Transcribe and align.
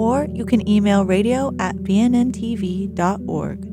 or 0.00 0.26
you 0.32 0.46
can 0.46 0.66
email 0.66 1.04
radio 1.04 1.54
at 1.58 1.76
bnntv.org. 1.76 3.68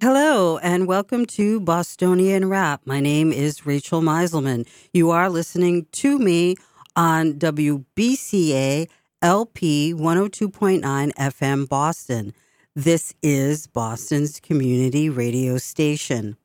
Hello, 0.00 0.56
and 0.58 0.86
welcome 0.86 1.26
to 1.26 1.60
Bostonian 1.60 2.48
Rap. 2.48 2.80
My 2.86 3.00
name 3.00 3.32
is 3.32 3.66
Rachel 3.66 4.00
Meiselman. 4.00 4.66
You 4.94 5.10
are 5.10 5.28
listening 5.28 5.86
to 5.92 6.18
me 6.18 6.56
on 6.96 7.34
WBCA 7.34 8.88
LP 9.20 9.92
102.9 9.92 11.12
FM 11.12 11.68
Boston. 11.68 12.32
This 12.74 13.12
is 13.22 13.66
Boston's 13.66 14.40
community 14.40 15.10
radio 15.10 15.58
station. 15.58 16.38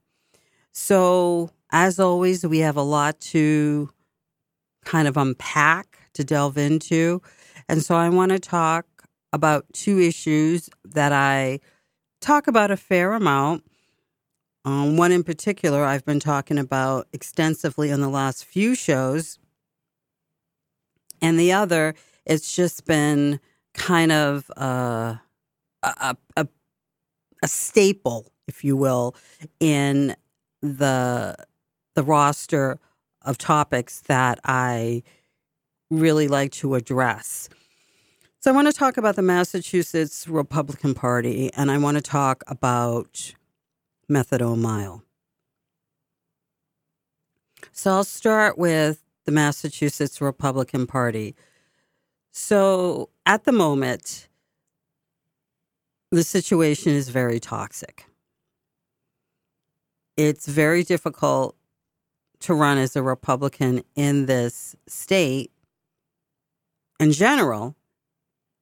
So, 0.73 1.51
as 1.71 1.97
always, 1.97 2.45
we 2.45 2.59
have 2.59 2.75
a 2.75 2.81
lot 2.81 3.21
to 3.21 3.89
kind 4.83 5.07
of 5.07 5.15
unpack, 5.15 5.97
to 6.15 6.25
delve 6.25 6.57
into. 6.57 7.21
And 7.69 7.83
so, 7.83 7.95
I 7.95 8.09
want 8.09 8.31
to 8.31 8.39
talk 8.39 8.87
about 9.31 9.65
two 9.73 9.99
issues 9.99 10.69
that 10.83 11.13
I 11.13 11.59
talk 12.19 12.47
about 12.47 12.71
a 12.71 12.77
fair 12.77 13.13
amount. 13.13 13.63
Um, 14.65 14.97
one 14.97 15.11
in 15.11 15.23
particular, 15.23 15.85
I've 15.85 16.03
been 16.03 16.19
talking 16.19 16.57
about 16.57 17.07
extensively 17.13 17.91
in 17.91 18.01
the 18.01 18.09
last 18.09 18.43
few 18.43 18.73
shows. 18.73 19.37
And 21.21 21.39
the 21.39 21.51
other, 21.51 21.93
it's 22.25 22.55
just 22.55 22.85
been 22.85 23.39
kind 23.75 24.11
of 24.11 24.49
uh, 24.57 25.15
a, 25.83 26.17
a, 26.35 26.47
a 27.43 27.47
staple, 27.47 28.31
if 28.47 28.63
you 28.63 28.75
will, 28.75 29.15
in 29.59 30.15
the 30.61 31.35
the 31.95 32.03
roster 32.03 32.79
of 33.21 33.37
topics 33.37 34.01
that 34.01 34.39
I 34.43 35.03
really 35.89 36.27
like 36.27 36.51
to 36.53 36.75
address. 36.75 37.49
So 38.41 38.49
I 38.49 38.53
want 38.53 38.67
to 38.67 38.73
talk 38.73 38.95
about 38.95 39.17
the 39.17 39.21
Massachusetts 39.21 40.25
Republican 40.25 40.93
Party 40.93 41.51
and 41.57 41.69
I 41.69 41.77
want 41.77 41.97
to 41.97 42.01
talk 42.01 42.41
about 42.47 43.33
methadone 44.09 44.59
mile. 44.59 45.03
So 47.73 47.91
I'll 47.91 48.05
start 48.05 48.57
with 48.57 49.03
the 49.25 49.33
Massachusetts 49.33 50.21
Republican 50.21 50.87
Party. 50.87 51.35
So 52.31 53.09
at 53.25 53.43
the 53.43 53.51
moment, 53.51 54.29
the 56.09 56.23
situation 56.23 56.93
is 56.93 57.09
very 57.09 57.41
toxic. 57.41 58.05
It's 60.15 60.47
very 60.47 60.83
difficult 60.83 61.57
to 62.39 62.53
run 62.53 62.77
as 62.77 62.95
a 62.95 63.03
Republican 63.03 63.83
in 63.97 64.27
this 64.27 64.77
state 64.87 65.51
in 67.01 67.11
general 67.11 67.75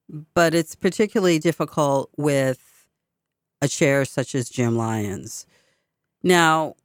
but 0.10 0.54
it's 0.54 0.76
particularly 0.76 1.40
difficult 1.40 2.10
with 2.18 2.86
a 3.62 3.68
chair 3.68 4.06
such 4.06 4.36
as 4.36 4.50
Jim 4.50 4.76
Lyons. 4.76 5.46
Now, 6.24 6.76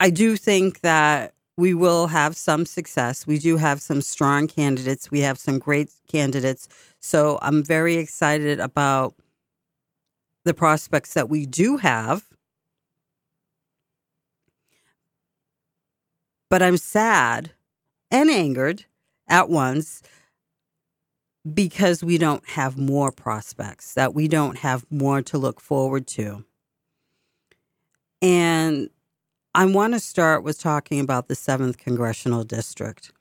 I 0.00 0.10
do 0.10 0.36
think 0.36 0.80
that 0.80 1.34
we 1.56 1.74
will 1.74 2.06
have 2.06 2.36
some 2.36 2.64
success. 2.64 3.26
We 3.26 3.38
do 3.38 3.56
have 3.56 3.82
some 3.82 4.00
strong 4.00 4.46
candidates. 4.46 5.10
We 5.10 5.20
have 5.20 5.38
some 5.38 5.58
great 5.58 5.90
candidates. 6.06 6.68
So 7.00 7.38
I'm 7.42 7.64
very 7.64 7.96
excited 7.96 8.60
about 8.60 9.14
the 10.44 10.54
prospects 10.54 11.14
that 11.14 11.28
we 11.28 11.46
do 11.46 11.78
have. 11.78 12.24
But 16.48 16.62
I'm 16.62 16.76
sad 16.76 17.50
and 18.10 18.30
angered 18.30 18.84
at 19.28 19.50
once 19.50 20.02
because 21.54 22.02
we 22.02 22.18
don't 22.18 22.46
have 22.50 22.76
more 22.76 23.12
prospects, 23.12 23.94
that 23.94 24.14
we 24.14 24.28
don't 24.28 24.58
have 24.58 24.84
more 24.90 25.22
to 25.22 25.38
look 25.38 25.60
forward 25.60 26.06
to. 26.08 26.44
And 28.20 28.90
I 29.54 29.64
want 29.66 29.94
to 29.94 30.00
start 30.00 30.42
with 30.42 30.60
talking 30.60 31.00
about 31.00 31.28
the 31.28 31.34
7th 31.34 31.78
Congressional 31.78 32.44
District. 32.44 33.12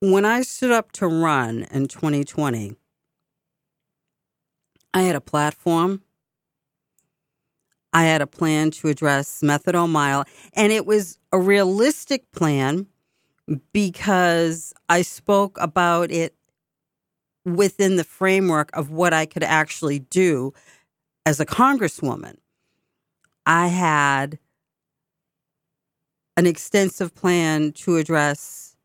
When 0.00 0.24
I 0.24 0.42
stood 0.42 0.70
up 0.70 0.92
to 0.92 1.06
run 1.06 1.66
in 1.70 1.88
2020, 1.88 2.76
I 4.92 5.02
had 5.02 5.16
a 5.16 5.20
platform. 5.20 6.02
I 7.92 8.04
had 8.04 8.20
a 8.20 8.26
plan 8.26 8.70
to 8.72 8.88
address 8.88 9.40
methadone 9.40 9.90
mile, 9.90 10.24
and 10.52 10.72
it 10.72 10.84
was 10.84 11.18
a 11.32 11.38
realistic 11.38 12.30
plan 12.32 12.88
because 13.72 14.72
I 14.88 15.02
spoke 15.02 15.58
about 15.60 16.10
it 16.10 16.34
within 17.44 17.96
the 17.96 18.04
framework 18.04 18.70
of 18.74 18.90
what 18.90 19.12
I 19.12 19.26
could 19.26 19.42
actually 19.42 19.98
do 19.98 20.52
as 21.26 21.40
a 21.40 21.46
congresswoman. 21.46 22.36
I 23.46 23.68
had 23.68 24.38
an 26.36 26.46
extensive 26.46 27.14
plan 27.14 27.72
to 27.72 27.96
address 27.96 28.76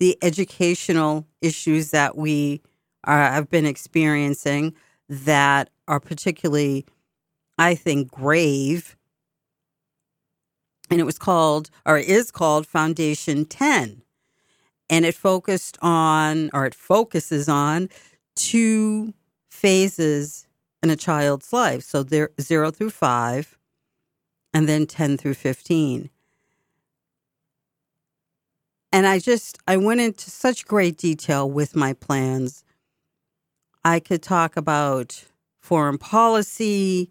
the 0.00 0.16
educational 0.22 1.26
issues 1.40 1.90
that 1.90 2.16
we 2.16 2.62
are, 3.04 3.30
have 3.30 3.50
been 3.50 3.66
experiencing 3.66 4.74
that 5.08 5.70
are 5.86 6.00
particularly, 6.00 6.86
I 7.58 7.74
think, 7.74 8.10
grave 8.10 8.96
and 10.90 11.00
it 11.00 11.04
was 11.04 11.18
called 11.18 11.70
or 11.86 11.98
is 11.98 12.30
called 12.30 12.66
Foundation 12.66 13.44
10. 13.44 14.02
And 14.90 15.04
it 15.04 15.14
focused 15.14 15.78
on 15.80 16.50
or 16.52 16.66
it 16.66 16.74
focuses 16.74 17.48
on 17.48 17.88
two 18.36 19.14
phases 19.48 20.46
in 20.82 20.90
a 20.90 20.96
child's 20.96 21.52
life. 21.52 21.82
So 21.82 22.02
there 22.02 22.30
0 22.40 22.70
through 22.70 22.90
5 22.90 23.58
and 24.52 24.68
then 24.68 24.86
10 24.86 25.16
through 25.16 25.34
15. 25.34 26.10
And 28.92 29.06
I 29.06 29.18
just 29.18 29.58
I 29.66 29.76
went 29.76 30.00
into 30.00 30.30
such 30.30 30.66
great 30.66 30.96
detail 30.96 31.50
with 31.50 31.74
my 31.74 31.94
plans. 31.94 32.62
I 33.84 33.98
could 33.98 34.22
talk 34.22 34.56
about 34.56 35.24
foreign 35.60 35.98
policy, 35.98 37.10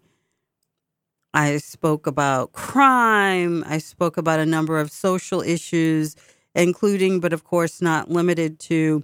I 1.34 1.58
spoke 1.58 2.06
about 2.06 2.52
crime. 2.52 3.64
I 3.66 3.78
spoke 3.78 4.16
about 4.16 4.38
a 4.38 4.46
number 4.46 4.78
of 4.78 4.92
social 4.92 5.42
issues, 5.42 6.14
including, 6.54 7.18
but 7.18 7.32
of 7.32 7.42
course 7.42 7.82
not 7.82 8.08
limited 8.08 8.60
to, 8.60 9.02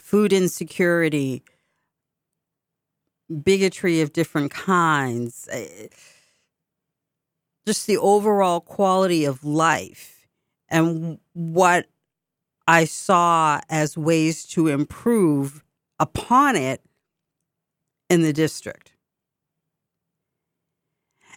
food 0.00 0.32
insecurity, 0.32 1.42
bigotry 3.42 4.00
of 4.00 4.12
different 4.12 4.50
kinds, 4.52 5.48
eh, 5.50 5.88
just 7.66 7.86
the 7.86 7.98
overall 7.98 8.60
quality 8.60 9.24
of 9.24 9.44
life 9.44 10.26
and 10.68 11.18
what 11.32 11.86
I 12.68 12.84
saw 12.86 13.60
as 13.68 13.96
ways 13.96 14.44
to 14.48 14.68
improve 14.68 15.64
upon 16.00 16.56
it 16.56 16.82
in 18.10 18.22
the 18.22 18.32
district. 18.32 18.95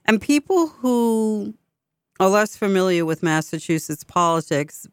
And 0.10 0.20
people 0.20 0.70
who 0.70 1.54
are 2.20 2.30
less 2.30 2.58
familiar 2.58 3.06
with 3.06 3.22
Massachusetts 3.22 4.04
politics, 4.04 4.88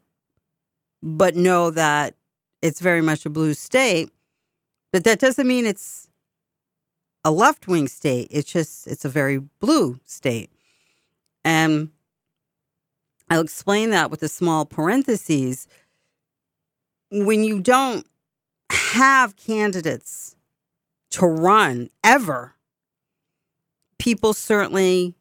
but 1.03 1.35
know 1.35 1.71
that 1.71 2.13
it's 2.61 2.83
very 2.83 3.01
much 3.01 3.25
a 3.25 3.31
blue 3.31 3.55
state, 3.55 4.11
but 4.93 5.05
that 5.05 5.19
doesn't 5.19 5.49
mean 5.49 5.65
it's 5.65 6.11
a 7.25 7.31
left 7.31 7.67
wing 7.67 7.89
state. 7.89 8.29
It's 8.31 8.53
just, 8.53 8.87
it's 8.87 9.07
a 9.07 9.09
very 9.09 9.39
blue 9.39 9.99
state. 10.05 10.51
And 11.47 11.89
I'll 13.31 13.41
explain 13.41 13.89
that 13.93 14.11
with 14.11 14.23
a 14.23 14.29
small 14.29 14.67
parentheses. 14.67 15.67
When 17.11 17.43
you 17.43 17.61
don't 17.61 18.07
have 18.69 19.35
candidates 19.37 20.37
to 21.13 21.25
run 21.25 21.89
ever 22.05 22.56
people 24.07 24.33
certainly 24.33 25.17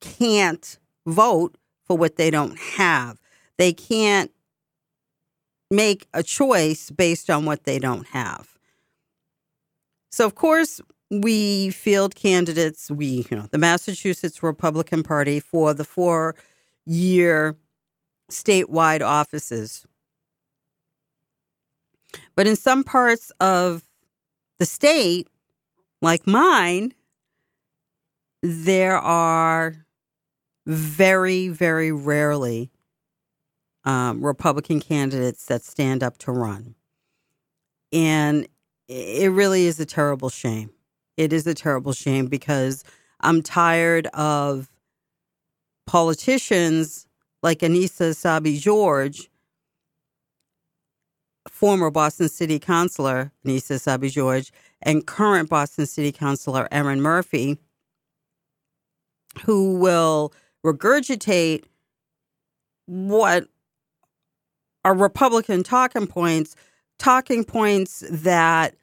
can't 0.00 0.78
vote 1.06 1.56
for 1.84 1.98
what 1.98 2.14
they 2.14 2.30
don't 2.30 2.56
have. 2.56 3.20
They 3.58 3.72
can't 3.72 4.30
make 5.68 6.06
a 6.14 6.22
choice 6.22 6.92
based 6.92 7.28
on 7.28 7.44
what 7.44 7.64
they 7.64 7.80
don't 7.80 8.06
have. 8.06 8.56
So, 10.12 10.24
of 10.24 10.36
course, 10.36 10.80
we 11.10 11.70
field 11.70 12.14
candidates, 12.14 12.92
we, 12.92 13.26
you 13.28 13.36
know, 13.36 13.48
the 13.50 13.58
Massachusetts 13.58 14.40
Republican 14.40 15.02
Party 15.02 15.40
for 15.40 15.74
the 15.74 15.84
four 15.84 16.36
year 16.86 17.56
statewide 18.30 19.02
offices. 19.02 19.84
But 22.36 22.46
in 22.46 22.54
some 22.54 22.84
parts 22.84 23.32
of 23.40 23.82
the 24.60 24.64
state, 24.64 25.26
like 26.00 26.24
mine, 26.24 26.94
there 28.42 28.98
are 28.98 29.86
very, 30.66 31.48
very 31.48 31.92
rarely 31.92 32.70
um, 33.84 34.24
Republican 34.24 34.80
candidates 34.80 35.46
that 35.46 35.62
stand 35.62 36.02
up 36.02 36.18
to 36.18 36.32
run. 36.32 36.74
And 37.92 38.46
it 38.88 39.30
really 39.30 39.66
is 39.66 39.80
a 39.80 39.86
terrible 39.86 40.28
shame. 40.28 40.70
It 41.16 41.32
is 41.32 41.46
a 41.46 41.54
terrible 41.54 41.92
shame 41.92 42.26
because 42.26 42.84
I'm 43.20 43.42
tired 43.42 44.06
of 44.08 44.70
politicians 45.86 47.06
like 47.42 47.60
Annissa 47.60 48.10
Essaibi 48.10 48.58
George, 48.58 49.28
former 51.48 51.90
Boston 51.90 52.28
City 52.28 52.58
Councilor 52.58 53.32
Annissa 53.44 53.76
Essaibi 53.76 54.10
George, 54.10 54.52
and 54.80 55.06
current 55.06 55.48
Boston 55.48 55.86
City 55.86 56.12
Councilor 56.12 56.68
Erin 56.70 57.00
Murphy, 57.00 57.58
who 59.44 59.78
will 59.78 60.32
regurgitate 60.64 61.64
what 62.86 63.46
are 64.84 64.94
Republican 64.94 65.62
talking 65.62 66.06
points, 66.06 66.56
talking 66.98 67.44
points 67.44 68.02
that 68.10 68.74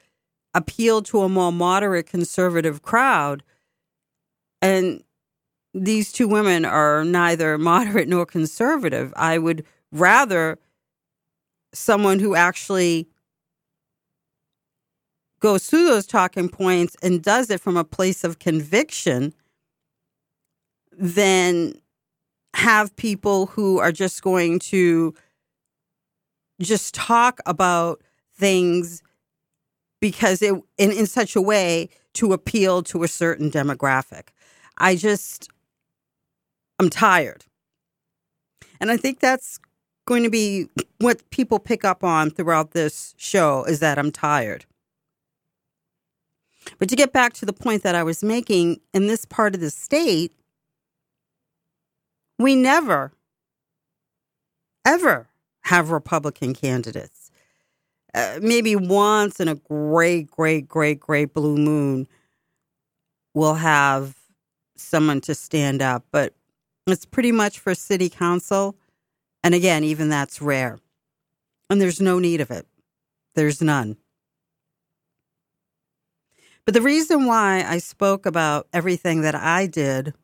appeal 0.54 1.02
to 1.02 1.20
a 1.20 1.28
more 1.28 1.52
moderate 1.52 2.06
conservative 2.06 2.82
crowd. 2.82 3.42
And 4.62 5.02
these 5.72 6.12
two 6.12 6.28
women 6.28 6.64
are 6.64 7.04
neither 7.04 7.56
moderate 7.58 8.08
nor 8.08 8.26
conservative. 8.26 9.12
I 9.16 9.38
would 9.38 9.64
rather 9.92 10.58
someone 11.72 12.18
who 12.18 12.34
actually 12.34 13.08
goes 15.40 15.68
through 15.68 15.86
those 15.86 16.06
talking 16.06 16.48
points 16.48 16.96
and 17.02 17.22
does 17.22 17.50
it 17.50 17.60
from 17.60 17.76
a 17.76 17.84
place 17.84 18.24
of 18.24 18.38
conviction 18.38 19.32
than 20.96 21.74
have 22.54 22.94
people 22.96 23.46
who 23.46 23.78
are 23.78 23.92
just 23.92 24.22
going 24.22 24.58
to 24.58 25.14
just 26.60 26.94
talk 26.94 27.40
about 27.46 28.02
things 28.34 29.02
because 30.00 30.42
it 30.42 30.54
in, 30.78 30.92
in 30.92 31.06
such 31.06 31.36
a 31.36 31.40
way 31.40 31.88
to 32.14 32.32
appeal 32.32 32.82
to 32.82 33.02
a 33.02 33.08
certain 33.08 33.50
demographic. 33.50 34.28
I 34.78 34.96
just 34.96 35.48
I'm 36.78 36.90
tired. 36.90 37.44
And 38.80 38.90
I 38.90 38.96
think 38.96 39.20
that's 39.20 39.60
going 40.06 40.22
to 40.22 40.30
be 40.30 40.68
what 40.98 41.28
people 41.30 41.58
pick 41.58 41.84
up 41.84 42.02
on 42.02 42.30
throughout 42.30 42.72
this 42.72 43.14
show 43.18 43.64
is 43.64 43.80
that 43.80 43.98
I'm 43.98 44.10
tired. 44.10 44.64
But 46.78 46.88
to 46.88 46.96
get 46.96 47.12
back 47.12 47.34
to 47.34 47.46
the 47.46 47.52
point 47.52 47.82
that 47.82 47.94
I 47.94 48.02
was 48.02 48.22
making, 48.22 48.80
in 48.92 49.06
this 49.06 49.24
part 49.24 49.54
of 49.54 49.60
the 49.60 49.70
state, 49.70 50.32
we 52.40 52.56
never, 52.56 53.12
ever 54.86 55.28
have 55.62 55.90
Republican 55.90 56.54
candidates. 56.54 57.30
Uh, 58.14 58.38
maybe 58.40 58.74
once 58.74 59.38
in 59.38 59.48
a 59.48 59.54
great, 59.54 60.30
great, 60.30 60.66
great, 60.66 60.98
great 60.98 61.32
blue 61.32 61.56
moon, 61.56 62.08
we'll 63.34 63.54
have 63.54 64.16
someone 64.76 65.20
to 65.20 65.34
stand 65.34 65.82
up. 65.82 66.04
But 66.10 66.34
it's 66.86 67.04
pretty 67.04 67.30
much 67.30 67.58
for 67.58 67.74
city 67.74 68.08
council. 68.08 68.74
And 69.44 69.54
again, 69.54 69.84
even 69.84 70.08
that's 70.08 70.42
rare. 70.42 70.78
And 71.68 71.80
there's 71.80 72.00
no 72.00 72.18
need 72.18 72.40
of 72.40 72.50
it, 72.50 72.66
there's 73.34 73.62
none. 73.62 73.96
But 76.64 76.74
the 76.74 76.82
reason 76.82 77.26
why 77.26 77.64
I 77.66 77.78
spoke 77.78 78.26
about 78.26 78.66
everything 78.72 79.22
that 79.22 79.34
I 79.34 79.66
did 79.66 80.14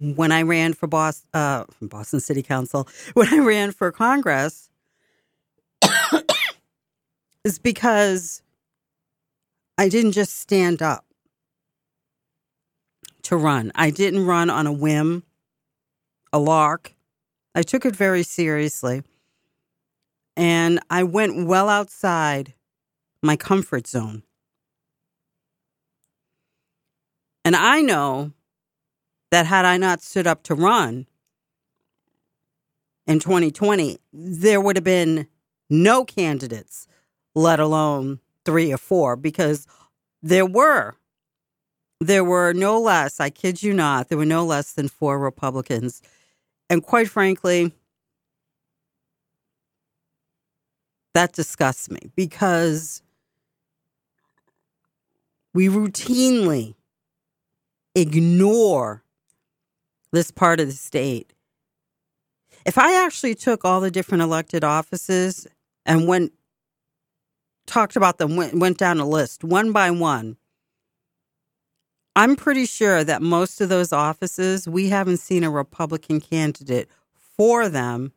when 0.00 0.32
I 0.32 0.42
ran 0.42 0.72
for 0.72 0.86
Boston, 0.86 1.28
uh, 1.34 1.64
Boston 1.82 2.20
City 2.20 2.42
Council, 2.42 2.88
when 3.14 3.32
I 3.32 3.38
ran 3.38 3.72
for 3.72 3.92
Congress, 3.92 4.70
is 7.44 7.58
because 7.58 8.42
I 9.78 9.88
didn't 9.88 10.12
just 10.12 10.38
stand 10.38 10.82
up 10.82 11.04
to 13.22 13.36
run. 13.36 13.72
I 13.74 13.90
didn't 13.90 14.26
run 14.26 14.50
on 14.50 14.66
a 14.66 14.72
whim, 14.72 15.24
a 16.32 16.38
lark. 16.38 16.94
I 17.54 17.62
took 17.62 17.84
it 17.84 17.94
very 17.94 18.22
seriously. 18.22 19.02
And 20.36 20.80
I 20.88 21.02
went 21.02 21.46
well 21.46 21.68
outside 21.68 22.54
my 23.22 23.36
comfort 23.36 23.86
zone. 23.86 24.22
And 27.44 27.56
I 27.56 27.82
know 27.82 28.32
that 29.30 29.46
had 29.46 29.64
I 29.64 29.76
not 29.76 30.02
stood 30.02 30.26
up 30.26 30.42
to 30.44 30.54
run 30.54 31.06
in 33.06 33.18
2020, 33.18 33.98
there 34.12 34.60
would 34.60 34.76
have 34.76 34.84
been 34.84 35.26
no 35.68 36.04
candidates, 36.04 36.86
let 37.34 37.58
alone 37.58 38.20
three 38.44 38.72
or 38.72 38.78
four, 38.78 39.16
because 39.16 39.66
there 40.22 40.46
were. 40.46 40.94
There 42.00 42.24
were 42.24 42.52
no 42.52 42.80
less, 42.80 43.20
I 43.20 43.30
kid 43.30 43.62
you 43.62 43.74
not, 43.74 44.08
there 44.08 44.16
were 44.16 44.24
no 44.24 44.44
less 44.44 44.72
than 44.72 44.88
four 44.88 45.18
Republicans. 45.18 46.00
And 46.70 46.82
quite 46.82 47.08
frankly, 47.08 47.72
that 51.12 51.32
disgusts 51.32 51.90
me 51.90 52.10
because 52.14 53.02
we 55.52 55.68
routinely 55.68 56.74
ignore 57.94 59.02
this 60.12 60.30
part 60.30 60.60
of 60.60 60.66
the 60.66 60.72
state. 60.72 61.32
If 62.66 62.78
I 62.78 63.04
actually 63.04 63.34
took 63.34 63.64
all 63.64 63.80
the 63.80 63.90
different 63.90 64.22
elected 64.22 64.64
offices 64.64 65.46
and 65.86 66.06
went 66.06 66.32
talked 67.66 67.96
about 67.96 68.18
them 68.18 68.36
went, 68.36 68.54
went 68.54 68.78
down 68.78 68.98
a 68.98 69.06
list 69.06 69.44
one 69.44 69.70
by 69.72 69.90
one 69.90 70.36
I'm 72.16 72.34
pretty 72.36 72.66
sure 72.66 73.04
that 73.04 73.22
most 73.22 73.60
of 73.60 73.68
those 73.68 73.92
offices 73.92 74.68
we 74.68 74.88
haven't 74.88 75.18
seen 75.18 75.44
a 75.44 75.50
Republican 75.50 76.20
candidate 76.20 76.88
for 77.14 77.68
them 77.68 78.12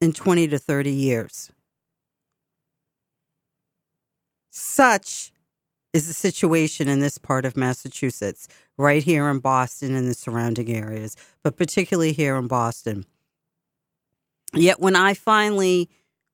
in 0.00 0.12
20 0.12 0.48
to 0.48 0.58
30 0.58 0.90
years. 0.90 1.50
Such 4.50 5.32
is 5.96 6.06
the 6.06 6.12
situation 6.12 6.88
in 6.88 7.00
this 7.00 7.16
part 7.16 7.46
of 7.46 7.56
Massachusetts, 7.56 8.48
right 8.76 9.02
here 9.02 9.30
in 9.30 9.38
Boston 9.38 9.94
and 9.94 10.06
the 10.06 10.12
surrounding 10.12 10.70
areas, 10.70 11.16
but 11.42 11.56
particularly 11.56 12.12
here 12.12 12.36
in 12.36 12.46
Boston. 12.46 13.06
Yet 14.52 14.78
when 14.78 14.94
I 14.94 15.14
finally 15.14 15.88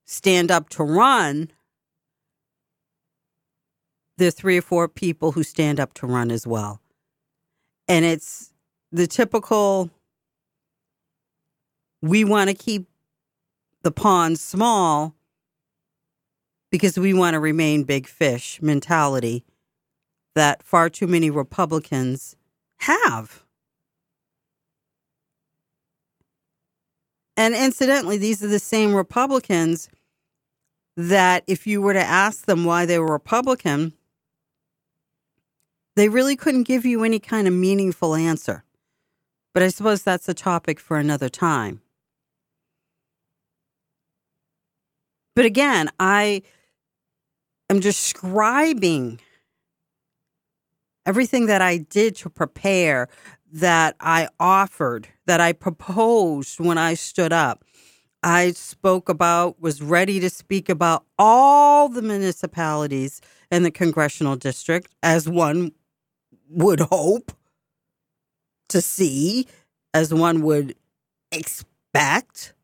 stand 0.04 0.50
up 0.50 0.68
to 0.70 0.82
run, 0.82 1.48
there 4.18 4.28
are 4.28 4.32
three 4.32 4.58
or 4.58 4.62
four 4.62 4.88
people 4.88 5.30
who 5.30 5.44
stand 5.44 5.78
up 5.78 5.94
to 5.94 6.08
run 6.08 6.32
as 6.32 6.44
well. 6.44 6.80
And 7.86 8.04
it's 8.04 8.52
the 8.90 9.06
typical 9.06 9.90
we 12.00 12.24
want 12.24 12.50
to 12.50 12.54
keep 12.54 12.88
the 13.82 13.92
pond 13.92 14.40
small 14.40 15.14
because 16.72 16.98
we 16.98 17.14
want 17.14 17.34
to 17.34 17.40
remain 17.40 17.84
big 17.84 18.08
fish 18.08 18.60
mentality 18.60 19.44
that 20.34 20.62
far 20.62 20.88
too 20.88 21.06
many 21.06 21.30
Republicans 21.30 22.36
have. 22.78 23.44
And 27.36 27.54
incidentally, 27.54 28.18
these 28.18 28.42
are 28.42 28.48
the 28.48 28.58
same 28.58 28.94
Republicans 28.94 29.88
that 30.96 31.44
if 31.46 31.66
you 31.66 31.80
were 31.80 31.94
to 31.94 32.00
ask 32.00 32.44
them 32.44 32.64
why 32.64 32.84
they 32.84 32.98
were 32.98 33.12
Republican, 33.12 33.94
they 35.96 36.08
really 36.08 36.36
couldn't 36.36 36.64
give 36.64 36.84
you 36.84 37.04
any 37.04 37.18
kind 37.18 37.48
of 37.48 37.54
meaningful 37.54 38.14
answer. 38.14 38.64
But 39.54 39.62
I 39.62 39.68
suppose 39.68 40.02
that's 40.02 40.28
a 40.28 40.34
topic 40.34 40.80
for 40.80 40.98
another 40.98 41.28
time. 41.28 41.80
But 45.34 45.44
again, 45.46 45.90
I 45.98 46.42
am 47.70 47.80
describing 47.80 49.20
everything 51.06 51.46
that 51.46 51.62
I 51.62 51.78
did 51.78 52.16
to 52.16 52.30
prepare, 52.30 53.08
that 53.52 53.96
I 54.00 54.28
offered, 54.40 55.08
that 55.26 55.40
I 55.40 55.52
proposed 55.52 56.58
when 56.58 56.78
I 56.78 56.94
stood 56.94 57.32
up. 57.32 57.64
I 58.22 58.52
spoke 58.52 59.08
about, 59.08 59.60
was 59.60 59.82
ready 59.82 60.20
to 60.20 60.30
speak 60.30 60.68
about 60.68 61.04
all 61.18 61.88
the 61.88 62.02
municipalities 62.02 63.20
in 63.50 63.64
the 63.64 63.70
congressional 63.70 64.36
district, 64.36 64.92
as 65.02 65.28
one 65.28 65.72
would 66.48 66.80
hope 66.80 67.32
to 68.68 68.80
see, 68.80 69.46
as 69.92 70.14
one 70.14 70.42
would 70.42 70.74
expect. 71.32 72.54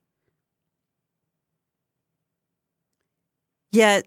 Yet, 3.72 4.06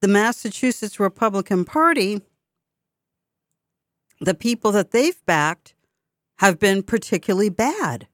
the 0.00 0.08
Massachusetts 0.08 0.98
Republican 0.98 1.64
Party, 1.64 2.20
the 4.20 4.34
people 4.34 4.72
that 4.72 4.90
they've 4.90 5.24
backed, 5.26 5.74
have 6.38 6.58
been 6.58 6.82
particularly 6.82 7.48
bad. 7.48 8.06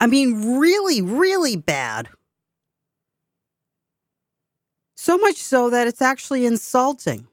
I 0.00 0.06
mean, 0.06 0.58
really, 0.58 1.00
really 1.00 1.56
bad. 1.56 2.08
So 4.96 5.16
much 5.16 5.36
so 5.36 5.70
that 5.70 5.86
it's 5.86 6.02
actually 6.02 6.44
insulting. 6.44 7.26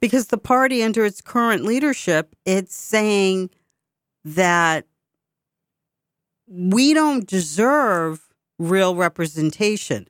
Because 0.00 0.26
the 0.26 0.36
party, 0.36 0.82
under 0.82 1.06
its 1.06 1.22
current 1.22 1.64
leadership, 1.64 2.36
it's 2.44 2.74
saying 2.74 3.48
that 4.24 4.84
we 6.46 6.92
don't 6.92 7.26
deserve 7.26 8.28
real 8.58 8.94
representation. 8.94 10.06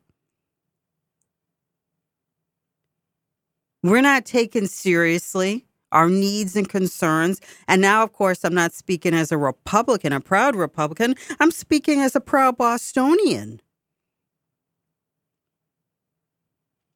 We're 3.82 4.00
not 4.00 4.24
taken 4.24 4.66
seriously, 4.66 5.64
our 5.92 6.08
needs 6.08 6.56
and 6.56 6.68
concerns. 6.68 7.40
And 7.68 7.80
now, 7.80 8.02
of 8.02 8.12
course, 8.12 8.44
I'm 8.44 8.54
not 8.54 8.72
speaking 8.72 9.14
as 9.14 9.30
a 9.30 9.38
Republican, 9.38 10.12
a 10.12 10.20
proud 10.20 10.56
Republican. 10.56 11.14
I'm 11.38 11.50
speaking 11.50 12.00
as 12.00 12.16
a 12.16 12.20
proud 12.20 12.56
Bostonian. 12.56 13.60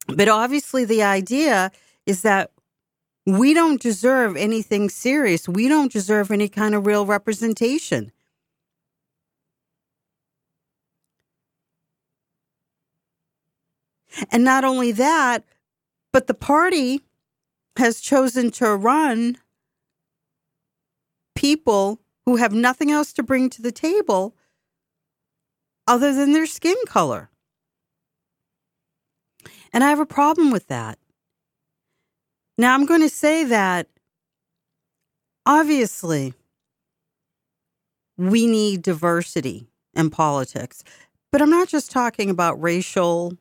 But 0.08 0.28
obviously, 0.28 0.84
the 0.84 1.02
idea 1.02 1.70
is 2.06 2.22
that 2.22 2.50
we 3.24 3.54
don't 3.54 3.80
deserve 3.80 4.36
anything 4.36 4.88
serious. 4.90 5.48
We 5.48 5.68
don't 5.68 5.92
deserve 5.92 6.32
any 6.32 6.48
kind 6.48 6.74
of 6.74 6.86
real 6.86 7.06
representation. 7.06 8.10
And 14.30 14.44
not 14.44 14.64
only 14.64 14.92
that, 14.92 15.44
but 16.12 16.26
the 16.26 16.35
party 16.35 17.00
has 17.76 18.00
chosen 18.00 18.50
to 18.52 18.76
run 18.76 19.38
people 21.35 22.00
who 22.26 22.37
have 22.37 22.52
nothing 22.52 22.90
else 22.90 23.12
to 23.14 23.23
bring 23.23 23.50
to 23.50 23.62
the 23.62 23.73
table 23.73 24.37
other 25.87 26.14
than 26.14 26.33
their 26.33 26.47
skin 26.47 26.76
color. 26.87 27.31
And 29.73 29.83
I 29.83 29.88
have 29.88 30.00
a 30.00 30.07
problem 30.07 30.50
with 30.50 30.69
that. 30.69 30.99
Now, 32.59 32.75
I'm 32.75 32.85
going 32.87 33.00
to 33.00 33.09
say 33.09 33.45
that 33.45 33.88
obviously 35.47 36.35
we 38.19 38.47
need 38.47 38.83
diversity 38.83 39.66
in 39.95 40.11
politics, 40.11 40.85
but 41.33 41.40
I'm 41.40 41.50
not 41.50 41.69
just 41.69 41.90
talking 41.90 42.28
about 42.28 42.61
racial, 42.62 43.37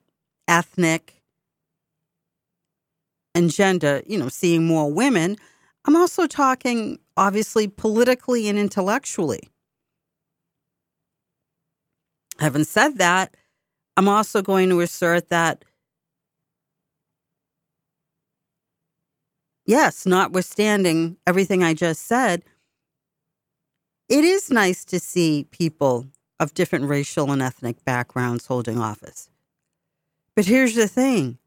ethnic, 0.48 1.21
and 3.34 3.50
gender, 3.50 4.02
you 4.06 4.18
know, 4.18 4.30
seeing 4.30 4.66
more 4.66 4.92
women. 4.92 5.38
I'm 5.86 5.96
also 5.96 6.28
talking, 6.28 7.00
obviously, 7.18 7.68
politically 7.68 8.48
and 8.48 8.58
intellectually. 8.58 9.50
Having 12.40 12.66
said 12.66 12.98
that, 12.98 13.36
I'm 13.98 14.08
also 14.08 14.42
going 14.42 14.70
to 14.70 14.82
assert 14.82 15.30
that 15.30 15.64
yes, 19.66 20.06
notwithstanding 20.06 21.18
everything 21.26 21.64
I 21.64 21.74
just 21.74 22.06
said, 22.06 22.44
it 24.10 24.26
is 24.26 24.50
nice 24.50 24.84
to 24.86 25.00
see 25.00 25.48
people 25.52 26.08
of 26.40 26.54
different 26.54 26.86
racial 26.86 27.32
and 27.32 27.42
ethnic 27.42 27.84
backgrounds 27.86 28.48
holding 28.48 28.78
office. 28.78 29.30
But 30.36 30.46
here's 30.46 30.76
the 30.76 30.88
thing 30.88 31.38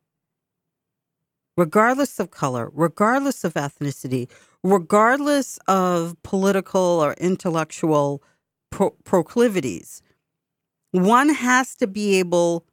regardless 1.57 2.21
of 2.21 2.31
color, 2.31 2.71
regardless 2.75 3.45
of 3.45 3.55
ethnicity, 3.55 4.29
regardless 4.63 5.59
of 5.69 6.17
political 6.23 6.81
or 6.81 7.15
intellectual 7.15 8.23
pro- 8.71 8.91
proclivities, 9.05 10.03
one 10.93 11.31
has 11.31 11.75
to 11.77 11.87
be 11.87 12.19
able 12.19 12.65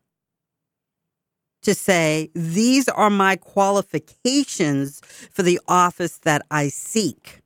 to 1.64 1.76
say, 1.76 2.30
these 2.36 2.90
are 2.90 3.10
my 3.10 3.36
qualifications 3.36 5.02
for 5.32 5.44
the 5.44 5.60
office 5.68 6.20
that 6.20 6.44
I 6.52 6.70
seek. 6.70 7.42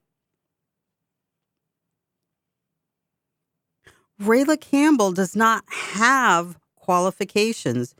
Rayla 4.21 4.59
Campbell 4.61 5.13
does 5.13 5.35
not 5.35 5.65
have 5.69 6.57
qualifications 6.77 7.95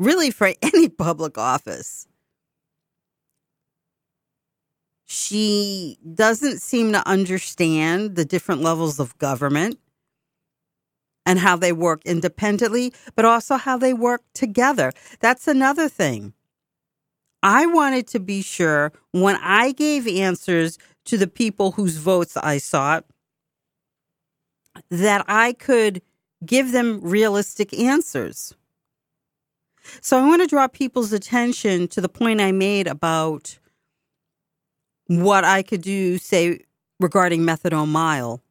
really 0.00 0.32
for 0.32 0.52
any 0.62 0.90
public 0.90 1.38
office. 1.38 2.07
She 5.10 5.98
doesn't 6.14 6.60
seem 6.60 6.92
to 6.92 7.08
understand 7.08 8.14
the 8.14 8.26
different 8.26 8.60
levels 8.60 9.00
of 9.00 9.16
government 9.16 9.78
and 11.24 11.38
how 11.38 11.56
they 11.56 11.72
work 11.72 12.02
independently, 12.04 12.92
but 13.16 13.24
also 13.24 13.56
how 13.56 13.78
they 13.78 13.94
work 13.94 14.20
together. 14.34 14.92
That's 15.20 15.48
another 15.48 15.88
thing. 15.88 16.34
I 17.42 17.64
wanted 17.64 18.06
to 18.08 18.20
be 18.20 18.42
sure 18.42 18.92
when 19.12 19.36
I 19.36 19.72
gave 19.72 20.06
answers 20.06 20.76
to 21.06 21.16
the 21.16 21.26
people 21.26 21.72
whose 21.72 21.96
votes 21.96 22.36
I 22.36 22.58
sought 22.58 23.06
that 24.90 25.24
I 25.26 25.54
could 25.54 26.02
give 26.44 26.72
them 26.72 27.00
realistic 27.00 27.72
answers. 27.72 28.54
So 30.02 30.18
I 30.18 30.26
want 30.26 30.42
to 30.42 30.48
draw 30.48 30.68
people's 30.68 31.14
attention 31.14 31.88
to 31.88 32.02
the 32.02 32.10
point 32.10 32.42
I 32.42 32.52
made 32.52 32.86
about 32.86 33.58
what 35.08 35.44
I 35.44 35.62
could 35.62 35.82
do, 35.82 36.18
say, 36.18 36.60
regarding 37.00 37.42
methadone 37.42 37.88
mile 37.88 38.42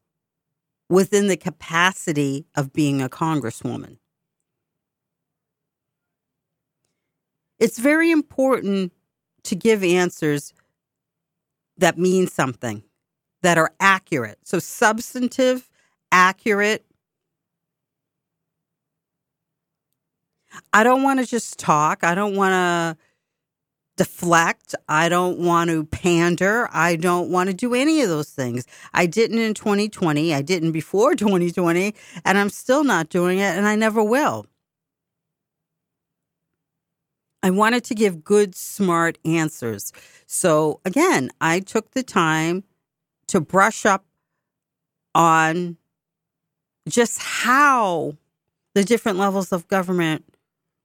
within 0.90 1.28
the 1.28 1.38
capacity 1.38 2.46
of 2.56 2.74
being 2.74 3.02
a 3.02 3.10
congresswoman. 3.10 3.98
It's 7.60 7.80
very 7.80 8.12
important 8.12 8.92
to 9.44 9.56
give 9.56 9.84
answers 9.84 10.54
that 11.78 11.98
mean 11.98 12.28
something, 12.28 12.84
that 13.42 13.58
are 13.58 13.74
accurate. 13.80 14.40
So, 14.44 14.60
substantive, 14.60 15.70
accurate. 16.12 16.86
I 20.74 20.84
don't 20.84 21.04
want 21.04 21.20
to 21.20 21.26
just 21.26 21.60
talk. 21.60 22.04
I 22.04 22.16
don't 22.16 22.36
want 22.36 22.54
to 22.54 22.98
deflect. 23.98 24.74
I 24.88 25.10
don't 25.10 25.40
want 25.40 25.70
to 25.70 25.84
pander. 25.84 26.70
I 26.72 26.96
don't 26.96 27.30
want 27.30 27.50
to 27.50 27.54
do 27.54 27.74
any 27.74 28.02
of 28.02 28.10
those 28.10 28.30
things. 28.30 28.66
I 28.94 29.06
didn't 29.06 29.40
in 29.40 29.54
2020. 29.54 30.34
I 30.34 30.42
didn't 30.42 30.72
before 30.72 31.16
2020, 31.16 31.94
and 32.24 32.38
I'm 32.38 32.50
still 32.50 32.84
not 32.84 33.10
doing 33.10 33.40
it, 33.40 33.58
and 33.58 33.68
I 33.68 33.76
never 33.76 34.04
will. 34.04 34.46
I 37.44 37.50
wanted 37.50 37.84
to 37.86 37.96
give 37.96 38.24
good, 38.24 38.56
smart 38.56 39.18
answers. 39.26 39.94
So, 40.26 40.80
again, 40.86 41.30
I 41.40 41.60
took 41.60 41.92
the 41.92 42.04
time 42.04 42.64
to 43.28 43.40
brush 43.40 43.86
up 43.86 44.06
on 45.14 45.78
just 46.88 47.20
how 47.20 48.18
the 48.74 48.84
different 48.84 49.18
levels 49.18 49.52
of 49.52 49.68
government 49.68 50.26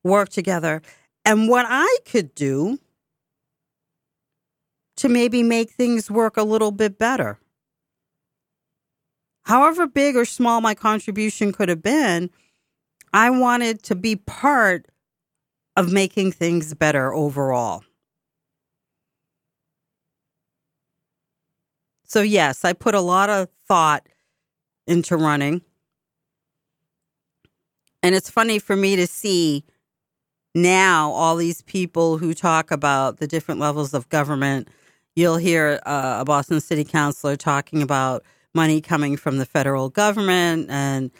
work 0.04 0.28
together 0.28 0.82
and 1.24 1.48
what 1.48 1.66
I 1.68 1.98
could 2.04 2.34
do 2.34 2.78
to 4.96 5.08
maybe 5.08 5.42
make 5.42 5.70
things 5.70 6.10
work 6.10 6.36
a 6.36 6.42
little 6.42 6.70
bit 6.70 6.98
better. 6.98 7.38
However 9.44 9.86
big 9.86 10.16
or 10.16 10.24
small 10.24 10.60
my 10.60 10.74
contribution 10.74 11.52
could 11.52 11.68
have 11.68 11.82
been, 11.82 12.30
I 13.12 13.30
wanted 13.30 13.82
to 13.84 13.94
be 13.94 14.16
part 14.16 14.86
of 15.76 15.92
making 15.92 16.32
things 16.32 16.74
better 16.74 17.12
overall. 17.12 17.82
So, 22.04 22.20
yes, 22.20 22.64
I 22.64 22.74
put 22.74 22.94
a 22.94 23.00
lot 23.00 23.30
of 23.30 23.48
thought 23.66 24.06
into 24.86 25.16
running. 25.16 25.62
And 28.02 28.14
it's 28.14 28.28
funny 28.28 28.58
for 28.58 28.76
me 28.76 28.96
to 28.96 29.06
see 29.06 29.64
now 30.54 31.10
all 31.12 31.36
these 31.36 31.62
people 31.62 32.18
who 32.18 32.34
talk 32.34 32.70
about 32.70 33.18
the 33.18 33.26
different 33.26 33.60
levels 33.60 33.94
of 33.94 34.08
government 34.10 34.68
you'll 35.16 35.36
hear 35.36 35.80
uh, 35.84 36.18
a 36.20 36.24
Boston 36.24 36.60
city 36.60 36.84
councilor 36.84 37.36
talking 37.36 37.82
about 37.82 38.24
money 38.54 38.80
coming 38.80 39.16
from 39.16 39.38
the 39.38 39.46
federal 39.46 39.88
government 39.88 40.70
and 40.70 41.10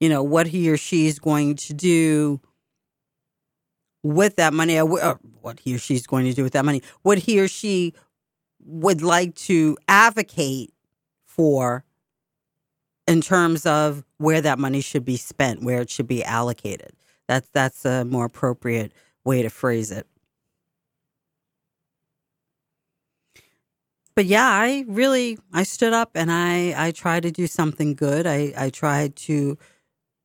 you 0.00 0.08
know 0.08 0.22
what 0.22 0.46
he 0.46 0.70
or 0.70 0.76
she 0.76 1.06
is 1.06 1.18
going 1.18 1.56
to 1.56 1.74
do 1.74 2.40
with 4.02 4.36
that 4.36 4.54
money 4.54 4.78
or 4.78 4.86
what 5.40 5.60
he 5.60 5.74
or 5.74 5.78
she's 5.78 6.06
going 6.06 6.24
to 6.24 6.32
do 6.32 6.44
with 6.44 6.52
that 6.52 6.64
money 6.64 6.80
what 7.02 7.18
he 7.18 7.40
or 7.40 7.48
she 7.48 7.92
would 8.60 9.02
like 9.02 9.34
to 9.34 9.76
advocate 9.88 10.72
for 11.24 11.84
in 13.06 13.22
terms 13.22 13.64
of 13.64 14.04
where 14.18 14.40
that 14.40 14.58
money 14.58 14.80
should 14.80 15.04
be 15.04 15.16
spent 15.16 15.62
where 15.62 15.80
it 15.80 15.90
should 15.90 16.06
be 16.06 16.22
allocated. 16.22 16.92
That's 17.26 17.48
that's 17.50 17.84
a 17.84 18.04
more 18.04 18.26
appropriate 18.26 18.92
way 19.24 19.42
to 19.42 19.50
phrase 19.50 19.90
it 19.90 20.06
but 24.18 24.26
yeah, 24.26 24.48
I 24.48 24.84
really 24.88 25.38
I 25.52 25.62
stood 25.62 25.92
up 25.92 26.10
and 26.16 26.28
I 26.32 26.74
I 26.76 26.90
tried 26.90 27.22
to 27.22 27.30
do 27.30 27.46
something 27.46 27.94
good. 27.94 28.26
I 28.26 28.52
I 28.56 28.68
tried 28.68 29.14
to 29.28 29.56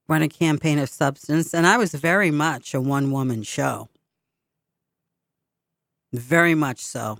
run 0.07 0.23
a 0.23 0.27
campaign 0.27 0.79
of 0.79 0.89
substance 0.89 1.53
and 1.53 1.67
I 1.67 1.77
was 1.77 1.93
very 1.93 2.31
much 2.31 2.73
a 2.73 2.81
one 2.81 3.12
woman 3.12 3.43
show. 3.43 3.89
Very 6.12 6.55
much 6.55 6.79
so. 6.79 7.19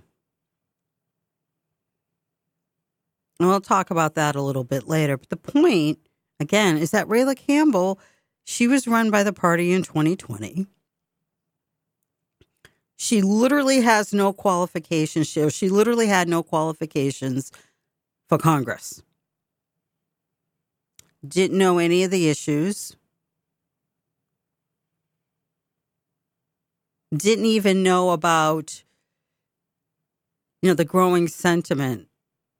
And 3.38 3.48
we'll 3.48 3.60
talk 3.60 3.92
about 3.92 4.16
that 4.16 4.34
a 4.34 4.42
little 4.42 4.64
bit 4.64 4.88
later. 4.88 5.16
But 5.16 5.28
the 5.28 5.36
point, 5.36 6.00
again, 6.40 6.76
is 6.76 6.90
that 6.90 7.06
Rayla 7.06 7.36
Campbell, 7.36 8.00
she 8.42 8.66
was 8.66 8.88
run 8.88 9.12
by 9.12 9.22
the 9.22 9.32
party 9.32 9.72
in 9.72 9.84
2020. 9.84 10.66
She 13.04 13.20
literally 13.20 13.82
has 13.82 14.14
no 14.14 14.32
qualifications. 14.32 15.26
She, 15.26 15.46
she 15.50 15.68
literally 15.68 16.06
had 16.06 16.26
no 16.26 16.42
qualifications 16.42 17.52
for 18.30 18.38
Congress. 18.38 19.02
Didn't 21.28 21.58
know 21.58 21.76
any 21.76 22.02
of 22.04 22.10
the 22.10 22.30
issues. 22.30 22.96
Didn't 27.14 27.44
even 27.44 27.82
know 27.82 28.08
about, 28.08 28.84
you 30.62 30.70
know, 30.70 30.74
the 30.74 30.86
growing 30.86 31.28
sentiment 31.28 32.08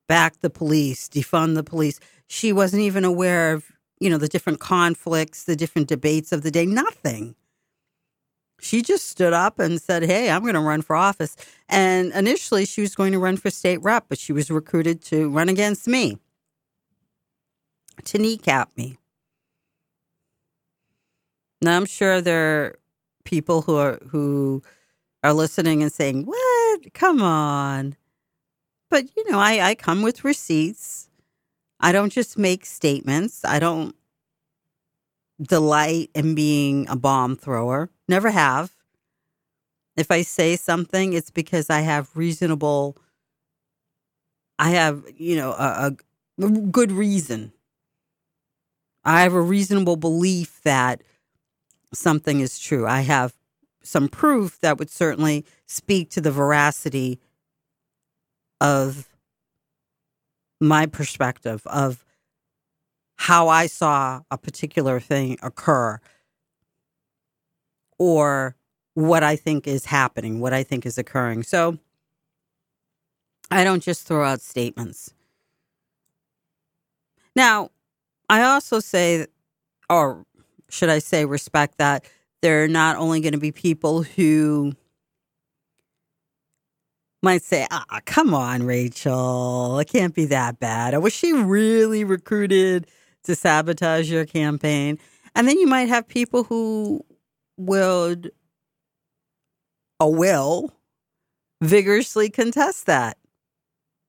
back 0.08 0.42
the 0.42 0.50
police, 0.50 1.08
defund 1.08 1.54
the 1.54 1.64
police. 1.64 2.00
She 2.26 2.52
wasn't 2.52 2.82
even 2.82 3.02
aware 3.02 3.54
of, 3.54 3.72
you 3.98 4.10
know, 4.10 4.18
the 4.18 4.28
different 4.28 4.60
conflicts, 4.60 5.44
the 5.44 5.56
different 5.56 5.88
debates 5.88 6.32
of 6.32 6.42
the 6.42 6.50
day. 6.50 6.66
Nothing 6.66 7.34
she 8.60 8.82
just 8.82 9.08
stood 9.08 9.32
up 9.32 9.58
and 9.58 9.80
said, 9.80 10.04
Hey, 10.04 10.30
I'm 10.30 10.42
going 10.42 10.54
to 10.54 10.60
run 10.60 10.82
for 10.82 10.96
office. 10.96 11.36
And 11.68 12.12
initially, 12.12 12.64
she 12.64 12.80
was 12.80 12.94
going 12.94 13.12
to 13.12 13.18
run 13.18 13.36
for 13.36 13.50
state 13.50 13.82
rep, 13.82 14.06
but 14.08 14.18
she 14.18 14.32
was 14.32 14.50
recruited 14.50 15.02
to 15.04 15.28
run 15.30 15.48
against 15.48 15.86
me, 15.86 16.18
to 18.04 18.18
kneecap 18.18 18.70
me. 18.76 18.98
Now, 21.60 21.76
I'm 21.76 21.86
sure 21.86 22.20
there 22.20 22.64
are 22.64 22.78
people 23.24 23.62
who 23.62 23.76
are, 23.76 23.98
who 24.08 24.62
are 25.22 25.32
listening 25.32 25.82
and 25.82 25.92
saying, 25.92 26.24
What? 26.24 26.94
Come 26.94 27.22
on. 27.22 27.96
But, 28.90 29.06
you 29.16 29.30
know, 29.30 29.38
I, 29.38 29.70
I 29.70 29.74
come 29.74 30.02
with 30.02 30.24
receipts. 30.24 31.08
I 31.80 31.90
don't 31.92 32.12
just 32.12 32.38
make 32.38 32.64
statements. 32.64 33.44
I 33.44 33.58
don't 33.58 33.96
delight 35.40 36.10
in 36.14 36.34
being 36.34 36.88
a 36.88 36.96
bomb 36.96 37.36
thrower. 37.36 37.90
Never 38.08 38.30
have. 38.30 38.72
If 39.96 40.10
I 40.10 40.22
say 40.22 40.56
something, 40.56 41.12
it's 41.12 41.30
because 41.30 41.70
I 41.70 41.80
have 41.80 42.10
reasonable, 42.16 42.96
I 44.58 44.70
have, 44.70 45.04
you 45.16 45.36
know, 45.36 45.52
a, 45.52 45.92
a 46.38 46.48
good 46.48 46.92
reason. 46.92 47.52
I 49.04 49.22
have 49.22 49.34
a 49.34 49.40
reasonable 49.40 49.96
belief 49.96 50.60
that 50.64 51.02
something 51.92 52.40
is 52.40 52.58
true. 52.58 52.86
I 52.86 53.02
have 53.02 53.34
some 53.82 54.08
proof 54.08 54.58
that 54.60 54.78
would 54.78 54.90
certainly 54.90 55.44
speak 55.66 56.10
to 56.10 56.20
the 56.20 56.32
veracity 56.32 57.20
of 58.60 59.08
my 60.60 60.86
perspective 60.86 61.62
of 61.66 62.03
how 63.16 63.48
I 63.48 63.66
saw 63.66 64.20
a 64.30 64.38
particular 64.38 65.00
thing 65.00 65.38
occur 65.42 66.00
or 67.98 68.56
what 68.94 69.22
I 69.22 69.36
think 69.36 69.66
is 69.66 69.86
happening, 69.86 70.40
what 70.40 70.52
I 70.52 70.62
think 70.62 70.86
is 70.86 70.98
occurring. 70.98 71.42
So 71.42 71.78
I 73.50 73.64
don't 73.64 73.82
just 73.82 74.06
throw 74.06 74.24
out 74.24 74.40
statements. 74.40 75.12
Now, 77.36 77.70
I 78.28 78.42
also 78.42 78.80
say, 78.80 79.26
or 79.90 80.24
should 80.70 80.88
I 80.88 80.98
say, 80.98 81.24
respect 81.24 81.78
that 81.78 82.04
there 82.42 82.64
are 82.64 82.68
not 82.68 82.96
only 82.96 83.20
going 83.20 83.32
to 83.32 83.38
be 83.38 83.52
people 83.52 84.02
who 84.02 84.74
might 87.22 87.42
say, 87.42 87.66
ah, 87.70 88.00
come 88.04 88.34
on, 88.34 88.64
Rachel, 88.64 89.78
it 89.78 89.88
can't 89.88 90.14
be 90.14 90.26
that 90.26 90.60
bad. 90.60 90.96
Was 90.98 91.12
she 91.12 91.32
really 91.32 92.04
recruited 92.04 92.86
to 93.24 93.34
sabotage 93.34 94.10
your 94.10 94.24
campaign? 94.24 94.98
And 95.34 95.48
then 95.48 95.58
you 95.58 95.66
might 95.66 95.88
have 95.88 96.06
people 96.06 96.44
who 96.44 97.04
would 97.56 98.30
or 100.00 100.14
will 100.14 100.72
vigorously 101.62 102.30
contest 102.30 102.86
that. 102.86 103.16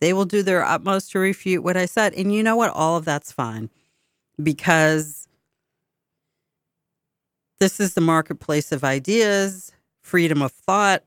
They 0.01 0.13
will 0.13 0.25
do 0.25 0.43
their 0.43 0.63
utmost 0.63 1.11
to 1.11 1.19
refute 1.19 1.63
what 1.63 1.77
I 1.77 1.85
said. 1.85 2.13
And 2.13 2.33
you 2.33 2.43
know 2.43 2.55
what? 2.55 2.71
All 2.71 2.97
of 2.97 3.05
that's 3.05 3.31
fine 3.31 3.69
because 4.41 5.27
this 7.59 7.79
is 7.79 7.93
the 7.93 8.01
marketplace 8.01 8.71
of 8.71 8.83
ideas, 8.83 9.71
freedom 10.01 10.41
of 10.41 10.51
thought. 10.51 11.03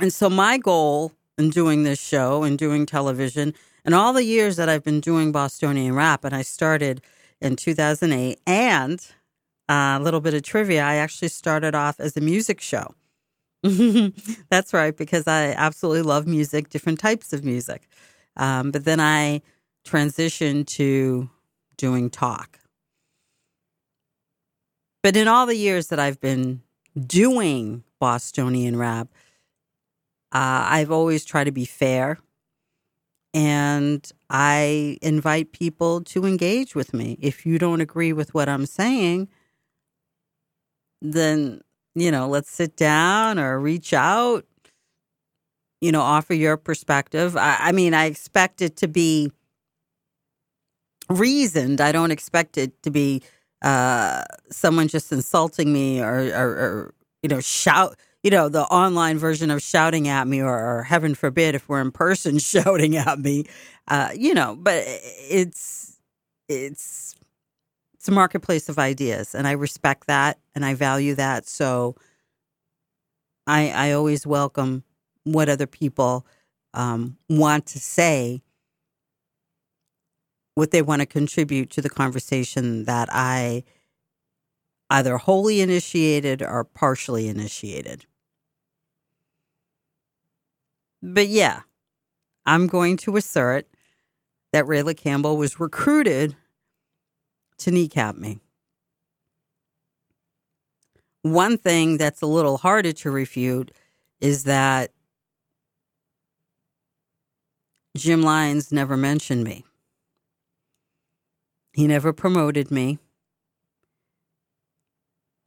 And 0.00 0.12
so, 0.12 0.30
my 0.30 0.58
goal 0.58 1.12
in 1.36 1.50
doing 1.50 1.82
this 1.82 2.00
show 2.00 2.42
and 2.42 2.58
doing 2.58 2.86
television, 2.86 3.54
and 3.84 3.94
all 3.94 4.12
the 4.12 4.24
years 4.24 4.56
that 4.56 4.68
I've 4.68 4.84
been 4.84 5.00
doing 5.00 5.32
Bostonian 5.32 5.94
rap, 5.94 6.24
and 6.24 6.34
I 6.34 6.42
started 6.42 7.02
in 7.40 7.56
2008, 7.56 8.38
and 8.46 9.06
a 9.68 10.00
little 10.00 10.20
bit 10.20 10.34
of 10.34 10.42
trivia. 10.42 10.82
I 10.82 10.96
actually 10.96 11.28
started 11.28 11.74
off 11.74 12.00
as 12.00 12.16
a 12.16 12.20
music 12.20 12.60
show. 12.60 12.94
That's 13.62 14.72
right, 14.72 14.96
because 14.96 15.26
I 15.26 15.52
absolutely 15.52 16.02
love 16.02 16.26
music, 16.26 16.70
different 16.70 16.98
types 16.98 17.32
of 17.32 17.44
music. 17.44 17.88
Um, 18.36 18.70
but 18.70 18.84
then 18.84 19.00
I 19.00 19.42
transitioned 19.84 20.66
to 20.68 21.28
doing 21.76 22.10
talk. 22.10 22.58
But 25.02 25.16
in 25.16 25.28
all 25.28 25.46
the 25.46 25.56
years 25.56 25.88
that 25.88 25.98
I've 25.98 26.20
been 26.20 26.62
doing 26.98 27.84
Bostonian 28.00 28.76
rap, 28.76 29.08
uh, 30.32 30.66
I've 30.68 30.90
always 30.90 31.24
tried 31.24 31.44
to 31.44 31.52
be 31.52 31.64
fair. 31.64 32.18
And 33.38 34.10
I 34.28 34.98
invite 35.00 35.52
people 35.52 36.00
to 36.00 36.26
engage 36.26 36.74
with 36.74 36.92
me. 36.92 37.16
If 37.20 37.46
you 37.46 37.56
don't 37.56 37.80
agree 37.80 38.12
with 38.12 38.34
what 38.34 38.48
I'm 38.48 38.66
saying, 38.66 39.28
then, 41.00 41.60
you 41.94 42.10
know, 42.10 42.26
let's 42.26 42.50
sit 42.50 42.76
down 42.76 43.38
or 43.38 43.60
reach 43.60 43.94
out, 43.94 44.44
you 45.80 45.92
know, 45.92 46.00
offer 46.00 46.34
your 46.34 46.56
perspective. 46.56 47.36
I, 47.36 47.56
I 47.60 47.70
mean, 47.70 47.94
I 47.94 48.06
expect 48.06 48.60
it 48.60 48.74
to 48.78 48.88
be 48.88 49.30
reasoned. 51.08 51.80
I 51.80 51.92
don't 51.92 52.10
expect 52.10 52.58
it 52.58 52.82
to 52.82 52.90
be 52.90 53.22
uh, 53.62 54.24
someone 54.50 54.88
just 54.88 55.12
insulting 55.12 55.72
me 55.72 56.00
or, 56.00 56.28
or, 56.34 56.48
or, 56.48 56.94
you 57.22 57.28
know, 57.28 57.38
shout, 57.38 57.96
you 58.22 58.30
know, 58.30 58.48
the 58.48 58.64
online 58.64 59.18
version 59.18 59.50
of 59.50 59.62
shouting 59.62 60.08
at 60.08 60.26
me, 60.26 60.40
or, 60.40 60.78
or 60.78 60.82
heaven 60.82 61.14
forbid 61.14 61.54
if 61.54 61.68
we're 61.68 61.80
in 61.80 61.92
person 61.92 62.38
shouting 62.40 62.96
at 62.96 63.18
me, 63.18 63.44
uh, 63.88 64.10
you 64.14 64.34
know, 64.34 64.56
but 64.58 64.82
it's, 64.86 65.98
it's, 66.48 67.14
it's 67.94 68.08
a 68.08 68.12
marketplace 68.12 68.68
of 68.68 68.78
ideas, 68.78 69.34
and 69.34 69.46
I 69.46 69.52
respect 69.52 70.06
that 70.06 70.38
and 70.54 70.64
I 70.64 70.74
value 70.74 71.14
that. 71.16 71.46
So 71.46 71.96
I 73.48 73.70
I 73.70 73.92
always 73.92 74.26
welcome 74.26 74.84
what 75.24 75.48
other 75.48 75.66
people 75.66 76.26
um, 76.74 77.16
want 77.28 77.66
to 77.66 77.80
say, 77.80 78.42
what 80.54 80.70
they 80.70 80.82
want 80.82 81.00
to 81.00 81.06
contribute 81.06 81.70
to 81.70 81.80
the 81.80 81.90
conversation 81.90 82.84
that 82.84 83.08
I 83.10 83.64
either 84.90 85.18
wholly 85.18 85.60
initiated 85.60 86.42
or 86.42 86.64
partially 86.64 87.28
initiated. 87.28 88.06
But 91.02 91.28
yeah, 91.28 91.60
I'm 92.46 92.66
going 92.66 92.96
to 92.98 93.16
assert 93.16 93.66
that 94.52 94.64
Rayla 94.64 94.96
Campbell 94.96 95.36
was 95.36 95.60
recruited 95.60 96.34
to 97.58 97.70
kneecap 97.70 98.16
me. 98.16 98.40
One 101.22 101.58
thing 101.58 101.98
that's 101.98 102.22
a 102.22 102.26
little 102.26 102.56
harder 102.56 102.92
to 102.92 103.10
refute 103.10 103.72
is 104.20 104.44
that 104.44 104.92
Jim 107.96 108.22
Lyons 108.22 108.72
never 108.72 108.96
mentioned 108.96 109.44
me. 109.44 109.64
He 111.72 111.86
never 111.86 112.12
promoted 112.12 112.70
me. 112.70 112.98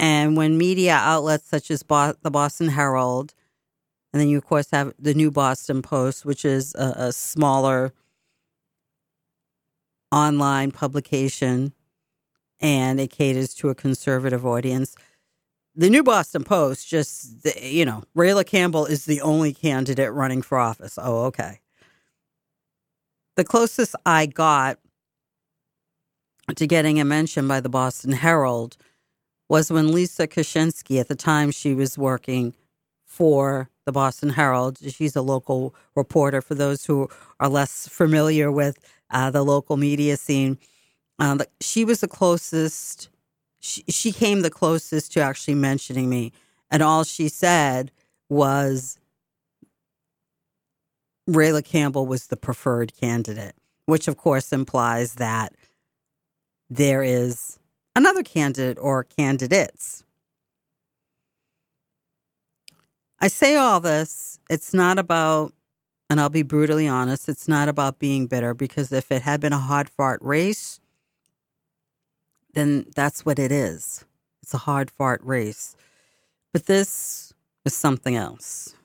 And 0.01 0.35
when 0.35 0.57
media 0.57 0.95
outlets 0.95 1.47
such 1.47 1.69
as 1.69 1.83
Bo- 1.83 2.15
the 2.23 2.31
Boston 2.31 2.69
Herald, 2.69 3.35
and 4.11 4.19
then 4.19 4.27
you, 4.27 4.39
of 4.39 4.45
course, 4.45 4.71
have 4.71 4.93
the 4.97 5.13
New 5.13 5.29
Boston 5.29 5.83
Post, 5.83 6.25
which 6.25 6.43
is 6.43 6.73
a, 6.73 6.93
a 6.97 7.13
smaller 7.13 7.93
online 10.11 10.71
publication 10.71 11.71
and 12.59 12.99
it 12.99 13.11
caters 13.11 13.53
to 13.53 13.69
a 13.69 13.75
conservative 13.75 14.45
audience. 14.45 14.95
The 15.75 15.89
New 15.89 16.03
Boston 16.03 16.43
Post 16.43 16.87
just, 16.87 17.47
you 17.61 17.85
know, 17.85 18.03
Rayla 18.17 18.45
Campbell 18.45 18.87
is 18.87 19.05
the 19.05 19.21
only 19.21 19.53
candidate 19.53 20.11
running 20.11 20.41
for 20.41 20.57
office. 20.57 20.97
Oh, 21.01 21.25
okay. 21.25 21.59
The 23.35 23.43
closest 23.43 23.95
I 24.05 24.25
got 24.25 24.79
to 26.55 26.67
getting 26.67 26.99
a 26.99 27.05
mention 27.05 27.47
by 27.47 27.61
the 27.61 27.69
Boston 27.69 28.11
Herald 28.11 28.77
was 29.51 29.69
when 29.69 29.91
Lisa 29.91 30.27
Kashinsky, 30.27 30.97
at 31.01 31.09
the 31.09 31.15
time 31.15 31.51
she 31.51 31.73
was 31.73 31.97
working 31.97 32.53
for 33.03 33.69
the 33.85 33.91
Boston 33.91 34.29
Herald, 34.29 34.77
she's 34.79 35.13
a 35.13 35.21
local 35.21 35.75
reporter 35.93 36.41
for 36.41 36.55
those 36.55 36.85
who 36.85 37.09
are 37.37 37.49
less 37.49 37.85
familiar 37.85 38.49
with 38.49 38.79
uh, 39.09 39.29
the 39.29 39.43
local 39.43 39.75
media 39.75 40.15
scene. 40.15 40.57
Uh, 41.19 41.39
she 41.59 41.83
was 41.83 41.99
the 41.99 42.07
closest, 42.07 43.09
she, 43.59 43.83
she 43.89 44.13
came 44.13 44.39
the 44.39 44.49
closest 44.49 45.11
to 45.11 45.19
actually 45.19 45.55
mentioning 45.55 46.09
me. 46.09 46.31
And 46.69 46.81
all 46.81 47.03
she 47.03 47.27
said 47.27 47.91
was 48.29 48.97
Rayla 51.29 51.65
Campbell 51.65 52.07
was 52.07 52.27
the 52.27 52.37
preferred 52.37 52.93
candidate, 52.95 53.55
which 53.85 54.07
of 54.07 54.15
course 54.15 54.53
implies 54.53 55.15
that 55.15 55.53
there 56.69 57.03
is 57.03 57.59
another 57.95 58.23
candidate 58.23 58.77
or 58.79 59.03
candidates. 59.03 60.03
I 63.19 63.27
say 63.27 63.55
all 63.55 63.79
this, 63.79 64.39
it's 64.49 64.73
not 64.73 64.97
about, 64.97 65.53
and 66.09 66.19
I'll 66.19 66.29
be 66.29 66.41
brutally 66.41 66.87
honest, 66.87 67.29
it's 67.29 67.47
not 67.47 67.69
about 67.69 67.99
being 67.99 68.25
bitter 68.25 68.53
because 68.53 68.91
if 68.91 69.11
it 69.11 69.21
had 69.21 69.39
been 69.39 69.53
a 69.53 69.59
hard 69.59 69.89
fought 69.89 70.23
race, 70.25 70.79
then 72.53 72.85
that's 72.95 73.25
what 73.25 73.39
it 73.39 73.51
is. 73.51 74.05
It's 74.41 74.53
a 74.53 74.59
hard 74.59 74.89
fought 74.89 75.25
race. 75.25 75.75
But 76.51 76.65
this 76.65 77.31
is 77.63 77.73
something 77.75 78.15
else. 78.15 78.75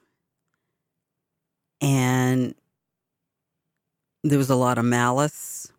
And 1.80 2.54
there 4.22 4.38
was 4.38 4.50
a 4.50 4.56
lot 4.56 4.78
of 4.78 4.84
malice 4.84 5.72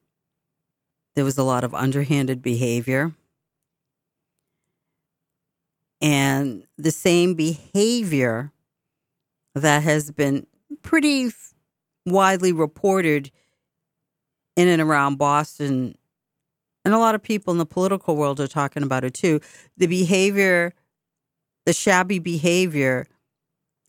there 1.17 1.25
was 1.25 1.39
a 1.39 1.43
lot 1.43 1.63
of 1.63 1.73
underhanded 1.73 2.43
behavior. 2.43 3.11
And 5.99 6.67
the 6.77 6.91
same 6.91 7.33
behavior 7.33 8.51
that 9.55 9.81
has 9.81 10.11
been 10.11 10.45
pretty 10.83 11.31
widely 12.05 12.51
reported 12.51 13.31
in 14.55 14.67
and 14.67 14.79
around 14.79 15.17
Boston, 15.17 15.97
and 16.85 16.93
a 16.93 16.99
lot 16.99 17.15
of 17.15 17.23
people 17.23 17.51
in 17.51 17.57
the 17.57 17.65
political 17.65 18.15
world 18.15 18.39
are 18.39 18.47
talking 18.47 18.83
about 18.83 19.03
it 19.03 19.15
too. 19.15 19.41
The 19.75 19.87
behavior, 19.87 20.75
the 21.65 21.73
shabby 21.73 22.19
behavior 22.19 23.07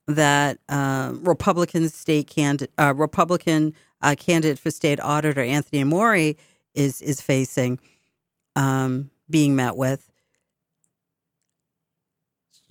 that 0.07 0.61
uh, 0.71 1.13
Republican 1.17 1.91
state 1.91 2.27
candidate, 2.27 2.73
uh, 2.79 2.95
Republican 2.97 3.75
uh, 4.01 4.15
candidate 4.19 4.59
for 4.59 4.71
state 4.71 4.99
auditor 5.01 5.43
Anthony 5.43 5.83
Amore 5.83 6.35
is 6.79 7.03
is 7.03 7.21
facing, 7.21 7.81
um, 8.57 9.11
being 9.29 9.57
met 9.57 9.77
with. 9.77 10.09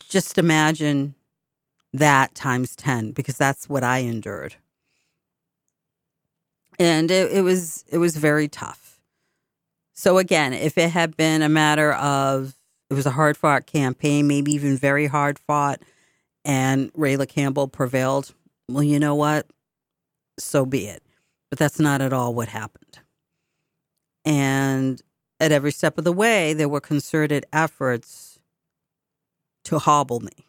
Just 0.10 0.38
imagine 0.38 1.16
that 1.94 2.34
times 2.34 2.76
ten, 2.76 3.12
because 3.12 3.38
that's 3.38 3.68
what 3.68 3.84
I 3.84 4.00
endured, 4.00 4.56
and 6.80 7.12
it, 7.12 7.32
it 7.32 7.42
was 7.42 7.84
it 7.90 7.98
was 7.98 8.16
very 8.18 8.48
tough. 8.48 9.00
So 9.94 10.18
again, 10.18 10.54
if 10.54 10.78
it 10.78 10.92
had 10.92 11.18
been 11.18 11.42
a 11.42 11.50
matter 11.50 11.94
of 11.94 12.56
it 12.90 12.94
was 12.94 13.06
a 13.06 13.12
hard 13.12 13.36
fought 13.36 13.66
campaign, 13.66 14.28
maybe 14.28 14.54
even 14.54 14.78
very 14.78 15.08
hard 15.08 15.40
fought, 15.40 15.82
and 16.46 16.94
Rayla 16.94 17.28
Campbell 17.28 17.68
prevailed, 17.68 18.34
well, 18.70 18.84
you 18.84 19.00
know 19.00 19.16
what? 19.16 19.48
So 20.40 20.66
be 20.66 20.88
it. 20.88 21.04
But 21.50 21.60
that's 21.60 21.80
not 21.80 22.02
at 22.02 22.14
all 22.14 22.34
what 22.34 22.48
happened. 22.50 23.00
And 24.28 25.02
at 25.40 25.54
every 25.54 25.72
step 25.72 25.98
of 25.98 26.04
the 26.04 26.12
way, 26.12 26.54
there 26.54 26.68
were 26.68 26.82
concerted 26.82 27.46
efforts 27.54 28.38
to 29.64 29.80
hobble 29.80 30.20
me. 30.20 30.46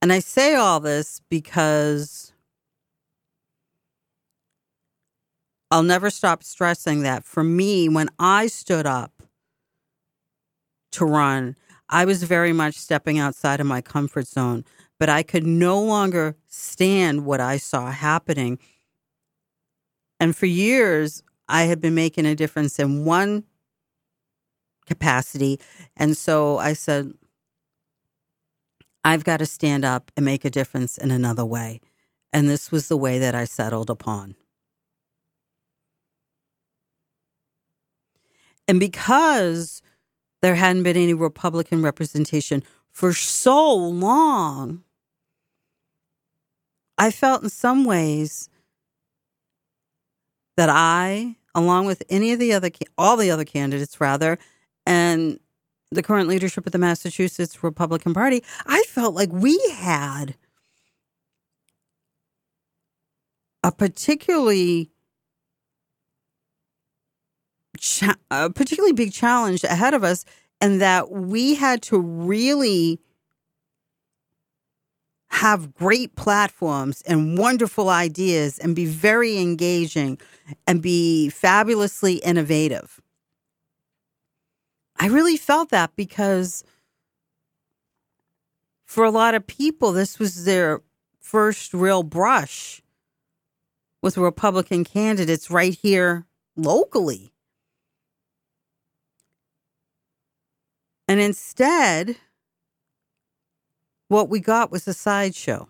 And 0.00 0.10
I 0.10 0.20
say 0.20 0.54
all 0.54 0.80
this 0.80 1.20
because 1.28 2.32
I'll 5.70 5.82
never 5.82 6.08
stop 6.08 6.42
stressing 6.42 7.02
that 7.02 7.22
for 7.26 7.44
me, 7.44 7.86
when 7.86 8.08
I 8.18 8.46
stood 8.46 8.86
up 8.86 9.22
to 10.92 11.04
run, 11.04 11.54
I 11.90 12.06
was 12.06 12.22
very 12.22 12.54
much 12.54 12.76
stepping 12.76 13.18
outside 13.18 13.60
of 13.60 13.66
my 13.66 13.82
comfort 13.82 14.26
zone, 14.26 14.64
but 14.98 15.10
I 15.10 15.22
could 15.22 15.46
no 15.46 15.82
longer 15.82 16.34
stand 16.46 17.26
what 17.26 17.42
I 17.42 17.58
saw 17.58 17.90
happening. 17.90 18.58
And 20.18 20.34
for 20.34 20.46
years, 20.46 21.22
I 21.48 21.64
had 21.64 21.80
been 21.80 21.94
making 21.94 22.26
a 22.26 22.34
difference 22.34 22.78
in 22.78 23.04
one 23.04 23.44
capacity. 24.86 25.60
And 25.96 26.16
so 26.16 26.58
I 26.58 26.72
said, 26.72 27.12
I've 29.04 29.24
got 29.24 29.38
to 29.38 29.46
stand 29.46 29.84
up 29.84 30.10
and 30.16 30.26
make 30.26 30.44
a 30.44 30.50
difference 30.50 30.98
in 30.98 31.10
another 31.10 31.44
way. 31.44 31.80
And 32.32 32.48
this 32.48 32.70
was 32.70 32.88
the 32.88 32.96
way 32.96 33.18
that 33.18 33.34
I 33.34 33.44
settled 33.44 33.90
upon. 33.90 34.34
And 38.66 38.78
because 38.78 39.80
there 40.42 40.56
hadn't 40.56 40.82
been 40.82 40.96
any 40.96 41.14
Republican 41.14 41.82
representation 41.82 42.62
for 42.90 43.14
so 43.14 43.74
long, 43.74 44.84
I 46.98 47.10
felt 47.10 47.42
in 47.42 47.48
some 47.48 47.84
ways 47.84 48.50
that 50.56 50.68
I 50.68 51.36
along 51.54 51.86
with 51.86 52.02
any 52.08 52.32
of 52.32 52.38
the 52.38 52.52
other, 52.52 52.70
all 52.96 53.16
the 53.16 53.30
other 53.30 53.44
candidates, 53.44 54.00
rather, 54.00 54.38
and 54.86 55.38
the 55.90 56.02
current 56.02 56.28
leadership 56.28 56.66
of 56.66 56.72
the 56.72 56.78
Massachusetts 56.78 57.62
Republican 57.62 58.14
Party, 58.14 58.42
I 58.66 58.82
felt 58.84 59.14
like 59.14 59.30
we 59.32 59.58
had 59.72 60.36
a 63.62 63.72
particularly 63.72 64.90
a 68.30 68.50
particularly 68.50 68.92
big 68.92 69.12
challenge 69.12 69.62
ahead 69.64 69.94
of 69.94 70.02
us 70.02 70.24
and 70.60 70.80
that 70.80 71.10
we 71.12 71.54
had 71.54 71.80
to 71.82 71.98
really 71.98 72.98
have 75.30 75.74
great 75.74 76.16
platforms 76.16 77.02
and 77.02 77.38
wonderful 77.38 77.90
ideas 77.90 78.58
and 78.58 78.74
be 78.74 78.86
very 78.86 79.38
engaging 79.38 80.18
and 80.66 80.82
be 80.82 81.28
fabulously 81.28 82.14
innovative. 82.16 83.00
I 84.98 85.06
really 85.06 85.36
felt 85.36 85.70
that 85.70 85.94
because 85.96 86.64
for 88.84 89.04
a 89.04 89.10
lot 89.10 89.34
of 89.34 89.46
people, 89.46 89.92
this 89.92 90.18
was 90.18 90.44
their 90.44 90.80
first 91.20 91.74
real 91.74 92.02
brush 92.02 92.82
with 94.02 94.16
Republican 94.16 94.82
candidates 94.82 95.50
right 95.50 95.74
here 95.74 96.26
locally. 96.56 97.32
And 101.06 101.20
instead, 101.20 102.16
what 104.08 104.28
we 104.28 104.40
got 104.40 104.70
was 104.70 104.88
a 104.88 104.94
sideshow. 104.94 105.68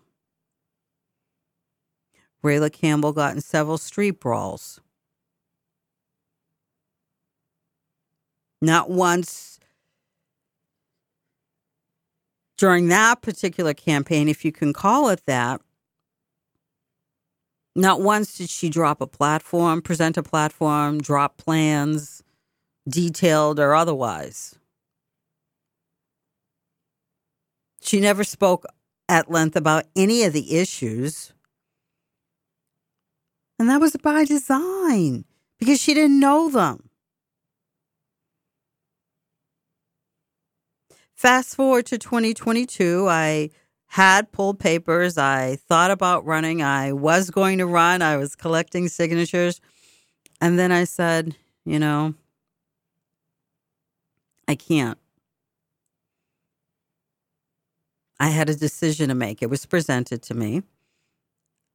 Rayla 2.45 2.73
Campbell 2.73 3.13
got 3.13 3.35
in 3.35 3.41
several 3.41 3.79
street 3.79 4.21
brawls. 4.21 4.81
Not 8.63 8.91
once 8.91 9.59
during 12.57 12.89
that 12.89 13.23
particular 13.23 13.75
campaign, 13.75 14.29
if 14.29 14.45
you 14.45 14.53
can 14.53 14.73
call 14.73 15.09
it 15.09 15.23
that, 15.27 15.61
not 17.77 18.01
once 18.01 18.37
did 18.37 18.51
she 18.51 18.69
drop 18.69 19.01
a 19.01 19.07
platform, 19.07 19.83
present 19.83 20.17
a 20.17 20.23
platform, 20.23 21.01
drop 21.01 21.37
plans, 21.37 22.25
detailed 22.89 23.61
or 23.61 23.75
otherwise. 23.75 24.57
She 27.89 28.01
never 28.01 28.23
spoke 28.23 28.65
at 29.09 29.31
length 29.31 29.57
about 29.57 29.85
any 29.97 30.23
of 30.25 30.33
the 30.33 30.57
issues 30.57 31.33
And 33.59 33.69
that 33.69 33.81
was 33.81 33.97
by 33.97 34.25
design 34.25 35.25
because 35.59 35.81
she 35.81 35.93
didn't 35.95 36.21
know 36.21 36.49
them. 36.49 36.89
Fast 41.15 41.57
forward 41.57 41.87
to 41.87 41.99
2022, 41.99 43.09
I 43.09 43.51
had 43.87 44.31
pulled 44.31 44.61
papers. 44.61 45.19
I 45.19 45.57
thought 45.57 45.91
about 45.91 46.25
running. 46.25 46.63
I 46.63 46.93
was 46.93 47.31
going 47.31 47.59
to 47.59 47.67
run. 47.67 48.03
I 48.03 48.17
was 48.17 48.37
collecting 48.37 48.87
signatures. 48.87 49.61
And 50.41 50.57
then 50.57 50.71
I 50.71 50.85
said, 50.85 51.35
you 51.65 51.81
know, 51.81 52.15
I 54.47 54.55
can't. 54.55 54.99
I 58.21 58.29
had 58.29 58.51
a 58.51 58.55
decision 58.55 59.09
to 59.09 59.15
make. 59.15 59.43
It 59.43 59.51
was 59.51 59.67
presented 59.67 60.23
to 60.23 60.35
me. 60.35 60.63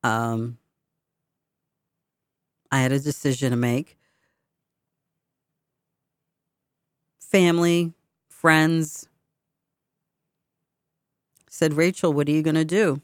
Um, 0.04 0.58
I 2.72 2.80
had 2.82 2.92
a 2.92 3.00
decision 3.00 3.52
to 3.52 3.58
make. 3.58 3.98
Family, 7.22 7.94
friends 8.30 9.08
said, 11.50 11.74
Rachel, 11.76 12.12
what 12.12 12.28
are 12.28 12.32
you 12.32 12.42
going 12.42 12.56
to 12.56 12.66
do? 12.66 13.02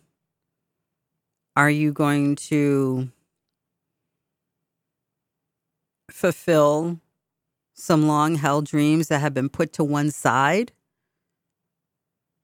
Are 1.55 1.69
you 1.69 1.91
going 1.91 2.35
to 2.37 3.09
fulfill 6.09 6.99
some 7.73 8.07
long 8.07 8.35
held 8.35 8.65
dreams 8.65 9.07
that 9.07 9.19
have 9.19 9.33
been 9.33 9.49
put 9.49 9.71
to 9.73 9.83
one 9.83 10.11
side 10.11 10.71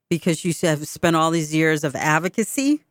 because 0.10 0.46
you 0.46 0.54
have 0.62 0.88
spent 0.88 1.16
all 1.16 1.32
these 1.32 1.54
years 1.54 1.84
of 1.84 1.96
advocacy? 1.96 2.82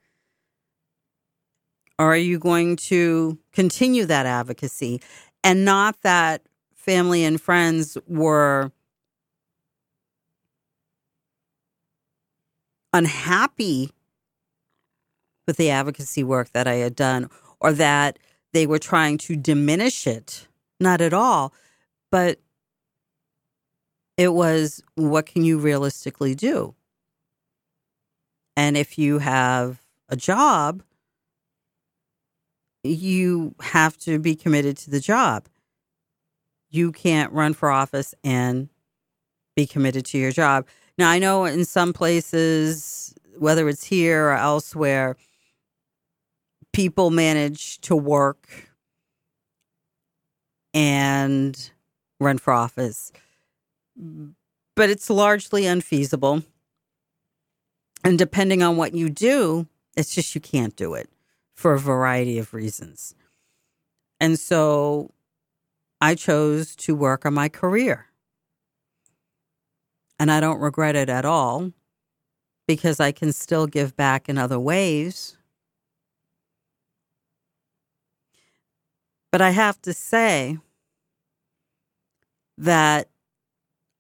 Or 1.99 2.13
are 2.13 2.17
you 2.17 2.39
going 2.39 2.77
to 2.77 3.39
continue 3.53 4.05
that 4.07 4.27
advocacy? 4.27 5.01
And 5.45 5.65
not 5.65 6.01
that 6.03 6.43
family 6.75 7.25
and 7.25 7.41
friends 7.41 7.97
were 8.07 8.73
unhappy 12.93 13.91
with 15.47 15.57
the 15.57 15.71
advocacy 15.71 16.25
work 16.25 16.51
that 16.53 16.67
I 16.67 16.75
had 16.75 16.97
done 16.97 17.29
or 17.61 17.73
that 17.73 18.19
they 18.53 18.67
were 18.67 18.79
trying 18.79 19.19
to 19.19 19.37
diminish 19.37 20.07
it. 20.07 20.47
Not 20.81 21.01
at 21.01 21.13
all. 21.13 21.53
But 22.11 22.39
it 24.17 24.33
was 24.33 24.83
what 24.95 25.27
can 25.27 25.45
you 25.45 25.59
realistically 25.59 26.35
do? 26.35 26.75
And 28.57 28.77
if 28.77 28.99
you 28.99 29.19
have 29.19 29.81
a 30.09 30.17
job, 30.17 30.83
you 32.83 33.55
have 33.61 33.97
to 33.99 34.19
be 34.19 34.37
committed 34.37 34.77
to 34.79 34.91
the 34.91 35.01
job. 35.01 35.49
You 36.71 36.93
can't 36.93 37.33
run 37.33 37.55
for 37.55 37.71
office 37.71 38.15
and 38.23 38.69
be 39.57 39.67
committed 39.67 40.05
to 40.07 40.19
your 40.19 40.33
job. 40.33 40.67
Now, 40.99 41.11
I 41.11 41.19
know 41.19 41.45
in 41.45 41.65
some 41.65 41.93
places, 41.93 43.15
whether 43.39 43.69
it's 43.69 43.85
here 43.85 44.29
or 44.29 44.33
elsewhere, 44.33 45.17
people 46.73 47.11
manage 47.11 47.81
to 47.83 47.97
work 47.97 48.71
and 50.73 51.71
run 52.21 52.39
for 52.39 52.53
office, 52.53 53.13
but 54.77 54.91
it's 54.91 55.09
largely 55.09 55.67
unfeasible. 55.67 56.43
And 58.05 58.19
depending 58.19 58.63
on 58.63 58.77
what 58.77 58.95
you 58.95 59.09
do, 59.09 59.67
it's 59.97 60.15
just 60.15 60.35
you 60.35 60.41
can't 60.41 60.77
do 60.77 60.93
it 60.93 61.09
for 61.55 61.73
a 61.73 61.79
variety 61.81 62.39
of 62.39 62.53
reasons. 62.53 63.15
And 64.21 64.39
so 64.39 65.11
I 66.01 66.15
chose 66.15 66.77
to 66.77 66.95
work 66.95 67.25
on 67.25 67.33
my 67.33 67.49
career. 67.49 68.07
And 70.19 70.31
I 70.31 70.41
don't 70.41 70.61
regret 70.61 70.95
it 70.95 71.09
at 71.09 71.25
all 71.25 71.73
because 72.67 73.01
I 73.01 73.11
can 73.11 73.33
still 73.33 73.67
give 73.67 73.97
back 73.97 74.29
in 74.29 74.39
other 74.39 74.61
ways. 74.61 75.37
But 79.33 79.41
I 79.41 79.51
have 79.51 79.81
to 79.83 79.93
say 79.93 80.59
that 82.57 83.09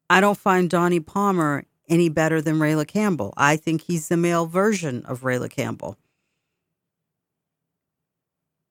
I 0.09 0.21
don't 0.21 0.39
find 0.39 0.71
Donnie 0.71 1.01
Palmer 1.01 1.65
any 1.89 2.09
better 2.09 2.41
than 2.41 2.57
Rayla 2.57 2.87
Campbell. 2.87 3.35
I 3.37 3.57
think 3.57 3.83
he's 3.83 4.09
the 4.09 4.17
male 4.17 4.47
version 4.47 5.05
of 5.07 5.23
Rayla 5.23 5.51
Campbell. 5.51 5.97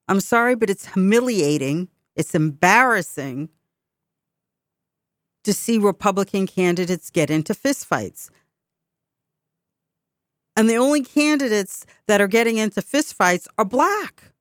I'm 0.07 0.19
sorry, 0.19 0.55
but 0.55 0.69
it's 0.69 0.93
humiliating. 0.93 1.89
It's 2.15 2.35
embarrassing 2.35 3.49
to 5.43 5.53
see 5.53 5.77
Republican 5.77 6.47
candidates 6.47 7.09
get 7.09 7.29
into 7.29 7.53
fistfights. 7.53 8.29
And 10.55 10.69
the 10.69 10.77
only 10.77 11.03
candidates 11.03 11.85
that 12.07 12.21
are 12.21 12.27
getting 12.27 12.57
into 12.57 12.81
fistfights 12.81 13.47
are 13.57 13.65
black. 13.65 14.33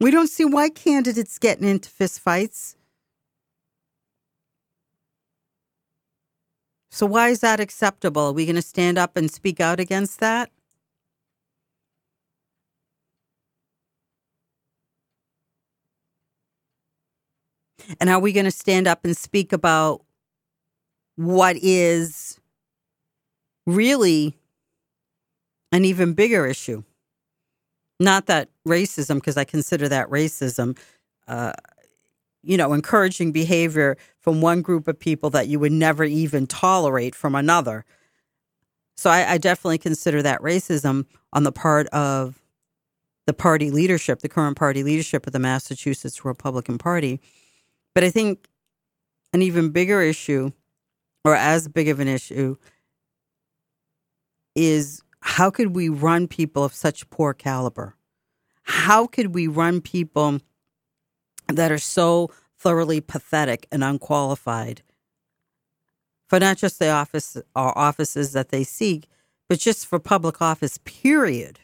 We 0.00 0.10
don't 0.10 0.28
see 0.28 0.44
white 0.44 0.74
candidates 0.74 1.38
getting 1.38 1.68
into 1.68 1.88
fistfights. 1.88 2.74
So, 6.98 7.06
why 7.06 7.28
is 7.28 7.38
that 7.42 7.60
acceptable? 7.60 8.22
Are 8.22 8.32
we 8.32 8.44
going 8.44 8.56
to 8.56 8.60
stand 8.60 8.98
up 8.98 9.16
and 9.16 9.30
speak 9.30 9.60
out 9.60 9.78
against 9.78 10.18
that? 10.18 10.50
And 18.00 18.10
are 18.10 18.18
we 18.18 18.32
going 18.32 18.46
to 18.46 18.50
stand 18.50 18.88
up 18.88 19.04
and 19.04 19.16
speak 19.16 19.52
about 19.52 20.04
what 21.14 21.56
is 21.62 22.40
really 23.64 24.36
an 25.70 25.84
even 25.84 26.14
bigger 26.14 26.46
issue? 26.46 26.82
Not 28.00 28.26
that 28.26 28.48
racism, 28.66 29.18
because 29.18 29.36
I 29.36 29.44
consider 29.44 29.88
that 29.88 30.08
racism, 30.08 30.76
uh, 31.28 31.52
you 32.48 32.56
know, 32.56 32.72
encouraging 32.72 33.30
behavior 33.30 33.98
from 34.20 34.40
one 34.40 34.62
group 34.62 34.88
of 34.88 34.98
people 34.98 35.28
that 35.28 35.48
you 35.48 35.60
would 35.60 35.70
never 35.70 36.02
even 36.02 36.46
tolerate 36.46 37.14
from 37.14 37.34
another. 37.34 37.84
So 38.96 39.10
I, 39.10 39.32
I 39.32 39.38
definitely 39.38 39.76
consider 39.76 40.22
that 40.22 40.40
racism 40.40 41.04
on 41.34 41.42
the 41.42 41.52
part 41.52 41.88
of 41.88 42.40
the 43.26 43.34
party 43.34 43.70
leadership, 43.70 44.20
the 44.20 44.30
current 44.30 44.56
party 44.56 44.82
leadership 44.82 45.26
of 45.26 45.34
the 45.34 45.38
Massachusetts 45.38 46.24
Republican 46.24 46.78
Party. 46.78 47.20
But 47.94 48.02
I 48.02 48.08
think 48.08 48.48
an 49.34 49.42
even 49.42 49.68
bigger 49.68 50.00
issue, 50.00 50.50
or 51.26 51.34
as 51.34 51.68
big 51.68 51.90
of 51.90 52.00
an 52.00 52.08
issue, 52.08 52.56
is 54.54 55.02
how 55.20 55.50
could 55.50 55.76
we 55.76 55.90
run 55.90 56.26
people 56.26 56.64
of 56.64 56.72
such 56.72 57.10
poor 57.10 57.34
caliber? 57.34 57.94
How 58.62 59.06
could 59.06 59.34
we 59.34 59.48
run 59.48 59.82
people 59.82 60.40
that 61.48 61.72
are 61.72 61.78
so 61.78 62.30
thoroughly 62.58 63.00
pathetic 63.00 63.66
and 63.72 63.82
unqualified 63.82 64.82
for 66.28 66.38
not 66.38 66.58
just 66.58 66.78
the 66.78 66.90
office 66.90 67.36
or 67.56 67.76
offices 67.76 68.32
that 68.32 68.50
they 68.50 68.64
seek, 68.64 69.08
but 69.48 69.58
just 69.58 69.86
for 69.86 69.98
public 69.98 70.42
office, 70.42 70.78
period? 70.84 71.60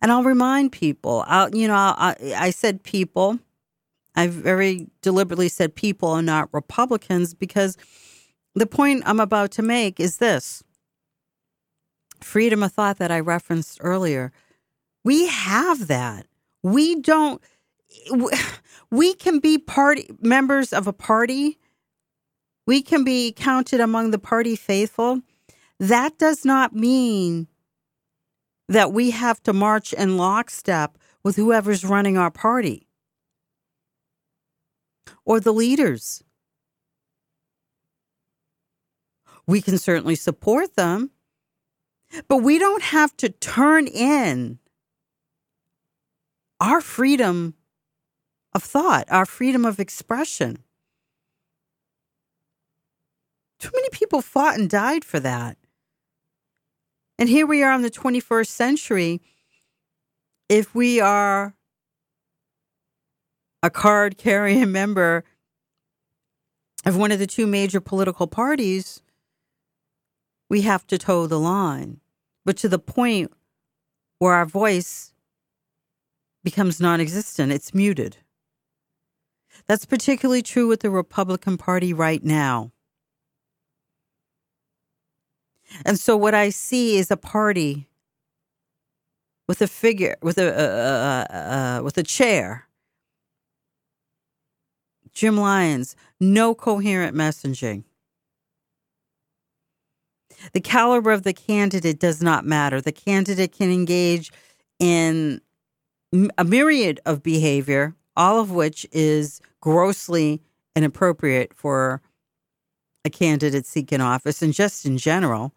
And 0.00 0.10
I'll 0.10 0.24
remind 0.24 0.72
people, 0.72 1.24
I'll, 1.28 1.54
you 1.54 1.68
know, 1.68 1.74
I, 1.74 2.16
I 2.36 2.50
said 2.50 2.82
people. 2.82 3.38
I 4.14 4.26
very 4.26 4.88
deliberately 5.00 5.48
said 5.48 5.74
people 5.74 6.16
and 6.16 6.26
not 6.26 6.52
Republicans 6.52 7.34
because 7.34 7.76
the 8.54 8.66
point 8.66 9.04
I'm 9.06 9.20
about 9.20 9.52
to 9.52 9.62
make 9.62 10.00
is 10.00 10.18
this 10.18 10.62
freedom 12.20 12.62
of 12.62 12.72
thought 12.72 12.98
that 12.98 13.10
I 13.10 13.20
referenced 13.20 13.78
earlier. 13.80 14.32
We 15.04 15.26
have 15.26 15.88
that. 15.88 16.26
We 16.62 17.00
don't, 17.00 17.42
we 18.90 19.14
can 19.14 19.38
be 19.40 19.58
party 19.58 20.10
members 20.20 20.72
of 20.72 20.86
a 20.86 20.92
party. 20.92 21.58
We 22.66 22.82
can 22.82 23.04
be 23.04 23.32
counted 23.32 23.80
among 23.80 24.10
the 24.10 24.18
party 24.18 24.56
faithful. 24.56 25.20
That 25.78 26.18
does 26.18 26.44
not 26.44 26.74
mean 26.74 27.48
that 28.68 28.92
we 28.92 29.10
have 29.10 29.42
to 29.42 29.52
march 29.52 29.92
in 29.92 30.16
lockstep 30.16 30.96
with 31.24 31.36
whoever's 31.36 31.84
running 31.84 32.16
our 32.16 32.30
party 32.30 32.86
or 35.24 35.40
the 35.40 35.52
leaders. 35.52 36.22
We 39.46 39.60
can 39.60 39.76
certainly 39.78 40.14
support 40.14 40.76
them, 40.76 41.10
but 42.28 42.38
we 42.38 42.58
don't 42.58 42.82
have 42.82 43.16
to 43.18 43.28
turn 43.28 43.86
in 43.86 44.58
our 46.62 46.80
freedom 46.80 47.54
of 48.54 48.62
thought, 48.62 49.04
our 49.10 49.26
freedom 49.26 49.64
of 49.64 49.80
expression. 49.80 50.62
Too 53.58 53.70
many 53.74 53.88
people 53.90 54.22
fought 54.22 54.58
and 54.58 54.70
died 54.70 55.04
for 55.04 55.18
that. 55.20 55.56
And 57.18 57.28
here 57.28 57.46
we 57.46 57.64
are 57.64 57.72
in 57.72 57.82
the 57.82 57.90
21st 57.90 58.46
century. 58.46 59.20
If 60.48 60.72
we 60.72 61.00
are 61.00 61.54
a 63.62 63.70
card 63.70 64.16
carrying 64.16 64.70
member 64.80 65.24
of 66.84 66.96
one 66.96 67.10
of 67.10 67.18
the 67.18 67.26
two 67.26 67.46
major 67.46 67.80
political 67.80 68.28
parties, 68.28 69.02
we 70.48 70.62
have 70.62 70.86
to 70.86 70.98
toe 70.98 71.26
the 71.26 71.40
line. 71.40 72.00
But 72.44 72.56
to 72.58 72.68
the 72.68 72.78
point 72.78 73.32
where 74.20 74.34
our 74.34 74.46
voice 74.46 75.11
becomes 76.44 76.80
non 76.80 77.00
existent, 77.00 77.52
it's 77.52 77.74
muted. 77.74 78.16
That's 79.66 79.84
particularly 79.84 80.42
true 80.42 80.68
with 80.68 80.80
the 80.80 80.90
Republican 80.90 81.56
Party 81.56 81.92
right 81.92 82.22
now. 82.24 82.72
And 85.84 85.98
so 85.98 86.16
what 86.16 86.34
I 86.34 86.50
see 86.50 86.96
is 86.96 87.10
a 87.10 87.16
party 87.16 87.88
with 89.48 89.62
a 89.62 89.68
figure, 89.68 90.16
with 90.22 90.38
a 90.38 90.48
uh, 90.48 91.32
uh, 91.32 91.36
uh, 91.36 91.82
with 91.82 91.98
a 91.98 92.02
chair. 92.02 92.68
Jim 95.12 95.36
Lyons, 95.36 95.94
no 96.20 96.54
coherent 96.54 97.14
messaging. 97.16 97.84
The 100.52 100.60
caliber 100.60 101.12
of 101.12 101.22
the 101.22 101.34
candidate 101.34 102.00
does 102.00 102.22
not 102.22 102.44
matter. 102.44 102.80
The 102.80 102.92
candidate 102.92 103.52
can 103.52 103.70
engage 103.70 104.32
in 104.78 105.40
a 106.36 106.44
myriad 106.44 107.00
of 107.06 107.22
behavior, 107.22 107.94
all 108.16 108.40
of 108.40 108.50
which 108.50 108.86
is 108.92 109.40
grossly 109.60 110.42
inappropriate 110.76 111.54
for 111.54 112.02
a 113.04 113.10
candidate 113.10 113.66
seeking 113.66 114.00
office 114.00 114.42
and 114.42 114.52
just 114.52 114.84
in 114.84 114.98
general. 114.98 115.52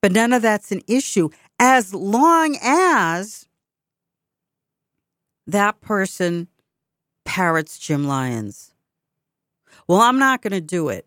But 0.00 0.12
none 0.12 0.32
of 0.32 0.42
that's 0.42 0.70
an 0.70 0.82
issue 0.86 1.30
as 1.58 1.92
long 1.92 2.56
as 2.62 3.46
that 5.46 5.80
person 5.80 6.48
parrots 7.24 7.78
Jim 7.78 8.06
Lyons. 8.06 8.72
Well, 9.88 10.00
I'm 10.00 10.18
not 10.18 10.42
going 10.42 10.52
to 10.52 10.60
do 10.60 10.88
it. 10.88 11.06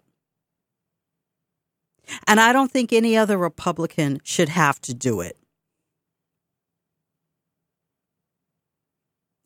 And 2.27 2.39
I 2.39 2.51
don't 2.51 2.71
think 2.71 2.91
any 2.91 3.15
other 3.15 3.37
Republican 3.37 4.19
should 4.23 4.49
have 4.49 4.81
to 4.81 4.93
do 4.93 5.21
it. 5.21 5.37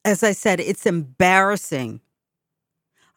As 0.05 0.23
I 0.23 0.33
said, 0.33 0.61
it's 0.61 0.85
embarrassing. 0.85 1.99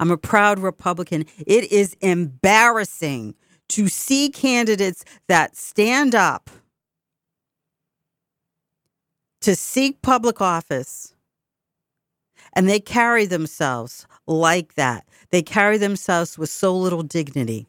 I'm 0.01 0.11
a 0.11 0.19
proud 0.19 0.59
Republican. 0.59 1.27
It 1.47 1.71
is 1.73 1.97
embarrassing 2.01 3.37
to 3.71 3.89
see 3.89 4.31
candidates 4.31 5.05
that 5.29 5.57
stand 5.57 6.17
up 6.17 6.51
to 9.43 9.55
seek 9.55 10.03
public 10.03 10.41
office 10.41 11.15
and 12.55 12.69
they 12.69 12.81
carry 12.81 13.27
themselves 13.27 14.07
like 14.27 14.75
that. 14.75 15.07
They 15.31 15.43
carry 15.43 15.79
themselves 15.79 16.39
with 16.39 16.51
so 16.51 16.77
little 16.77 17.05
dignity. 17.05 17.68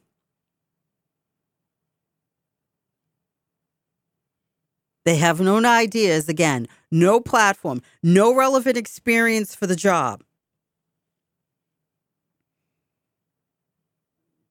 They 5.06 5.16
have 5.16 5.40
no 5.40 5.58
ideas, 5.66 6.30
again, 6.30 6.68
no 6.92 7.20
platform, 7.20 7.82
no 8.04 8.36
relevant 8.36 8.78
experience 8.78 9.56
for 9.56 9.66
the 9.66 9.76
job. 9.76 10.24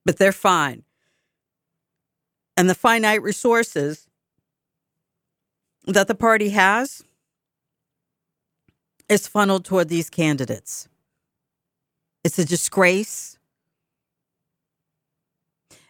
But 0.05 0.17
they're 0.17 0.33
fine 0.33 0.85
and 2.59 2.69
the 2.69 2.75
finite 2.75 3.23
resources 3.23 4.09
that 5.87 6.09
the 6.09 6.15
party 6.17 6.49
has 6.49 7.05
is 9.09 9.29
funneled 9.29 9.65
toward 9.65 9.89
these 9.89 10.11
candidates. 10.11 10.89
It's 12.25 12.37
a 12.37 12.45
disgrace. 12.45 13.39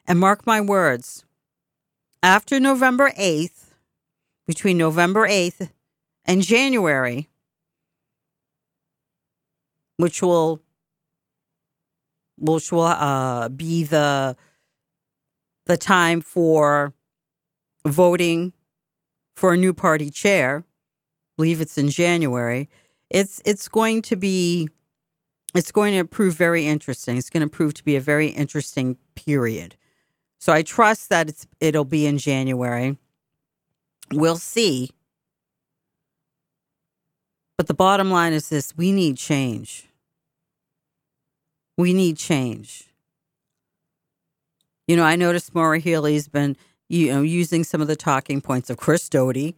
And 0.06 0.18
mark 0.18 0.46
my 0.46 0.60
words, 0.60 1.24
after 2.22 2.60
November 2.60 3.12
8th, 3.18 3.67
between 4.48 4.78
November 4.78 5.28
8th 5.28 5.70
and 6.24 6.42
January, 6.42 7.28
which 9.98 10.22
will 10.22 10.62
which 12.38 12.72
will 12.72 12.82
uh, 12.82 13.48
be 13.50 13.84
the 13.84 14.36
the 15.66 15.76
time 15.76 16.22
for 16.22 16.94
voting 17.86 18.54
for 19.36 19.52
a 19.52 19.56
new 19.56 19.74
party 19.74 20.10
chair. 20.10 20.64
I 20.64 20.64
believe 21.36 21.60
it's 21.60 21.76
in 21.76 21.90
January. 21.90 22.70
It's 23.10 23.42
it's 23.44 23.68
going 23.68 24.00
to 24.02 24.16
be 24.16 24.68
it's 25.54 25.72
going 25.72 25.94
to 25.94 26.06
prove 26.06 26.34
very 26.34 26.66
interesting. 26.66 27.18
It's 27.18 27.30
going 27.30 27.46
to 27.46 27.50
prove 27.50 27.74
to 27.74 27.84
be 27.84 27.96
a 27.96 28.00
very 28.00 28.28
interesting 28.28 28.96
period. 29.14 29.76
So 30.38 30.54
I 30.54 30.62
trust 30.62 31.10
that 31.10 31.28
it's 31.28 31.46
it'll 31.60 31.84
be 31.84 32.06
in 32.06 32.16
January. 32.16 32.96
We'll 34.12 34.36
see. 34.36 34.90
But 37.56 37.66
the 37.66 37.74
bottom 37.74 38.10
line 38.10 38.32
is 38.32 38.48
this 38.48 38.76
we 38.76 38.92
need 38.92 39.16
change. 39.16 39.88
We 41.76 41.92
need 41.92 42.16
change. 42.16 42.88
You 44.86 44.96
know, 44.96 45.04
I 45.04 45.16
noticed 45.16 45.54
Maura 45.54 45.78
Healey's 45.78 46.28
been, 46.28 46.56
you 46.88 47.12
know, 47.12 47.22
using 47.22 47.62
some 47.62 47.82
of 47.82 47.88
the 47.88 47.96
talking 47.96 48.40
points 48.40 48.70
of 48.70 48.78
Chris 48.78 49.08
Doughty, 49.08 49.54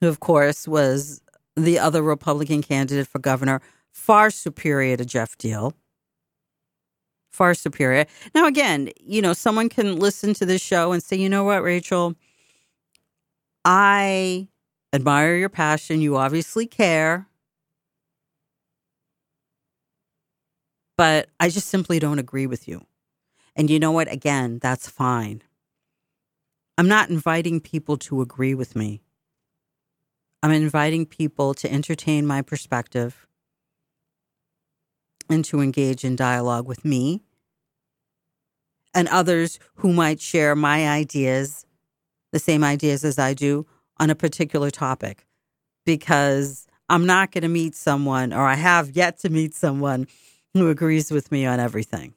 who, 0.00 0.08
of 0.08 0.18
course, 0.20 0.66
was 0.66 1.22
the 1.56 1.78
other 1.78 2.02
Republican 2.02 2.62
candidate 2.62 3.06
for 3.06 3.18
governor, 3.18 3.60
far 3.92 4.30
superior 4.30 4.96
to 4.96 5.04
Geoff 5.04 5.38
Diehl. 5.38 5.74
Far 7.38 7.54
superior. 7.54 8.04
Now, 8.34 8.46
again, 8.46 8.90
you 9.00 9.22
know, 9.22 9.32
someone 9.32 9.68
can 9.68 9.96
listen 9.96 10.34
to 10.34 10.44
this 10.44 10.60
show 10.60 10.92
and 10.92 11.02
say, 11.02 11.16
you 11.16 11.28
know 11.28 11.44
what, 11.44 11.62
Rachel, 11.62 12.16
I 13.64 14.48
admire 14.92 15.36
your 15.36 15.48
passion. 15.48 16.00
You 16.00 16.16
obviously 16.16 16.66
care. 16.66 17.28
but 20.98 21.28
I 21.38 21.48
just 21.48 21.68
simply 21.68 22.00
don't 22.00 22.18
agree 22.18 22.46
with 22.46 22.68
you. 22.68 22.84
And 23.56 23.70
you 23.70 23.78
know 23.78 23.92
what? 23.92 24.12
Again, 24.12 24.58
that's 24.60 24.90
fine. 24.90 25.42
I'm 26.76 26.88
not 26.88 27.08
inviting 27.08 27.60
people 27.60 27.96
to 27.98 28.20
agree 28.20 28.54
with 28.54 28.76
me. 28.76 29.00
I'm 30.42 30.50
inviting 30.50 31.06
people 31.06 31.54
to 31.54 31.72
entertain 31.72 32.26
my 32.26 32.42
perspective 32.42 33.26
and 35.30 35.44
to 35.46 35.60
engage 35.60 36.04
in 36.04 36.16
dialogue 36.16 36.66
with 36.66 36.84
me 36.84 37.22
and 38.94 39.08
others 39.08 39.58
who 39.76 39.92
might 39.92 40.20
share 40.20 40.54
my 40.56 40.88
ideas, 40.88 41.66
the 42.32 42.38
same 42.38 42.64
ideas 42.64 43.04
as 43.04 43.18
I 43.18 43.34
do, 43.34 43.66
on 43.98 44.10
a 44.10 44.14
particular 44.14 44.70
topic. 44.70 45.26
Because 45.84 46.66
I'm 46.88 47.06
not 47.06 47.32
going 47.32 47.42
to 47.42 47.48
meet 47.48 47.74
someone, 47.74 48.32
or 48.32 48.46
I 48.46 48.54
have 48.54 48.90
yet 48.90 49.18
to 49.20 49.30
meet 49.30 49.54
someone 49.54 50.06
who 50.54 50.70
agrees 50.70 51.10
with 51.10 51.30
me 51.30 51.46
on 51.46 51.60
everything. 51.60 52.14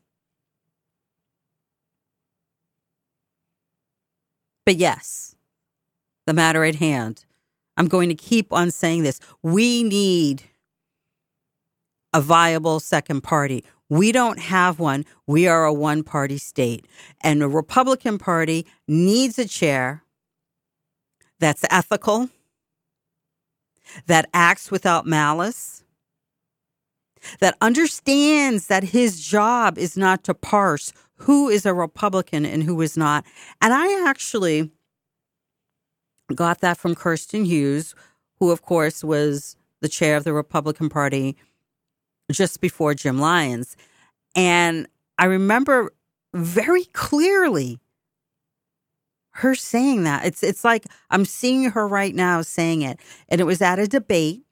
But 4.66 4.76
yes, 4.78 5.36
the 6.28 6.34
matter 6.34 6.64
at 6.64 6.76
hand, 6.76 7.26
I'm 7.78 7.88
going 7.88 8.10
to 8.10 8.16
keep 8.16 8.54
on 8.54 8.72
saying 8.72 9.04
this. 9.04 9.20
We 9.42 9.84
need 9.84 10.44
a 12.14 12.22
viable 12.22 12.80
second 12.80 13.22
party. 13.22 13.64
We 13.92 14.14
don't 14.14 14.40
have 14.40 14.80
one. 14.80 15.06
We 15.28 15.50
are 15.50 15.66
a 15.66 15.74
one 15.74 16.04
party 16.04 16.38
state. 16.38 16.88
And 17.20 17.42
the 17.42 17.50
Republican 17.50 18.18
Party 18.18 18.66
needs 18.88 19.38
a 19.38 19.46
chair 19.46 20.04
that's 21.42 21.66
ethical, 21.70 22.30
that 24.08 24.30
acts 24.34 24.72
without 24.72 25.06
malice, 25.06 25.84
that 27.42 27.58
understands 27.60 28.68
that 28.68 28.86
his 28.86 29.20
job 29.20 29.78
is 29.78 29.98
not 29.98 30.24
to 30.24 30.34
parse 30.34 30.94
who 31.16 31.50
is 31.50 31.66
a 31.66 31.74
Republican 31.74 32.46
and 32.46 32.64
who 32.64 32.80
is 32.80 32.96
not. 32.96 33.26
And 33.62 33.74
I 33.74 34.08
actually 34.08 34.72
got 36.34 36.62
that 36.62 36.78
from 36.78 36.96
Kirsten 36.96 37.44
Hughes, 37.44 37.94
who, 38.40 38.52
of 38.52 38.62
course, 38.62 39.04
was 39.04 39.58
the 39.82 39.90
chair 39.90 40.16
of 40.16 40.24
the 40.24 40.32
Republican 40.32 40.88
Party 40.88 41.36
just 42.34 42.62
before 42.62 42.94
Jim 42.94 43.20
Lyons. 43.20 43.76
And 44.36 44.88
I 45.18 45.26
remember 45.26 45.92
very 46.34 46.86
clearly 46.86 47.80
her 49.34 49.56
saying 49.56 50.04
that. 50.04 50.26
It's 50.26 50.44
it's 50.44 50.64
like 50.64 50.86
I'm 51.10 51.26
seeing 51.26 51.72
her 51.72 51.88
right 51.88 52.14
now 52.14 52.42
saying 52.42 52.82
it. 52.82 53.00
And 53.30 53.40
it 53.42 53.46
was 53.46 53.62
at 53.62 53.80
a 53.80 53.88
debate 53.88 54.44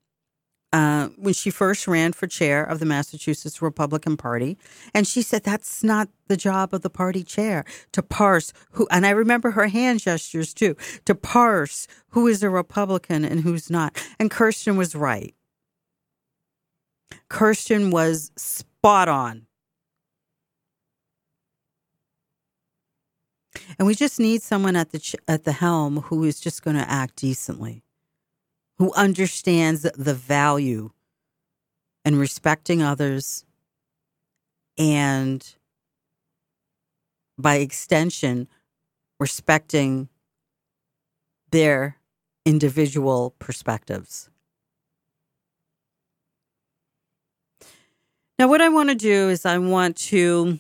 uh, 0.72 1.08
when 1.18 1.34
she 1.34 1.50
first 1.50 1.88
ran 1.88 2.14
for 2.14 2.28
chair 2.28 2.64
of 2.64 2.80
the 2.80 2.86
Massachusetts 2.86 3.62
Republican 3.62 4.18
Party. 4.18 4.58
And 4.94 5.08
she 5.08 5.22
said 5.22 5.44
that's 5.44 5.84
not 5.84 6.10
the 6.28 6.38
job 6.38 6.74
of 6.74 6.82
the 6.82 6.90
party 6.90 7.24
chair 7.24 7.66
to 7.94 8.04
parse 8.04 8.54
who, 8.72 8.88
and 8.92 9.06
I 9.06 9.10
remember 9.12 9.52
her 9.52 9.68
hand 9.68 10.02
gestures 10.02 10.54
too, 10.54 10.76
to 11.06 11.16
parse 11.16 11.88
who 12.10 12.28
is 12.28 12.44
a 12.44 12.50
Republican 12.50 13.26
and 13.26 13.42
who's 13.42 13.70
not. 13.70 14.00
And 14.20 14.30
Kirsten 14.30 14.78
was 14.78 14.96
right. 14.96 15.34
Kirsten 17.30 17.92
was 17.92 18.32
spot 18.38 19.08
on. 19.08 19.48
And 23.78 23.88
we 23.88 23.96
just 23.96 24.20
need 24.20 24.42
someone 24.42 24.76
at 24.76 24.92
the 24.92 25.00
ch- 25.00 25.16
at 25.28 25.44
the 25.44 25.52
helm 25.52 25.98
who 26.04 26.24
is 26.24 26.40
just 26.40 26.64
going 26.64 26.78
to 26.78 26.90
act 26.90 27.18
decently 27.18 27.84
who 28.80 28.94
understands 28.94 29.82
the 29.82 30.14
value 30.14 30.90
and 32.06 32.18
respecting 32.18 32.82
others 32.82 33.44
and 34.78 35.56
by 37.38 37.56
extension 37.56 38.48
respecting 39.20 40.08
their 41.52 41.98
individual 42.46 43.36
perspectives. 43.38 44.30
Now 48.40 48.48
what 48.48 48.62
I 48.62 48.70
want 48.70 48.88
to 48.88 48.96
do 48.96 49.28
is 49.28 49.46
I 49.46 49.58
want 49.58 49.98
to 49.98 50.60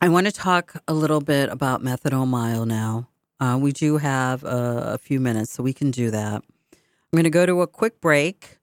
I 0.00 0.08
want 0.08 0.26
to 0.26 0.32
talk 0.32 0.82
a 0.88 0.92
little 0.92 1.20
bit 1.20 1.48
about 1.48 1.84
methadone 1.84 2.26
mile 2.26 2.66
now. 2.66 3.08
Uh, 3.38 3.56
we 3.60 3.70
do 3.70 3.98
have 3.98 4.42
a, 4.42 4.94
a, 4.94 4.98
few 4.98 5.20
minutes, 5.20 5.52
so 5.52 5.62
we 5.62 5.72
can 5.72 5.92
do 5.92 6.10
that. 6.10 6.42
I'm 6.42 7.12
going 7.12 7.24
to 7.24 7.30
go 7.30 7.46
to 7.46 7.62
a 7.62 7.68
quick 7.68 8.00
break, 8.00 8.58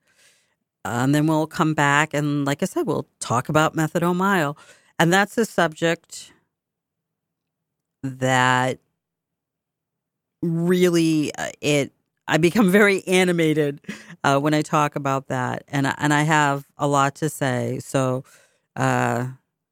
uh, 0.84 0.89
and 1.03 1.15
then 1.15 1.25
we'll 1.25 1.47
come 1.47 1.73
back. 1.73 2.13
And 2.13 2.43
like 2.43 2.61
I 2.61 2.65
said, 2.65 2.86
we'll 2.86 3.07
talk 3.19 3.47
about 3.47 3.75
methadone 3.75 4.17
mile. 4.17 4.57
And 4.99 5.11
that's 5.11 5.38
a 5.38 5.45
subject 5.45 6.34
that 8.03 8.79
really 10.41 11.34
uh, 11.36 11.51
it 11.61 11.93
I 12.30 12.38
become 12.38 12.70
very 12.70 13.07
animated 13.07 13.80
uh, 14.24 14.38
when 14.38 14.54
I 14.54 14.62
talk 14.62 14.96
about 14.96 15.28
that, 15.28 15.64
and 15.68 15.86
and 15.98 16.12
I 16.12 16.22
have 16.22 16.64
a 16.76 16.86
lot 16.86 17.14
to 17.16 17.28
say. 17.28 17.78
So 17.78 18.24
uh, 18.74 19.28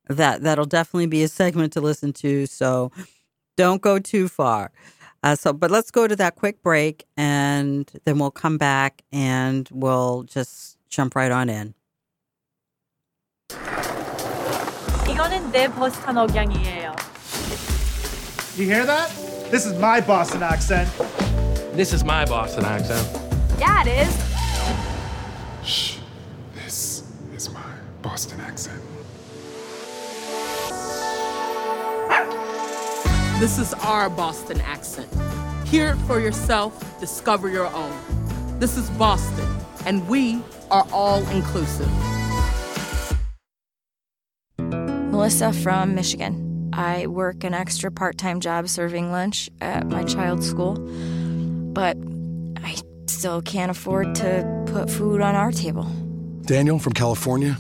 that 0.09 0.43
that'll 0.43 0.67
definitely 0.67 1.07
be 1.07 1.23
a 1.23 1.29
segment 1.29 1.73
to 1.75 1.81
listen 1.81 2.13
to. 2.15 2.47
So 2.47 2.93
don't 3.57 3.83
go 3.83 3.99
too 3.99 4.29
far. 4.29 4.71
Uh, 5.23 5.35
so, 5.35 5.55
but 5.55 5.71
let's 5.71 5.91
go 5.91 6.07
to 6.07 6.15
that 6.15 6.35
quick 6.35 6.63
break 6.63 7.07
and 7.17 7.91
then 8.05 8.19
we'll 8.19 8.31
come 8.31 8.59
back 8.59 9.03
and 9.11 9.67
we'll 9.73 10.25
just 10.25 10.77
jump 10.91 11.17
right 11.17 11.33
on 11.33 11.49
in. 11.49 11.75
이거는 15.09 15.51
내 15.53 15.69
버스턴 15.69 16.19
억양이에요. 16.19 16.95
You 18.57 18.67
hear 18.67 18.85
that? 18.85 19.11
This 19.51 19.65
is 19.65 19.73
my 19.79 20.01
Boston 20.01 20.43
accent. 20.43 20.89
This 21.74 21.94
is 21.94 22.04
my 22.04 22.26
Boston 22.26 22.66
accent. 22.66 23.08
Yeah, 23.58 23.84
it 23.86 24.08
is. 24.08 25.68
Shh. 25.68 25.98
This 26.56 27.04
is 27.34 27.50
my 27.52 27.74
Boston 28.02 28.42
accent. 28.42 28.82
This 33.40 33.58
is 33.58 33.74
our 33.76 34.10
Boston 34.10 34.60
accent. 34.62 35.08
Hear 35.66 35.92
it 35.92 35.98
for 36.00 36.20
yourself, 36.20 37.00
discover 37.00 37.48
your 37.48 37.68
own. 37.68 37.96
This 38.60 38.76
is 38.76 38.90
Boston, 38.92 39.48
and 39.86 40.06
we 40.10 40.42
are 40.72 40.86
all 40.92 41.26
inclusive. 41.30 41.90
Melissa 44.58 45.54
from 45.54 45.96
Michigan. 45.96 46.72
I 46.74 47.08
work 47.08 47.44
an 47.44 47.54
extra 47.54 47.92
part 47.92 48.18
time 48.18 48.40
job 48.40 48.68
serving 48.68 49.12
lunch 49.12 49.50
at 49.62 49.88
my 49.88 50.04
child's 50.04 50.50
school, 50.50 50.76
but 50.76 50.84
I 50.84 51.19
still 53.20 53.42
can't 53.42 53.70
afford 53.70 54.16
to 54.16 54.64
put 54.68 54.90
food 54.90 55.20
on 55.20 55.36
our 55.36 55.52
table. 55.52 55.84
Daniel 56.44 56.80
from 56.80 56.94
California. 56.94 57.58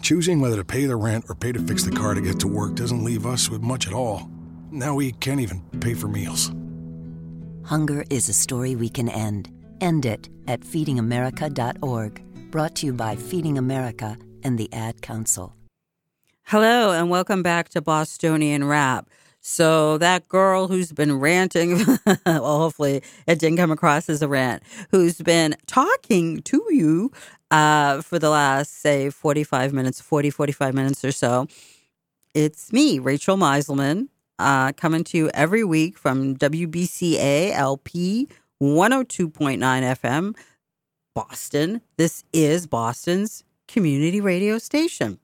Choosing 0.00 0.40
whether 0.40 0.56
to 0.56 0.64
pay 0.64 0.86
the 0.86 0.94
rent 0.94 1.24
or 1.28 1.34
pay 1.34 1.50
to 1.50 1.58
fix 1.58 1.82
the 1.82 1.90
car 1.90 2.14
to 2.14 2.20
get 2.20 2.38
to 2.40 2.46
work 2.46 2.76
doesn't 2.76 3.02
leave 3.02 3.26
us 3.26 3.50
with 3.50 3.62
much 3.62 3.88
at 3.88 3.92
all. 3.92 4.30
Now 4.70 4.94
we 4.94 5.10
can't 5.10 5.40
even 5.40 5.60
pay 5.80 5.94
for 5.94 6.06
meals. 6.06 6.52
Hunger 7.64 8.04
is 8.10 8.28
a 8.28 8.32
story 8.32 8.76
we 8.76 8.88
can 8.88 9.08
end. 9.08 9.50
End 9.80 10.06
it 10.06 10.28
at 10.46 10.60
feedingamerica.org. 10.60 12.22
Brought 12.52 12.76
to 12.76 12.86
you 12.86 12.92
by 12.92 13.16
Feeding 13.16 13.58
America 13.58 14.16
and 14.44 14.56
the 14.56 14.72
Ad 14.72 15.02
Council. 15.02 15.56
Hello, 16.44 16.92
and 16.92 17.10
welcome 17.10 17.42
back 17.42 17.70
to 17.70 17.80
Bostonian 17.80 18.62
Rap. 18.62 19.08
So, 19.46 19.98
that 19.98 20.26
girl 20.26 20.68
who's 20.68 20.90
been 20.90 21.20
ranting, 21.20 21.76
well, 22.26 22.60
hopefully 22.60 23.02
it 23.26 23.38
didn't 23.38 23.58
come 23.58 23.70
across 23.70 24.08
as 24.08 24.22
a 24.22 24.26
rant, 24.26 24.62
who's 24.90 25.20
been 25.20 25.54
talking 25.66 26.40
to 26.44 26.64
you 26.70 27.12
uh, 27.50 28.00
for 28.00 28.18
the 28.18 28.30
last, 28.30 28.80
say, 28.80 29.10
45 29.10 29.74
minutes, 29.74 30.00
40, 30.00 30.30
45 30.30 30.72
minutes 30.72 31.04
or 31.04 31.12
so. 31.12 31.46
It's 32.32 32.72
me, 32.72 32.98
Rachel 32.98 33.36
Meiselman, 33.36 34.08
uh, 34.38 34.72
coming 34.72 35.04
to 35.04 35.18
you 35.18 35.30
every 35.34 35.62
week 35.62 35.98
from 35.98 36.38
WBCA 36.38 37.52
LP 37.52 38.28
102.9 38.62 39.58
FM, 39.58 40.34
Boston. 41.14 41.82
This 41.98 42.24
is 42.32 42.66
Boston's 42.66 43.44
community 43.68 44.22
radio 44.22 44.56
station. 44.56 45.18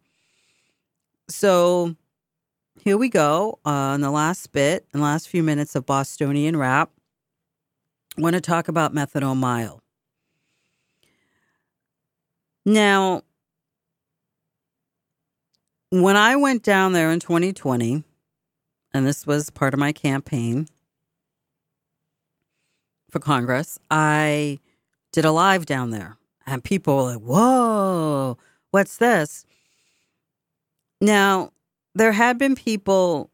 So 1.31 1.97
here 2.83 2.97
we 2.97 3.09
go 3.09 3.59
uh, 3.65 3.93
in 3.95 4.01
the 4.01 4.11
last 4.11 4.53
bit, 4.53 4.87
the 4.93 4.99
last 4.99 5.29
few 5.29 5.43
minutes 5.43 5.75
of 5.75 5.85
Bostonian 5.85 6.57
rap. 6.57 6.91
I 8.17 8.23
want 8.23 8.35
to 8.35 8.41
talk 8.41 8.69
about 8.69 8.95
methadone 8.95 9.37
mile. 9.37 9.83
Now, 12.65 13.23
when 15.91 16.17
I 16.17 16.37
went 16.37 16.63
down 16.63 16.93
there 16.93 17.11
in 17.11 17.21
2020, 17.21 18.03
and 18.93 19.07
this 19.07 19.27
was 19.27 19.51
part 19.51 19.75
of 19.75 19.81
my 19.81 19.93
campaign 19.93 20.67
for 23.11 23.19
Congress, 23.19 23.79
I 23.91 24.59
did 25.13 25.25
a 25.25 25.33
live 25.33 25.67
down 25.67 25.91
there. 25.91 26.17
And 26.47 26.65
people 26.65 26.97
were 26.97 27.03
like, 27.03 27.21
whoa, 27.21 28.39
what's 28.71 28.97
this? 28.97 29.45
Now, 31.01 31.53
there 32.01 32.13
had 32.13 32.39
been 32.39 32.55
people 32.55 33.31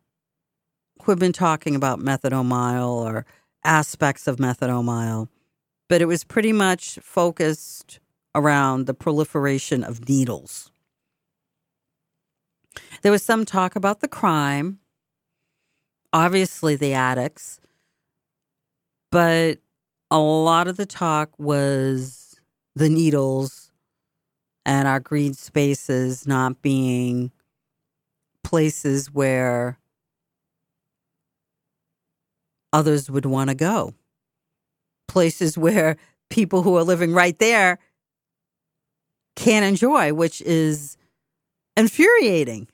who 1.01 1.13
have 1.13 1.21
been 1.21 1.33
talking 1.33 1.77
about 1.77 2.01
methadone 2.01 2.47
mile 2.47 2.91
or 2.91 3.25
aspects 3.63 4.27
of 4.27 4.39
methadone 4.39 4.85
mile, 4.85 5.29
but 5.89 6.03
it 6.03 6.07
was 6.07 6.25
pretty 6.25 6.53
much 6.53 6.99
focused 7.01 8.01
around 8.35 8.87
the 8.87 8.93
proliferation 8.93 9.85
of 9.85 10.09
needles. 10.09 10.73
There 13.03 13.13
was 13.13 13.23
some 13.23 13.45
talk 13.45 13.77
about 13.77 14.01
the 14.01 14.09
crime, 14.09 14.81
obviously 16.13 16.75
the 16.75 16.93
addicts, 16.93 17.61
but 19.13 19.59
a 20.11 20.19
lot 20.19 20.67
of 20.67 20.77
the 20.77 20.87
talk 20.87 21.31
was 21.39 22.35
the 22.75 22.89
needles 22.89 23.71
and 24.65 24.89
our 24.89 24.99
green 24.99 25.35
spaces 25.35 26.27
not 26.27 26.63
being 26.63 27.31
places 28.47 29.13
where 29.13 29.77
others 32.73 33.11
would 33.11 33.27
want 33.27 33.51
to 33.51 33.57
go. 33.57 33.93
Places 35.09 35.59
where 35.59 35.97
people 36.31 36.63
who 36.63 36.77
are 36.77 36.85
living 36.85 37.13
right 37.13 37.37
there 37.41 37.81
can't 39.35 39.65
enjoy, 39.65 40.15
which 40.15 40.41
is 40.43 40.97
infuriating. 41.77 42.69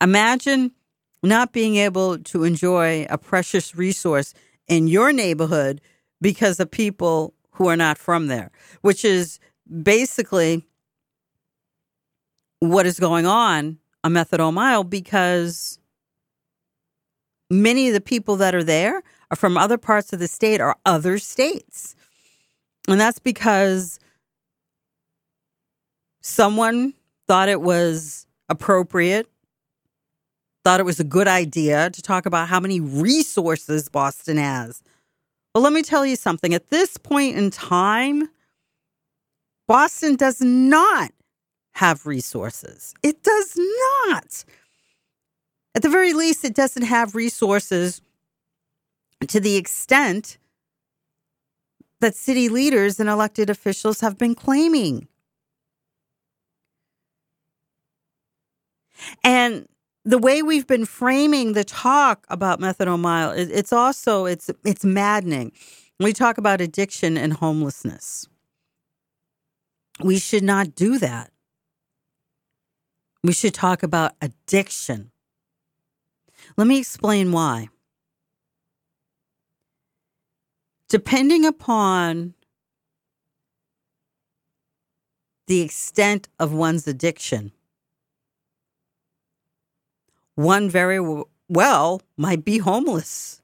Imagine 0.00 0.70
not 1.24 1.52
being 1.52 1.74
able 1.74 2.18
to 2.18 2.44
enjoy 2.44 3.04
a 3.10 3.18
precious 3.18 3.74
resource 3.74 4.32
in 4.68 4.86
your 4.86 5.12
neighborhood 5.12 5.80
because 6.20 6.60
of 6.60 6.70
people 6.70 7.34
who 7.50 7.66
are 7.66 7.76
not 7.76 7.98
from 7.98 8.28
there, 8.28 8.52
which 8.82 9.04
is 9.04 9.40
basically 9.82 10.64
what 12.60 12.86
is 12.86 13.00
going 13.00 13.26
on 13.26 13.78
on 14.04 14.12
Methadone 14.12 14.54
Mile 14.54 14.84
because 14.84 15.78
many 17.50 17.88
of 17.88 17.94
the 17.94 18.00
people 18.00 18.36
that 18.36 18.54
are 18.54 18.64
there 18.64 19.02
are 19.30 19.36
from 19.36 19.56
other 19.56 19.78
parts 19.78 20.12
of 20.12 20.18
the 20.18 20.28
state 20.28 20.60
or 20.60 20.76
other 20.84 21.18
states. 21.18 21.94
And 22.88 23.00
that's 23.00 23.18
because 23.18 24.00
someone 26.20 26.94
thought 27.26 27.48
it 27.48 27.60
was 27.60 28.26
appropriate 28.48 29.28
thought 30.64 30.80
it 30.80 30.86
was 30.86 31.00
a 31.00 31.04
good 31.04 31.28
idea 31.28 31.90
to 31.90 32.02
talk 32.02 32.26
about 32.26 32.48
how 32.48 32.60
many 32.60 32.80
resources 32.80 33.88
Boston 33.88 34.36
has. 34.36 34.82
Well, 35.54 35.64
let 35.64 35.72
me 35.72 35.82
tell 35.82 36.06
you 36.06 36.16
something. 36.16 36.54
At 36.54 36.70
this 36.70 36.96
point 36.96 37.36
in 37.36 37.50
time, 37.50 38.28
Boston 39.66 40.16
does 40.16 40.40
not 40.40 41.10
have 41.72 42.06
resources. 42.06 42.94
It 43.02 43.22
does 43.22 43.58
not. 44.06 44.44
At 45.74 45.82
the 45.82 45.88
very 45.88 46.12
least, 46.12 46.44
it 46.44 46.54
doesn't 46.54 46.84
have 46.84 47.14
resources 47.14 48.02
to 49.28 49.40
the 49.40 49.56
extent 49.56 50.38
that 52.00 52.14
city 52.14 52.48
leaders 52.48 53.00
and 53.00 53.08
elected 53.08 53.48
officials 53.48 54.00
have 54.00 54.18
been 54.18 54.34
claiming. 54.34 55.08
And 59.24 59.66
the 60.04 60.18
way 60.18 60.42
we've 60.42 60.66
been 60.66 60.84
framing 60.84 61.52
the 61.52 61.64
talk 61.64 62.26
about 62.28 62.60
methadone 62.60 63.00
mile, 63.00 63.30
it's 63.30 63.72
also 63.72 64.26
it's 64.26 64.50
it's 64.64 64.84
maddening. 64.84 65.52
We 66.00 66.12
talk 66.12 66.38
about 66.38 66.60
addiction 66.60 67.16
and 67.16 67.32
homelessness. 67.32 68.28
We 70.02 70.18
should 70.18 70.42
not 70.42 70.74
do 70.74 70.98
that. 70.98 71.30
We 73.24 73.32
should 73.32 73.54
talk 73.54 73.84
about 73.84 74.16
addiction. 74.20 75.12
Let 76.56 76.66
me 76.66 76.78
explain 76.78 77.30
why. 77.30 77.68
Depending 80.88 81.44
upon 81.46 82.34
the 85.46 85.60
extent 85.60 86.28
of 86.38 86.52
one's 86.52 86.86
addiction, 86.88 87.52
one 90.34 90.68
very 90.68 91.24
well 91.48 92.02
might 92.16 92.44
be 92.44 92.58
homeless. 92.58 93.40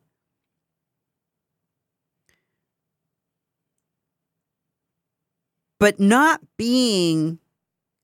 But 5.78 6.00
not 6.00 6.40
being 6.56 7.38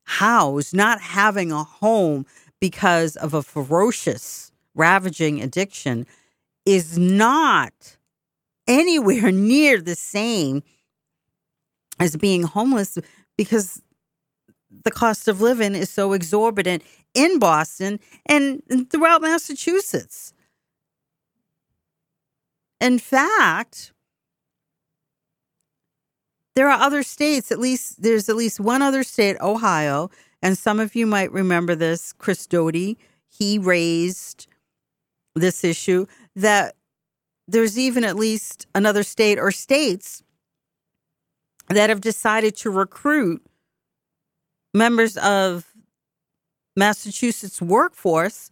housed, 0.04 0.74
not 0.74 1.00
having 1.00 1.52
a 1.52 1.64
home 1.64 2.26
because 2.60 3.16
of 3.16 3.34
a 3.34 3.42
ferocious, 3.42 4.52
ravaging 4.74 5.42
addiction 5.42 6.06
is 6.64 6.98
not 6.98 7.96
anywhere 8.66 9.30
near 9.32 9.80
the 9.80 9.94
same 9.94 10.62
as 12.00 12.16
being 12.16 12.42
homeless 12.42 12.98
because 13.36 13.82
the 14.84 14.90
cost 14.90 15.28
of 15.28 15.40
living 15.40 15.74
is 15.74 15.90
so 15.90 16.12
exorbitant 16.12 16.82
in 17.14 17.38
Boston 17.38 18.00
and 18.26 18.62
throughout 18.90 19.22
Massachusetts. 19.22 20.32
In 22.80 22.98
fact, 22.98 23.92
there 26.54 26.68
are 26.68 26.80
other 26.80 27.02
states, 27.02 27.50
at 27.50 27.58
least 27.58 28.02
there's 28.02 28.28
at 28.28 28.36
least 28.36 28.60
one 28.60 28.82
other 28.82 29.02
state, 29.02 29.36
Ohio, 29.40 30.10
and 30.42 30.56
some 30.56 30.78
of 30.78 30.94
you 30.94 31.06
might 31.06 31.32
remember 31.32 31.74
this, 31.74 32.12
Chris 32.12 32.46
Doughty, 32.46 32.98
he 33.28 33.58
raised 33.58 34.46
this 35.34 35.64
issue 35.64 36.06
that 36.36 36.76
there's 37.48 37.78
even 37.78 38.04
at 38.04 38.16
least 38.16 38.66
another 38.74 39.02
state 39.02 39.38
or 39.38 39.50
states 39.50 40.22
that 41.68 41.90
have 41.90 42.00
decided 42.00 42.56
to 42.56 42.70
recruit 42.70 43.44
members 44.72 45.16
of 45.18 45.66
Massachusetts 46.76 47.60
workforce 47.60 48.50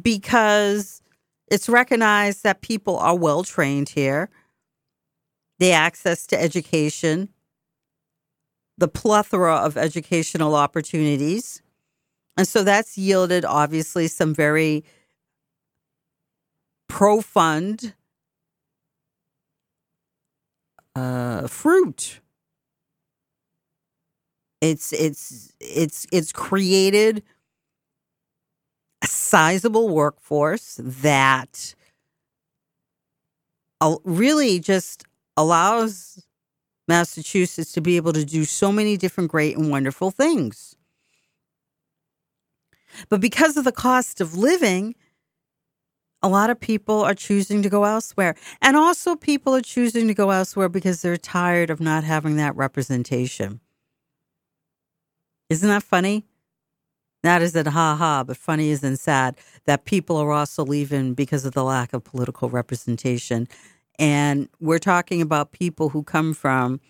because 0.00 1.02
it's 1.48 1.68
recognized 1.68 2.42
that 2.42 2.60
people 2.60 2.98
are 2.98 3.16
well 3.16 3.44
trained 3.44 3.90
here. 3.90 4.30
The 5.58 5.72
access 5.72 6.26
to 6.28 6.40
education, 6.40 7.28
the 8.82 8.88
plethora 8.88 9.54
of 9.54 9.76
educational 9.76 10.56
opportunities. 10.56 11.62
And 12.36 12.48
so 12.48 12.64
that's 12.64 12.98
yielded 12.98 13.44
obviously 13.44 14.08
some 14.08 14.34
very 14.34 14.82
profund 16.90 17.94
uh, 20.96 21.46
fruit. 21.46 22.18
It's 24.60 24.92
it's 24.92 25.52
it's 25.60 26.08
it's 26.10 26.32
created 26.32 27.22
a 29.00 29.06
sizable 29.06 29.90
workforce 29.90 30.80
that 30.82 31.76
really 34.02 34.58
just 34.58 35.04
allows 35.36 36.26
Massachusetts 36.92 37.72
to 37.72 37.80
be 37.80 37.96
able 37.96 38.12
to 38.12 38.22
do 38.22 38.44
so 38.44 38.70
many 38.70 38.98
different 38.98 39.30
great 39.30 39.56
and 39.56 39.70
wonderful 39.70 40.10
things. 40.10 40.76
But 43.08 43.22
because 43.22 43.56
of 43.56 43.64
the 43.64 43.72
cost 43.72 44.20
of 44.20 44.36
living, 44.36 44.94
a 46.22 46.28
lot 46.28 46.50
of 46.50 46.60
people 46.60 47.00
are 47.00 47.14
choosing 47.14 47.62
to 47.62 47.70
go 47.70 47.84
elsewhere. 47.84 48.34
And 48.60 48.76
also, 48.76 49.16
people 49.16 49.54
are 49.54 49.62
choosing 49.62 50.06
to 50.08 50.14
go 50.14 50.28
elsewhere 50.28 50.68
because 50.68 51.00
they're 51.00 51.16
tired 51.16 51.70
of 51.70 51.80
not 51.80 52.04
having 52.04 52.36
that 52.36 52.54
representation. 52.56 53.60
Isn't 55.48 55.70
that 55.70 55.82
funny? 55.82 56.26
Not 57.24 57.40
as 57.40 57.56
in 57.56 57.66
ha 57.66 57.96
ha, 57.96 58.22
but 58.22 58.36
funny 58.36 58.70
as 58.70 58.84
in 58.84 58.98
sad 58.98 59.38
that 59.64 59.86
people 59.86 60.18
are 60.18 60.32
also 60.32 60.62
leaving 60.62 61.14
because 61.14 61.46
of 61.46 61.54
the 61.54 61.64
lack 61.64 61.94
of 61.94 62.04
political 62.04 62.50
representation. 62.50 63.48
And 63.98 64.48
we're 64.60 64.78
talking 64.78 65.20
about 65.22 65.52
people 65.52 65.90
who 65.90 66.02
come 66.02 66.34
from 66.34 66.80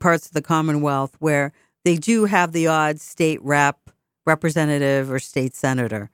parts 0.00 0.26
of 0.26 0.32
the 0.32 0.42
Commonwealth 0.42 1.16
where 1.18 1.52
they 1.84 1.96
do 1.96 2.24
have 2.24 2.52
the 2.52 2.66
odd 2.66 3.00
state 3.00 3.42
rep, 3.42 3.90
representative, 4.24 5.10
or 5.10 5.18
state 5.18 5.54
senator 5.54 6.10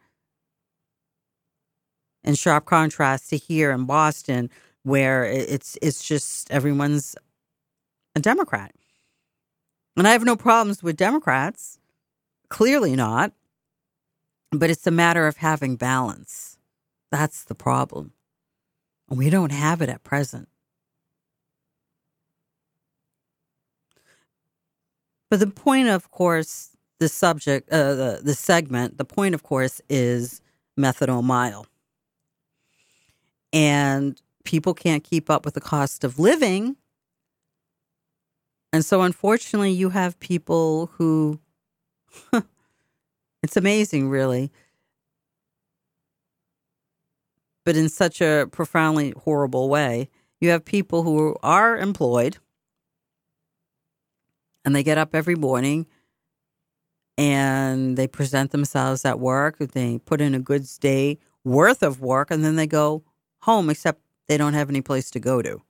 in 2.25 2.35
sharp 2.35 2.65
contrast 2.67 3.31
to 3.31 3.37
here 3.37 3.71
in 3.71 3.85
Boston, 3.85 4.51
where 4.83 5.25
it's 5.25 5.77
it's 5.83 6.05
just 6.05 6.51
everyone's 6.51 7.17
a 8.15 8.21
Democrat. 8.21 8.73
And 9.97 10.07
I 10.09 10.13
have 10.13 10.25
no 10.25 10.37
problems 10.37 10.83
with 10.83 10.97
Democrats, 10.97 11.79
clearly 12.49 12.97
not. 12.97 13.33
But 14.51 14.69
it's 14.69 14.87
a 14.87 14.91
matter 14.91 15.27
of 15.27 15.39
having 15.39 15.77
balance. 15.77 16.59
That's 17.11 17.45
the 17.45 17.55
problem. 17.55 18.13
We 19.13 19.31
don't 19.31 19.53
have 19.53 19.83
it 19.83 19.89
at 19.89 20.03
present. 20.03 20.49
But 25.31 25.41
the 25.41 25.47
point, 25.47 25.89
of 25.89 26.11
course, 26.11 26.71
the 26.99 27.09
subject, 27.09 27.71
uh, 27.71 27.95
the, 27.95 28.21
the 28.23 28.35
segment, 28.35 28.99
the 28.99 29.05
point, 29.05 29.35
of 29.35 29.43
course, 29.43 29.81
is 29.89 30.41
methadone 30.79 31.25
mile 31.25 31.67
and 33.53 34.21
people 34.45 34.75
can't 34.75 35.05
keep 35.05 35.29
up 35.29 35.45
with 35.45 35.55
the 35.55 35.61
cost 35.61 36.05
of 36.05 36.19
living. 36.19 36.77
And 38.73 38.85
so, 38.85 39.03
unfortunately, 39.03 39.71
you 39.73 39.91
have 39.91 40.19
people 40.19 40.91
who, 40.95 41.39
it's 43.43 43.57
amazing, 43.57 44.09
really, 44.09 44.51
but 47.65 47.77
in 47.77 47.89
such 47.89 48.21
a 48.21 48.49
profoundly 48.51 49.15
horrible 49.25 49.69
way. 49.69 50.09
You 50.41 50.51
have 50.51 50.65
people 50.65 51.03
who 51.03 51.37
are 51.43 51.77
employed 51.77 52.39
and 54.65 54.75
they 54.75 54.83
get 54.83 54.99
up 54.99 55.15
every 55.15 55.37
morning 55.37 55.87
and 57.17 57.97
they 57.97 58.07
present 58.07 58.51
themselves 58.51 59.05
at 59.05 59.21
work. 59.21 59.59
They 59.59 59.99
put 59.99 60.21
in 60.21 60.35
a 60.35 60.41
good 60.41 60.67
day 60.81 61.19
worth 61.45 61.83
of 61.83 62.01
work 62.01 62.31
and 62.31 62.45
then 62.45 62.57
they 62.57 62.67
go 62.67 63.05
home, 63.43 63.71
except 63.71 64.01
they 64.29 64.37
don't 64.37 64.55
have 64.55 64.69
any 64.69 64.81
place 64.81 65.11
to 65.13 65.21
go 65.21 65.43
to. 65.43 65.61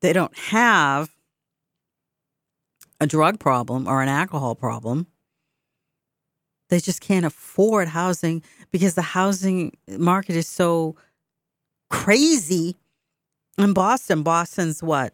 They 0.00 0.12
don't 0.12 0.36
have 0.36 1.10
a 3.00 3.06
drug 3.06 3.38
problem 3.38 3.86
or 3.86 4.02
an 4.02 4.08
alcohol 4.08 4.54
problem. 4.54 5.06
They 6.70 6.80
just 6.80 7.00
can't 7.00 7.26
afford 7.26 7.88
housing 7.88 8.42
because 8.70 8.94
the 8.94 9.02
housing 9.02 9.76
market 9.88 10.36
is 10.36 10.48
so 10.48 10.96
crazy 11.90 12.76
in 13.58 13.72
Boston. 13.72 14.22
Boston's 14.22 14.82
what? 14.82 15.12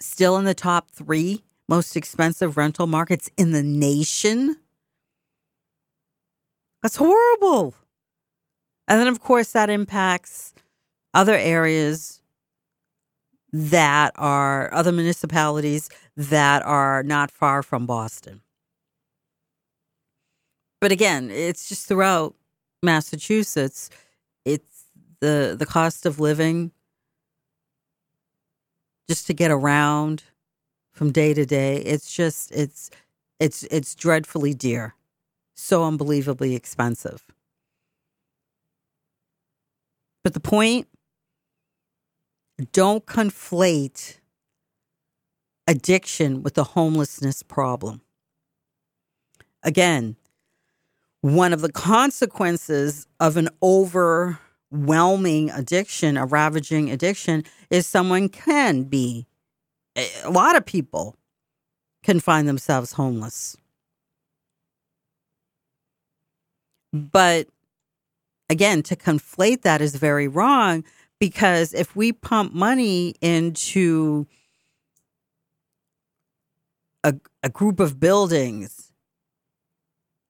Still 0.00 0.36
in 0.36 0.44
the 0.44 0.54
top 0.54 0.90
three 0.90 1.42
most 1.68 1.96
expensive 1.96 2.56
rental 2.56 2.86
markets 2.86 3.30
in 3.38 3.52
the 3.52 3.62
nation. 3.62 4.56
That's 6.82 6.96
horrible. 6.96 7.74
And 8.88 9.00
then, 9.00 9.08
of 9.08 9.20
course, 9.20 9.52
that 9.52 9.70
impacts 9.70 10.52
other 11.14 11.34
areas 11.34 12.20
that 13.52 14.12
are 14.16 14.72
other 14.74 14.92
municipalities 14.92 15.88
that 16.16 16.62
are 16.64 17.02
not 17.02 17.30
far 17.30 17.62
from 17.62 17.86
Boston. 17.86 18.40
But 20.82 20.90
again, 20.90 21.30
it's 21.30 21.68
just 21.68 21.86
throughout 21.86 22.34
Massachusetts, 22.82 23.88
it's 24.44 24.86
the 25.20 25.54
the 25.56 25.64
cost 25.64 26.06
of 26.06 26.18
living 26.18 26.72
just 29.08 29.28
to 29.28 29.32
get 29.32 29.52
around 29.52 30.24
from 30.90 31.12
day 31.12 31.34
to 31.34 31.46
day. 31.46 31.76
It's 31.76 32.12
just 32.12 32.50
it's 32.50 32.90
it's 33.38 33.62
it's 33.70 33.94
dreadfully 33.94 34.54
dear. 34.54 34.96
So 35.54 35.84
unbelievably 35.84 36.56
expensive. 36.56 37.24
But 40.24 40.34
the 40.34 40.40
point 40.40 40.88
don't 42.72 43.06
conflate 43.06 44.18
addiction 45.68 46.42
with 46.42 46.54
the 46.54 46.64
homelessness 46.64 47.44
problem. 47.44 48.00
Again, 49.62 50.16
one 51.22 51.52
of 51.52 51.60
the 51.60 51.72
consequences 51.72 53.06
of 53.20 53.36
an 53.36 53.48
overwhelming 53.62 55.50
addiction, 55.50 56.16
a 56.16 56.26
ravaging 56.26 56.90
addiction, 56.90 57.44
is 57.70 57.86
someone 57.86 58.28
can 58.28 58.82
be, 58.82 59.26
a 59.96 60.30
lot 60.30 60.56
of 60.56 60.66
people 60.66 61.16
can 62.02 62.18
find 62.18 62.48
themselves 62.48 62.92
homeless. 62.92 63.56
But 66.92 67.46
again, 68.50 68.82
to 68.82 68.96
conflate 68.96 69.62
that 69.62 69.80
is 69.80 69.94
very 69.94 70.26
wrong 70.26 70.84
because 71.20 71.72
if 71.72 71.94
we 71.94 72.12
pump 72.12 72.52
money 72.52 73.14
into 73.20 74.26
a, 77.04 77.14
a 77.44 77.48
group 77.48 77.78
of 77.78 78.00
buildings 78.00 78.92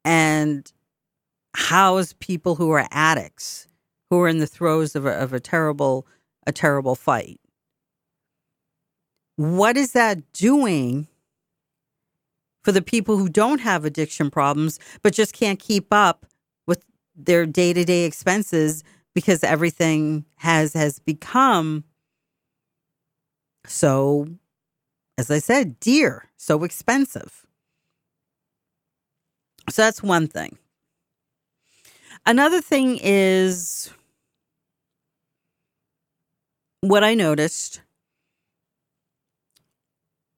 and 0.05 0.71
house 1.55 2.15
people 2.21 2.55
who 2.55 2.71
are 2.71 2.87
addicts, 2.91 3.67
who 4.11 4.21
are 4.21 4.29
in 4.29 4.39
the 4.39 4.47
throes 4.47 4.95
of 4.97 5.07
a, 5.07 5.11
of 5.11 5.33
a 5.33 5.41
terrible, 5.41 6.07
a 6.47 6.53
terrible 6.53 6.95
fight, 6.95 7.41
what 9.37 9.77
is 9.77 9.93
that 9.93 10.33
doing 10.33 11.09
for 12.63 12.73
the 12.73 12.83
people 12.83 13.17
who 13.17 13.29
don't 13.29 13.61
have 13.61 13.85
addiction 13.85 14.31
problems 14.31 14.79
but 15.03 15.13
just 15.13 15.33
can't 15.33 15.59
keep 15.59 15.93
up 15.93 16.27
with 16.67 16.85
their 17.17 17.45
day 17.47 17.73
to 17.73 17.85
day 17.85 18.05
expenses 18.05 18.85
because 19.15 19.43
everything 19.43 20.25
has 20.37 20.75
has 20.75 20.99
become 20.99 21.85
so 23.67 24.27
as 25.19 25.31
I 25.31 25.39
said, 25.39 25.79
dear, 25.79 26.31
so 26.37 26.65
expensive. 26.65 27.47
So 29.71 29.83
that's 29.83 30.03
one 30.03 30.27
thing. 30.27 30.59
Another 32.25 32.61
thing 32.61 32.99
is 33.03 33.91
what 36.81 37.03
I 37.03 37.15
noticed 37.15 37.83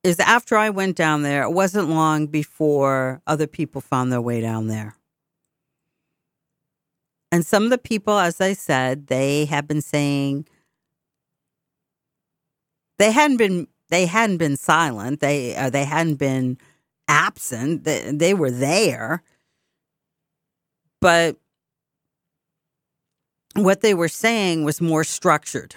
is 0.02 0.20
after 0.20 0.56
I 0.56 0.70
went 0.70 0.96
down 0.96 1.22
there, 1.22 1.42
it 1.42 1.52
wasn't 1.52 1.88
long 1.88 2.26
before 2.26 3.22
other 3.26 3.46
people 3.46 3.80
found 3.80 4.12
their 4.12 4.20
way 4.20 4.40
down 4.40 4.68
there. 4.68 4.96
And 7.32 7.44
some 7.44 7.64
of 7.64 7.70
the 7.70 7.78
people, 7.78 8.18
as 8.18 8.40
I 8.40 8.52
said, 8.52 9.08
they 9.08 9.46
have 9.46 9.66
been 9.66 9.80
saying 9.82 10.46
they 12.98 13.10
hadn't 13.10 13.38
been 13.38 13.66
they 13.90 14.06
hadn't 14.06 14.36
been 14.36 14.56
silent. 14.56 15.20
They 15.20 15.56
uh, 15.56 15.70
they 15.70 15.84
hadn't 15.84 16.16
been 16.16 16.58
absent. 17.08 17.84
They, 17.84 18.10
they 18.12 18.34
were 18.34 18.52
there, 18.52 19.22
but 21.00 21.36
what 23.54 23.80
they 23.80 23.94
were 23.94 24.08
saying 24.08 24.64
was 24.64 24.80
more 24.80 25.04
structured, 25.04 25.76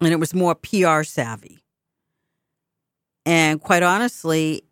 and 0.00 0.12
it 0.12 0.20
was 0.20 0.34
more 0.34 0.54
PR 0.54 1.02
savvy. 1.02 1.62
And 3.26 3.60
quite 3.60 3.82
honestly, 3.82 4.64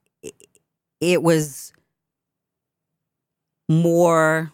it 1.01 1.23
was 1.23 1.73
more 3.69 4.53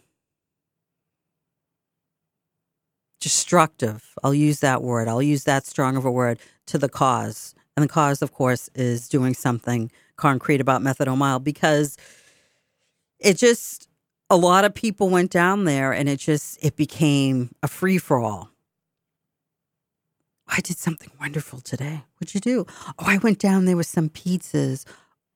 destructive. 3.21 4.13
I'll 4.23 4.35
use 4.35 4.61
that 4.61 4.83
word. 4.83 5.09
I'll 5.09 5.23
use 5.23 5.45
that 5.45 5.67
strong 5.67 5.97
of 5.97 6.05
a 6.05 6.11
word 6.11 6.39
to 6.67 6.77
the 6.77 6.89
cause. 6.89 7.55
And 7.77 7.83
the 7.83 7.89
cause, 7.89 8.21
of 8.21 8.33
course, 8.33 8.69
is 8.75 9.09
doing 9.09 9.35
something 9.35 9.91
concrete 10.17 10.61
about 10.61 10.83
methadone 10.83 11.19
mile 11.19 11.39
because 11.39 11.97
it 13.19 13.39
just, 13.39 13.89
a 14.31 14.37
lot 14.37 14.65
of 14.65 14.75
people 14.75 15.09
went 15.09 15.31
down 15.31 15.65
there 15.65 15.93
and 15.93 16.09
it 16.09 16.19
just, 16.19 16.65
it 16.65 16.77
became 16.77 17.55
a 17.63 17.69
free 17.69 17.99
for 17.99 18.19
all. 18.19 18.51
I 20.49 20.61
did 20.61 20.77
something 20.77 21.11
wonderful 21.21 21.61
today. 21.61 22.05
What'd 22.19 22.35
you 22.35 22.41
do? 22.41 22.67
Oh, 22.99 23.05
I 23.07 23.19
went 23.19 23.39
down 23.39 23.65
there 23.65 23.77
with 23.77 23.87
some 23.87 24.09
pizzas, 24.09 24.85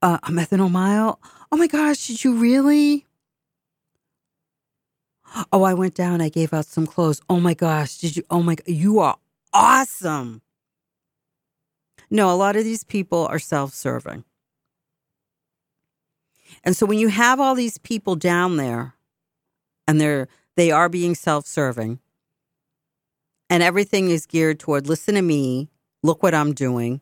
uh, 0.03 0.19
a 0.23 0.31
methadone 0.31 0.71
mile. 0.71 1.21
Oh 1.51 1.57
my 1.57 1.67
gosh, 1.67 2.07
did 2.07 2.25
you 2.25 2.35
really? 2.37 3.07
Oh, 5.53 5.63
I 5.63 5.75
went 5.75 5.95
down. 5.95 6.21
I 6.21 6.29
gave 6.29 6.53
out 6.53 6.67
some 6.67 6.87
clothes. 6.87 7.21
Oh 7.29 7.41
my 7.41 7.55
gosh. 7.55 7.99
Did 7.99 8.17
you? 8.17 8.23
Oh 8.31 8.43
my, 8.43 8.57
you 8.67 8.99
are 9.01 9.17
awesome. 9.53 10.43
No, 12.11 12.33
a 12.33 12.37
lot 12.37 12.57
of 12.57 12.65
these 12.65 12.85
people 12.85 13.27
are 13.27 13.39
self 13.39 13.75
serving. 13.75 14.25
And 16.65 16.77
so 16.77 16.87
when 16.87 16.99
you 16.99 17.09
have 17.09 17.41
all 17.41 17.55
these 17.55 17.79
people 17.79 18.17
down 18.17 18.57
there 18.57 18.95
and 19.87 20.01
they're, 20.01 20.29
they 20.57 20.71
are 20.71 20.89
being 20.89 21.15
self 21.15 21.47
serving 21.47 21.99
and 23.51 23.63
everything 23.63 24.11
is 24.11 24.27
geared 24.27 24.59
toward 24.59 24.89
listen 24.89 25.15
to 25.15 25.23
me, 25.23 25.69
look 26.03 26.23
what 26.23 26.35
I'm 26.35 26.53
doing, 26.53 27.01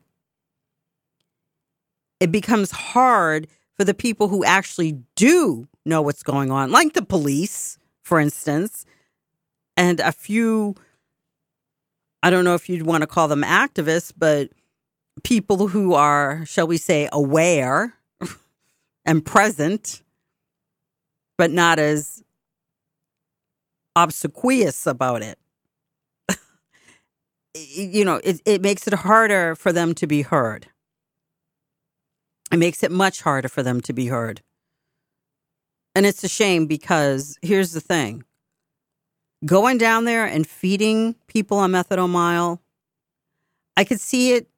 it 2.19 2.31
becomes 2.31 2.71
hard 2.71 3.47
for 3.75 3.83
the 3.83 3.93
people 3.93 4.27
who 4.27 4.43
actually 4.43 4.99
do 5.15 5.67
know 5.85 6.01
what's 6.01 6.23
going 6.23 6.51
on, 6.51 6.71
like 6.71 6.93
the 6.93 7.01
police 7.01 7.77
for 8.07 8.21
instance, 8.21 8.85
and 9.75 9.99
a 9.99 10.13
few, 10.13 10.75
I 12.23 12.29
don't 12.29 12.45
know 12.45 12.55
if 12.55 12.69
you'd 12.69 12.85
want 12.85 13.01
to 13.01 13.07
call 13.07 13.27
them 13.27 13.43
activists, 13.43 14.13
but 14.17 14.49
people 15.25 15.67
who 15.67 15.93
are, 15.93 16.45
shall 16.45 16.67
we 16.67 16.77
say, 16.77 17.09
aware 17.11 17.93
and 19.07 19.25
present, 19.25 20.03
but 21.37 21.49
not 21.49 21.79
as 21.79 22.21
obsequious 23.95 24.85
about 24.85 25.23
it. 25.23 25.39
you 27.55 28.03
know, 28.03 28.19
it, 28.23 28.41
it 28.45 28.61
makes 28.61 28.85
it 28.85 28.93
harder 28.93 29.55
for 29.55 29.71
them 29.71 29.95
to 29.95 30.05
be 30.05 30.21
heard. 30.21 30.67
It 32.51 32.57
makes 32.57 32.83
it 32.83 32.91
much 32.91 33.21
harder 33.21 33.49
for 33.49 33.63
them 33.63 33.81
to 33.81 33.93
be 33.93 34.07
heard. 34.07 34.41
And 35.95 36.05
it's 36.05 36.23
a 36.23 36.29
shame 36.29 36.67
because 36.67 37.39
here's 37.41 37.71
the 37.71 37.81
thing 37.81 38.23
going 39.45 39.77
down 39.77 40.05
there 40.05 40.25
and 40.25 40.45
feeding 40.45 41.15
people 41.27 41.57
on 41.57 41.71
methadone 41.71 42.09
mile, 42.09 42.61
I 43.75 43.83
could 43.83 43.99
see 43.99 44.33
it 44.33 44.49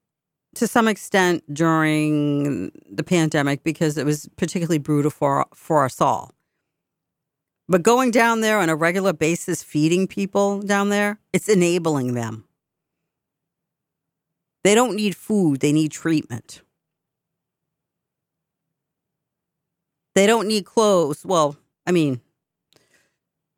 to 0.54 0.66
some 0.66 0.88
extent 0.88 1.42
during 1.52 2.72
the 2.90 3.04
pandemic 3.04 3.62
because 3.62 3.96
it 3.96 4.04
was 4.04 4.28
particularly 4.36 4.78
brutal 4.78 5.10
for, 5.10 5.46
for 5.54 5.84
us 5.84 6.00
all. 6.00 6.34
But 7.68 7.84
going 7.84 8.10
down 8.10 8.40
there 8.40 8.58
on 8.58 8.68
a 8.68 8.74
regular 8.74 9.12
basis, 9.12 9.62
feeding 9.62 10.08
people 10.08 10.60
down 10.60 10.88
there, 10.88 11.20
it's 11.32 11.48
enabling 11.48 12.14
them. 12.14 12.44
They 14.64 14.74
don't 14.74 14.96
need 14.96 15.16
food, 15.16 15.60
they 15.60 15.72
need 15.72 15.92
treatment. 15.92 16.62
They 20.16 20.26
don't 20.26 20.48
need 20.48 20.64
clothes. 20.64 21.24
Well, 21.24 21.56
I 21.86 21.92
mean, 21.92 22.20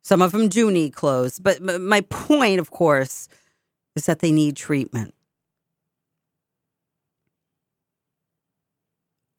some 0.03 0.21
of 0.21 0.31
them 0.31 0.47
do 0.47 0.69
need 0.69 0.93
clothes, 0.93 1.39
but 1.39 1.61
my 1.61 2.01
point, 2.01 2.59
of 2.59 2.69
course, 2.69 3.27
is 3.95 4.05
that 4.05 4.19
they 4.19 4.31
need 4.31 4.55
treatment. 4.55 5.15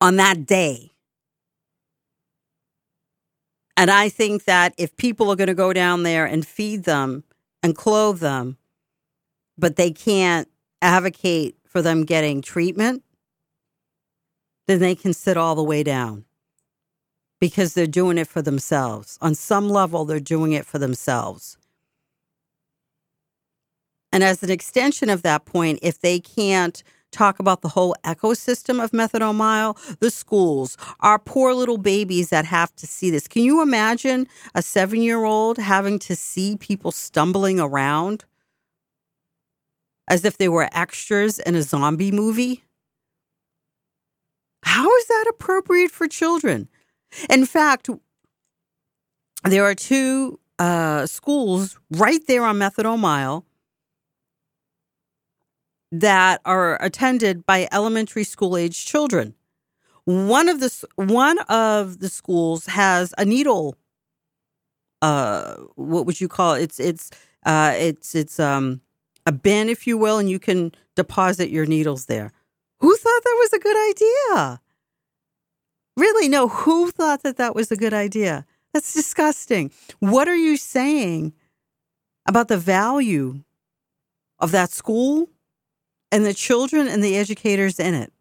On 0.05 0.17
that 0.17 0.45
day. 0.45 0.93
And 3.75 3.91
I 3.91 4.11
think 4.11 4.45
that 4.45 4.75
if 4.77 4.95
people 4.99 5.33
are 5.33 5.37
going 5.37 5.49
to 5.49 5.55
go 5.55 5.73
down 5.73 6.03
there 6.03 6.27
and 6.27 6.47
feed 6.47 6.85
them 6.85 7.25
and 7.63 7.75
clothe 7.75 8.21
them, 8.21 8.59
but 9.57 9.77
they 9.77 9.91
can't 9.91 10.47
advocate 10.83 11.57
for 11.67 11.81
them 11.81 12.05
getting 12.05 12.43
treatment, 12.43 13.03
then 14.67 14.79
they 14.81 14.95
can 14.95 15.15
sit 15.15 15.39
all 15.39 15.55
the 15.55 15.65
way 15.65 15.83
down 15.83 16.27
because 17.41 17.73
they're 17.73 17.87
doing 17.87 18.19
it 18.19 18.29
for 18.29 18.43
themselves. 18.43 19.17
On 19.23 19.35
some 19.35 19.71
level, 19.71 20.05
they're 20.05 20.21
doing 20.21 20.53
it 20.53 20.67
for 20.67 20.79
themselves. 20.79 21.57
And 24.13 24.23
as 24.23 24.43
an 24.43 24.51
extension 24.51 25.09
of 25.09 25.23
that 25.23 25.47
point, 25.47 25.79
if 25.81 25.99
they 25.99 26.21
can't 26.21 26.83
talk 27.15 27.39
about 27.39 27.62
the 27.62 27.69
whole 27.69 27.95
ecosystem 28.05 28.83
of 28.83 28.91
methadone 28.91 29.37
mile, 29.37 29.79
the 30.01 30.11
schools, 30.11 30.77
our 31.01 31.19
poor 31.19 31.55
little 31.55 31.79
babies 31.79 32.31
that 32.31 32.45
have 32.45 32.75
to 32.77 32.87
see 32.87 33.11
this. 33.11 33.27
Can 33.29 33.43
you 33.43 33.62
imagine 33.62 34.27
a 34.55 34.62
seven 34.62 35.01
year 35.01 35.25
old 35.25 35.59
having 35.59 35.99
to 36.01 36.17
see 36.17 36.57
people 36.57 36.93
stumbling 36.93 37.61
around 37.61 38.25
as 40.09 40.25
if 40.25 40.39
they 40.39 40.49
were 40.49 40.69
extras 40.73 41.39
in 41.39 41.55
a 41.55 41.62
zombie 41.62 42.12
movie. 42.12 42.65
How 44.62 44.95
is 44.97 45.07
that 45.07 45.27
appropriate 45.31 45.91
for 45.91 46.09
children? 46.09 46.69
In 47.31 47.47
fact, 47.47 47.89
there 49.45 49.65
are 49.65 49.75
two 49.75 50.41
uh, 50.59 51.07
schools 51.07 51.79
right 51.91 52.21
there 52.27 52.45
on 52.45 52.59
Methadone 52.59 53.01
Mile 53.01 53.45
that 56.01 56.41
are 56.45 56.83
attended 56.83 57.47
by 57.47 57.69
elementary 57.71 58.25
school 58.25 58.57
age 58.57 58.85
children. 58.85 59.35
One 60.05 60.49
of 60.49 60.59
the 60.61 60.87
one 60.97 61.39
of 61.49 62.01
the 62.01 62.09
schools 62.09 62.67
has 62.67 63.15
a 63.17 63.25
needle. 63.25 63.77
Uh, 65.01 65.55
what 65.77 66.05
would 66.05 66.21
you 66.21 66.29
call 66.29 66.55
it? 66.55 66.63
It's 66.63 66.81
it's 66.81 67.11
uh, 67.47 67.75
it's 67.77 68.15
it's 68.15 68.41
um 68.41 68.81
a 69.25 69.33
bin, 69.33 69.69
if 69.69 69.87
you 69.87 69.97
will, 69.97 70.19
and 70.19 70.29
you 70.29 70.39
can 70.39 70.73
deposit 70.97 71.51
your 71.51 71.65
needles 71.65 72.07
there. 72.07 72.33
Who 72.81 72.95
thought 72.97 73.23
that 73.25 73.37
was 73.39 73.53
a 73.53 73.59
good 73.59 73.91
idea? 73.91 74.61
Really, 75.97 76.29
no. 76.29 76.49
Who 76.49 76.91
thought 76.91 77.23
that 77.23 77.37
that 77.37 77.55
was 77.55 77.71
a 77.71 77.77
good 77.77 77.95
idea? 77.95 78.45
That's 78.73 78.93
disgusting. 78.93 79.71
What 80.01 80.27
are 80.27 80.37
you 80.37 80.57
saying 80.57 81.35
about 82.27 82.49
the 82.49 82.59
value 82.59 83.45
of 84.41 84.51
that 84.51 84.71
school 84.71 85.29
and 86.15 86.25
the 86.25 86.33
children 86.33 86.87
and 86.87 87.03
the 87.03 87.17
educators 87.17 87.81
in 87.81 87.93
it? 87.93 88.12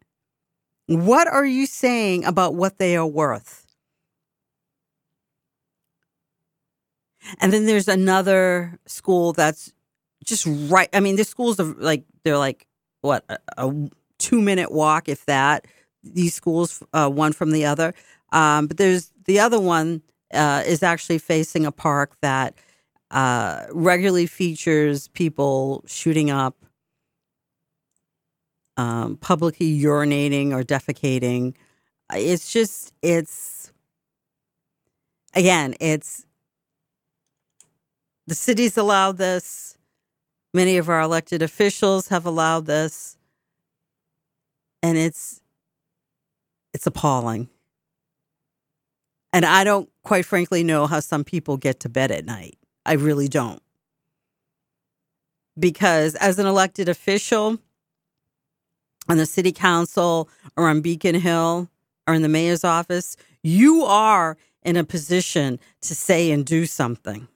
What 0.86 1.28
are 1.28 1.46
you 1.46 1.64
saying 1.64 2.24
about 2.24 2.56
what 2.56 2.78
they 2.78 2.96
are 2.96 3.06
worth? 3.06 3.64
And 7.38 7.52
then 7.52 7.66
there's 7.66 7.86
another 7.86 8.80
school 8.86 9.32
that's 9.32 9.72
just 10.24 10.44
right. 10.68 10.88
I 10.92 10.98
mean, 10.98 11.14
the 11.14 11.24
schools 11.24 11.60
are 11.60 11.72
like, 11.78 12.04
they're 12.24 12.36
like, 12.36 12.66
what, 13.00 13.24
a, 13.28 13.38
a 13.56 13.90
two 14.18 14.42
minute 14.42 14.72
walk, 14.72 15.08
if 15.08 15.24
that, 15.26 15.66
these 16.02 16.34
schools, 16.34 16.82
uh, 16.92 17.08
one 17.08 17.32
from 17.32 17.52
the 17.52 17.64
other. 17.64 17.94
Um, 18.32 18.66
but 18.66 18.76
there's 18.76 19.12
the 19.26 19.38
other 19.38 19.60
one 19.60 20.02
uh, 20.32 20.64
is 20.66 20.82
actually 20.82 21.18
facing 21.18 21.64
a 21.64 21.72
park 21.72 22.16
that 22.22 22.54
uh, 23.12 23.66
regularly 23.70 24.26
features 24.26 25.06
people 25.08 25.84
shooting 25.86 26.30
up, 26.30 26.56
um, 28.76 29.16
publicly 29.16 29.78
urinating 29.78 30.52
or 30.52 30.62
defecating. 30.62 31.54
It's 32.12 32.52
just, 32.52 32.92
it's, 33.02 33.72
again, 35.34 35.74
it's, 35.80 36.26
the 38.26 38.34
city's 38.34 38.76
allowed 38.76 39.18
this. 39.18 39.76
Many 40.52 40.76
of 40.76 40.88
our 40.88 41.00
elected 41.00 41.42
officials 41.42 42.08
have 42.08 42.26
allowed 42.26 42.66
this. 42.66 43.16
And 44.82 44.96
it's, 44.98 45.40
it's 46.72 46.86
appalling. 46.86 47.48
And 49.32 49.44
I 49.44 49.64
don't, 49.64 49.90
quite 50.04 50.24
frankly, 50.24 50.62
know 50.62 50.86
how 50.86 51.00
some 51.00 51.24
people 51.24 51.56
get 51.56 51.80
to 51.80 51.88
bed 51.88 52.10
at 52.10 52.24
night. 52.24 52.56
I 52.86 52.92
really 52.92 53.28
don't. 53.28 53.62
Because 55.58 56.14
as 56.16 56.38
an 56.38 56.46
elected 56.46 56.88
official 56.88 57.58
on 59.08 59.16
the 59.16 59.26
city 59.26 59.52
council 59.52 60.28
or 60.56 60.68
on 60.68 60.80
Beacon 60.80 61.14
Hill 61.14 61.68
or 62.06 62.14
in 62.14 62.22
the 62.22 62.28
mayor's 62.28 62.64
office, 62.64 63.16
you 63.42 63.82
are 63.84 64.36
in 64.62 64.76
a 64.76 64.84
position 64.84 65.58
to 65.82 65.94
say 65.94 66.30
and 66.30 66.44
do 66.44 66.66
something. 66.66 67.28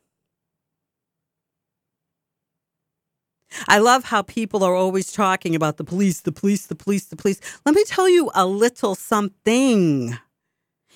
I 3.67 3.79
love 3.79 4.05
how 4.05 4.23
people 4.23 4.63
are 4.63 4.75
always 4.75 5.13
talking 5.13 5.55
about 5.55 5.79
the 5.79 5.85
police, 5.85 6.21
the 6.21 6.33
police, 6.33 6.67
the 6.67 6.75
police, 6.75 7.07
the 7.07 7.17
police. 7.17 7.41
Let 7.65 7.75
me 7.75 7.85
tell 7.85 8.09
you 8.09 8.31
a 8.35 8.47
little 8.47 8.95
something. 8.95 10.19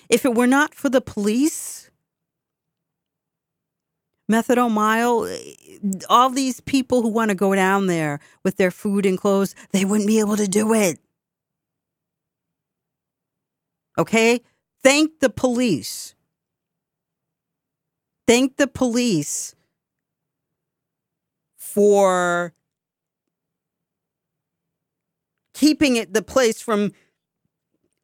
If 0.08 0.24
it 0.24 0.34
were 0.34 0.46
not 0.46 0.74
for 0.74 0.88
the 0.88 1.00
police, 1.00 1.81
Methadone 4.30 4.70
Mile, 4.70 5.28
all 6.08 6.30
these 6.30 6.60
people 6.60 7.02
who 7.02 7.08
want 7.08 7.30
to 7.30 7.34
go 7.34 7.54
down 7.54 7.86
there 7.86 8.20
with 8.44 8.56
their 8.56 8.70
food 8.70 9.04
and 9.04 9.18
clothes, 9.18 9.54
they 9.72 9.84
wouldn't 9.84 10.06
be 10.06 10.20
able 10.20 10.36
to 10.36 10.48
do 10.48 10.72
it. 10.72 10.98
Okay? 13.98 14.40
Thank 14.82 15.20
the 15.20 15.30
police. 15.30 16.14
Thank 18.26 18.56
the 18.56 18.66
police 18.66 19.54
for 21.56 22.54
keeping 25.54 25.96
it 25.96 26.12
the 26.12 26.22
place 26.22 26.60
from 26.60 26.92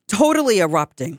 totally 0.09 0.59
erupting 0.59 1.19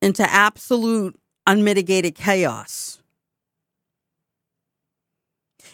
into 0.00 0.28
absolute 0.30 1.18
unmitigated 1.46 2.14
chaos. 2.14 2.98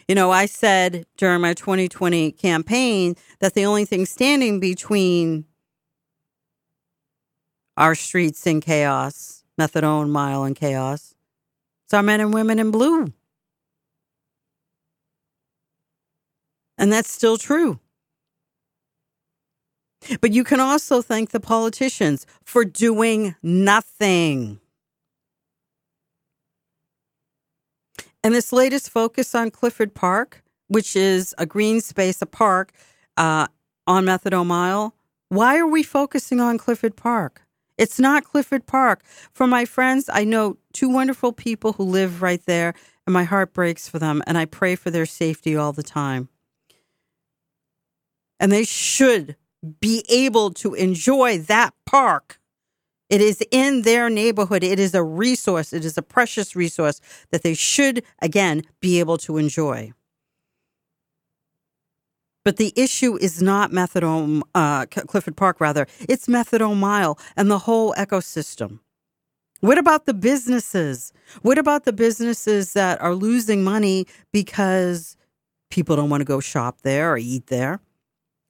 You 0.06 0.14
know, 0.14 0.30
I 0.30 0.46
said 0.46 1.04
during 1.18 1.42
my 1.42 1.52
2020 1.52 2.32
campaign 2.32 3.14
that 3.40 3.54
the 3.54 3.66
only 3.66 3.84
thing 3.84 4.06
standing 4.06 4.58
between 4.58 5.44
our 7.76 7.94
streets 7.94 8.46
in 8.46 8.60
chaos, 8.60 9.44
methadone 9.60 10.08
mile 10.08 10.44
in 10.44 10.54
chaos, 10.54 11.14
is 11.86 11.94
our 11.94 12.02
men 12.02 12.20
and 12.20 12.32
women 12.32 12.58
in 12.58 12.70
blue. 12.70 13.12
And 16.78 16.92
that's 16.92 17.12
still 17.12 17.36
true. 17.36 17.78
But 20.20 20.32
you 20.32 20.44
can 20.44 20.60
also 20.60 21.02
thank 21.02 21.30
the 21.30 21.40
politicians 21.40 22.24
for 22.44 22.64
doing 22.64 23.34
nothing. 23.42 24.60
And 28.22 28.34
this 28.34 28.52
latest 28.52 28.90
focus 28.90 29.34
on 29.34 29.50
Clifford 29.50 29.94
Park, 29.94 30.42
which 30.66 30.96
is 30.96 31.34
a 31.38 31.46
green 31.46 31.80
space, 31.80 32.20
a 32.20 32.26
park 32.26 32.72
uh, 33.16 33.46
on 33.86 34.04
Methadone 34.04 34.46
Mile, 34.46 34.94
why 35.28 35.58
are 35.58 35.66
we 35.66 35.82
focusing 35.82 36.40
on 36.40 36.58
Clifford 36.58 36.96
Park? 36.96 37.42
It's 37.76 38.00
not 38.00 38.24
Clifford 38.24 38.66
Park. 38.66 39.04
For 39.32 39.46
my 39.46 39.64
friends, 39.64 40.10
I 40.12 40.24
know 40.24 40.56
two 40.72 40.88
wonderful 40.88 41.32
people 41.32 41.74
who 41.74 41.84
live 41.84 42.22
right 42.22 42.44
there, 42.44 42.74
and 43.06 43.14
my 43.14 43.24
heart 43.24 43.54
breaks 43.54 43.88
for 43.88 43.98
them, 43.98 44.22
and 44.26 44.36
I 44.36 44.46
pray 44.46 44.74
for 44.74 44.90
their 44.90 45.06
safety 45.06 45.56
all 45.56 45.72
the 45.72 45.82
time. 45.82 46.28
And 48.40 48.50
they 48.50 48.64
should 48.64 49.36
be 49.80 50.04
able 50.08 50.50
to 50.54 50.74
enjoy 50.74 51.38
that 51.38 51.72
park. 51.86 52.37
It 53.10 53.20
is 53.20 53.42
in 53.50 53.82
their 53.82 54.10
neighborhood. 54.10 54.62
It 54.62 54.78
is 54.78 54.94
a 54.94 55.02
resource. 55.02 55.72
It 55.72 55.84
is 55.84 55.96
a 55.96 56.02
precious 56.02 56.54
resource 56.54 57.00
that 57.30 57.42
they 57.42 57.54
should, 57.54 58.04
again, 58.20 58.62
be 58.80 59.00
able 59.00 59.18
to 59.18 59.38
enjoy. 59.38 59.92
But 62.44 62.56
the 62.56 62.72
issue 62.76 63.16
is 63.16 63.42
not 63.42 63.72
Methadone, 63.72 64.42
uh, 64.54 64.86
Clifford 64.86 65.36
Park, 65.36 65.60
rather. 65.60 65.86
It's 66.00 66.26
Methadone 66.26 66.76
Mile 66.78 67.18
and 67.36 67.50
the 67.50 67.58
whole 67.58 67.92
ecosystem. 67.94 68.80
What 69.60 69.76
about 69.76 70.06
the 70.06 70.14
businesses? 70.14 71.12
What 71.42 71.58
about 71.58 71.84
the 71.84 71.92
businesses 71.92 72.74
that 72.74 73.00
are 73.00 73.14
losing 73.14 73.64
money 73.64 74.06
because 74.32 75.16
people 75.70 75.96
don't 75.96 76.10
want 76.10 76.20
to 76.20 76.26
go 76.26 76.40
shop 76.40 76.82
there 76.82 77.12
or 77.12 77.18
eat 77.18 77.48
there? 77.48 77.80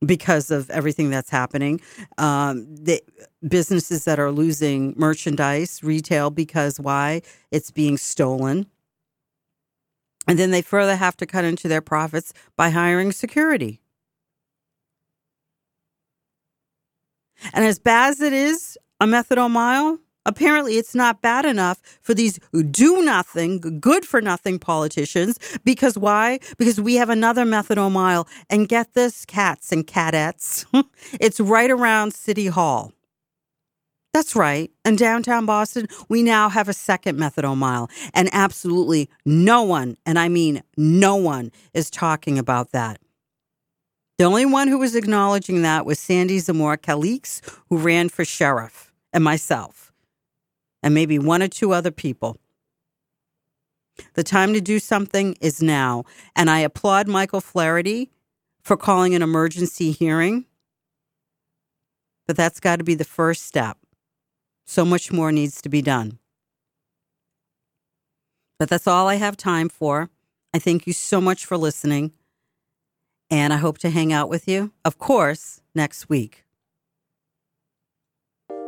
because 0.04 0.50
of 0.50 0.70
everything 0.70 1.10
that's 1.10 1.30
happening. 1.30 1.80
Um, 2.18 2.66
the 2.74 3.02
businesses 3.46 4.04
that 4.04 4.18
are 4.18 4.32
losing 4.32 4.94
merchandise, 4.96 5.82
retail, 5.82 6.30
because 6.30 6.80
why? 6.80 7.22
It's 7.50 7.70
being 7.70 7.96
stolen. 7.96 8.66
And 10.26 10.38
then 10.38 10.50
they 10.50 10.62
further 10.62 10.96
have 10.96 11.16
to 11.18 11.26
cut 11.26 11.44
into 11.44 11.68
their 11.68 11.80
profits 11.80 12.32
by 12.56 12.70
hiring 12.70 13.12
security. 13.12 13.80
And 17.52 17.64
as 17.64 17.78
bad 17.78 18.10
as 18.10 18.20
it 18.20 18.32
is, 18.32 18.76
a 19.00 19.06
methadone 19.06 19.52
mile, 19.52 20.00
Apparently, 20.28 20.74
it's 20.74 20.94
not 20.94 21.22
bad 21.22 21.46
enough 21.46 21.80
for 22.02 22.12
these 22.12 22.38
do 22.70 23.02
nothing, 23.02 23.80
good 23.80 24.04
for 24.04 24.20
nothing 24.20 24.58
politicians. 24.58 25.38
Because 25.64 25.96
why? 25.96 26.40
Because 26.58 26.78
we 26.78 26.96
have 26.96 27.08
another 27.08 27.46
methadone 27.46 27.92
mile. 27.92 28.28
And 28.50 28.68
get 28.68 28.92
this, 28.92 29.24
cats 29.24 29.72
and 29.72 29.86
cadettes, 29.86 30.66
it's 31.18 31.40
right 31.40 31.70
around 31.70 32.12
City 32.12 32.48
Hall. 32.48 32.92
That's 34.18 34.34
right. 34.34 34.68
In 34.84 34.96
downtown 34.96 35.46
Boston, 35.46 35.86
we 36.08 36.24
now 36.24 36.48
have 36.48 36.68
a 36.68 36.72
second 36.72 37.20
methadone 37.20 37.58
mile. 37.58 37.88
And 38.14 38.28
absolutely 38.32 39.08
no 39.24 39.62
one, 39.62 39.96
and 40.04 40.18
I 40.18 40.28
mean 40.28 40.60
no 40.76 41.14
one, 41.14 41.52
is 41.72 41.88
talking 41.88 42.36
about 42.36 42.72
that. 42.72 43.00
The 44.18 44.24
only 44.24 44.44
one 44.44 44.66
who 44.66 44.78
was 44.78 44.96
acknowledging 44.96 45.62
that 45.62 45.86
was 45.86 46.00
Sandy 46.00 46.40
Zamora 46.40 46.78
Calix, 46.78 47.40
who 47.68 47.78
ran 47.78 48.08
for 48.08 48.24
sheriff, 48.24 48.92
and 49.12 49.22
myself 49.22 49.92
and 50.82 50.92
maybe 50.92 51.20
one 51.20 51.40
or 51.40 51.46
two 51.46 51.72
other 51.72 51.92
people. 51.92 52.38
The 54.14 54.24
time 54.24 54.52
to 54.52 54.60
do 54.60 54.80
something 54.80 55.36
is 55.40 55.62
now. 55.62 56.02
And 56.34 56.50
I 56.50 56.58
applaud 56.58 57.06
Michael 57.06 57.40
Flaherty 57.40 58.10
for 58.64 58.76
calling 58.76 59.14
an 59.14 59.22
emergency 59.22 59.92
hearing. 59.92 60.44
But 62.26 62.36
that's 62.36 62.58
got 62.58 62.78
to 62.78 62.84
be 62.84 62.96
the 62.96 63.04
first 63.04 63.44
step. 63.44 63.78
So 64.68 64.84
much 64.84 65.10
more 65.10 65.32
needs 65.32 65.62
to 65.62 65.70
be 65.70 65.80
done. 65.80 66.18
But 68.58 68.68
that's 68.68 68.86
all 68.86 69.08
I 69.08 69.14
have 69.14 69.34
time 69.34 69.70
for. 69.70 70.10
I 70.52 70.58
thank 70.58 70.86
you 70.86 70.92
so 70.92 71.22
much 71.22 71.46
for 71.46 71.56
listening. 71.56 72.12
And 73.30 73.54
I 73.54 73.56
hope 73.56 73.78
to 73.78 73.88
hang 73.88 74.12
out 74.12 74.28
with 74.28 74.46
you, 74.46 74.72
of 74.84 74.98
course, 74.98 75.62
next 75.74 76.10
week. 76.10 76.44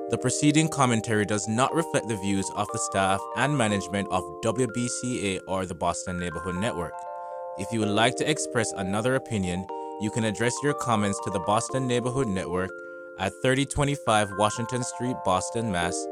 The 0.09 0.17
preceding 0.17 0.69
commentary 0.69 1.27
does 1.27 1.47
not 1.47 1.75
reflect 1.75 2.09
the 2.09 2.17
views 2.17 2.51
of 2.57 2.67
the 2.73 2.79
staff 2.79 3.21
and 3.37 3.59
management 3.59 4.09
of 4.11 4.23
WBCA 4.43 5.41
or 5.47 5.67
the 5.67 5.75
Boston 5.75 6.19
Neighborhood 6.19 6.57
Network. 6.57 6.95
If 7.59 7.71
you 7.73 7.81
would 7.81 7.89
like 7.89 8.17
to 8.17 8.31
express 8.31 8.73
another 8.73 9.17
opinion, 9.17 9.67
you 10.01 10.11
can 10.11 10.25
address 10.25 10.55
your 10.63 10.73
comments 10.73 11.21
to 11.25 11.31
the 11.31 11.41
Boston 11.41 11.87
Neighborhood 11.87 12.27
Network 12.27 12.71
at 13.21 13.33
3025 13.43 14.31
Washington 14.39 14.83
Street, 14.83 15.17
Boston, 15.25 15.71
Mass. 15.71 16.07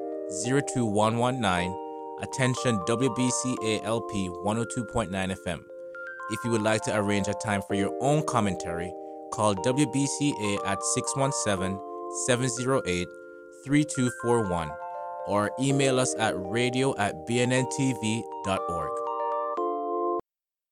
02119. 0.44 1.74
Attention 2.20 2.78
WBCA 2.80 3.84
LP 3.84 4.28
102.9 4.44 5.10
FM. 5.10 5.60
If 6.30 6.44
you 6.44 6.50
would 6.50 6.62
like 6.62 6.82
to 6.82 6.94
arrange 6.94 7.28
a 7.28 7.34
time 7.34 7.62
for 7.66 7.74
your 7.74 7.96
own 8.02 8.22
commentary, 8.26 8.92
call 9.32 9.54
WBCA 9.54 10.58
at 10.66 10.82
617 10.82 11.80
708 12.26 13.08
3241 13.64 14.70
or 15.26 15.50
email 15.60 15.98
us 16.00 16.14
at 16.18 16.34
radio 16.36 16.94
at 16.98 17.14
bnntv.org. 17.26 19.07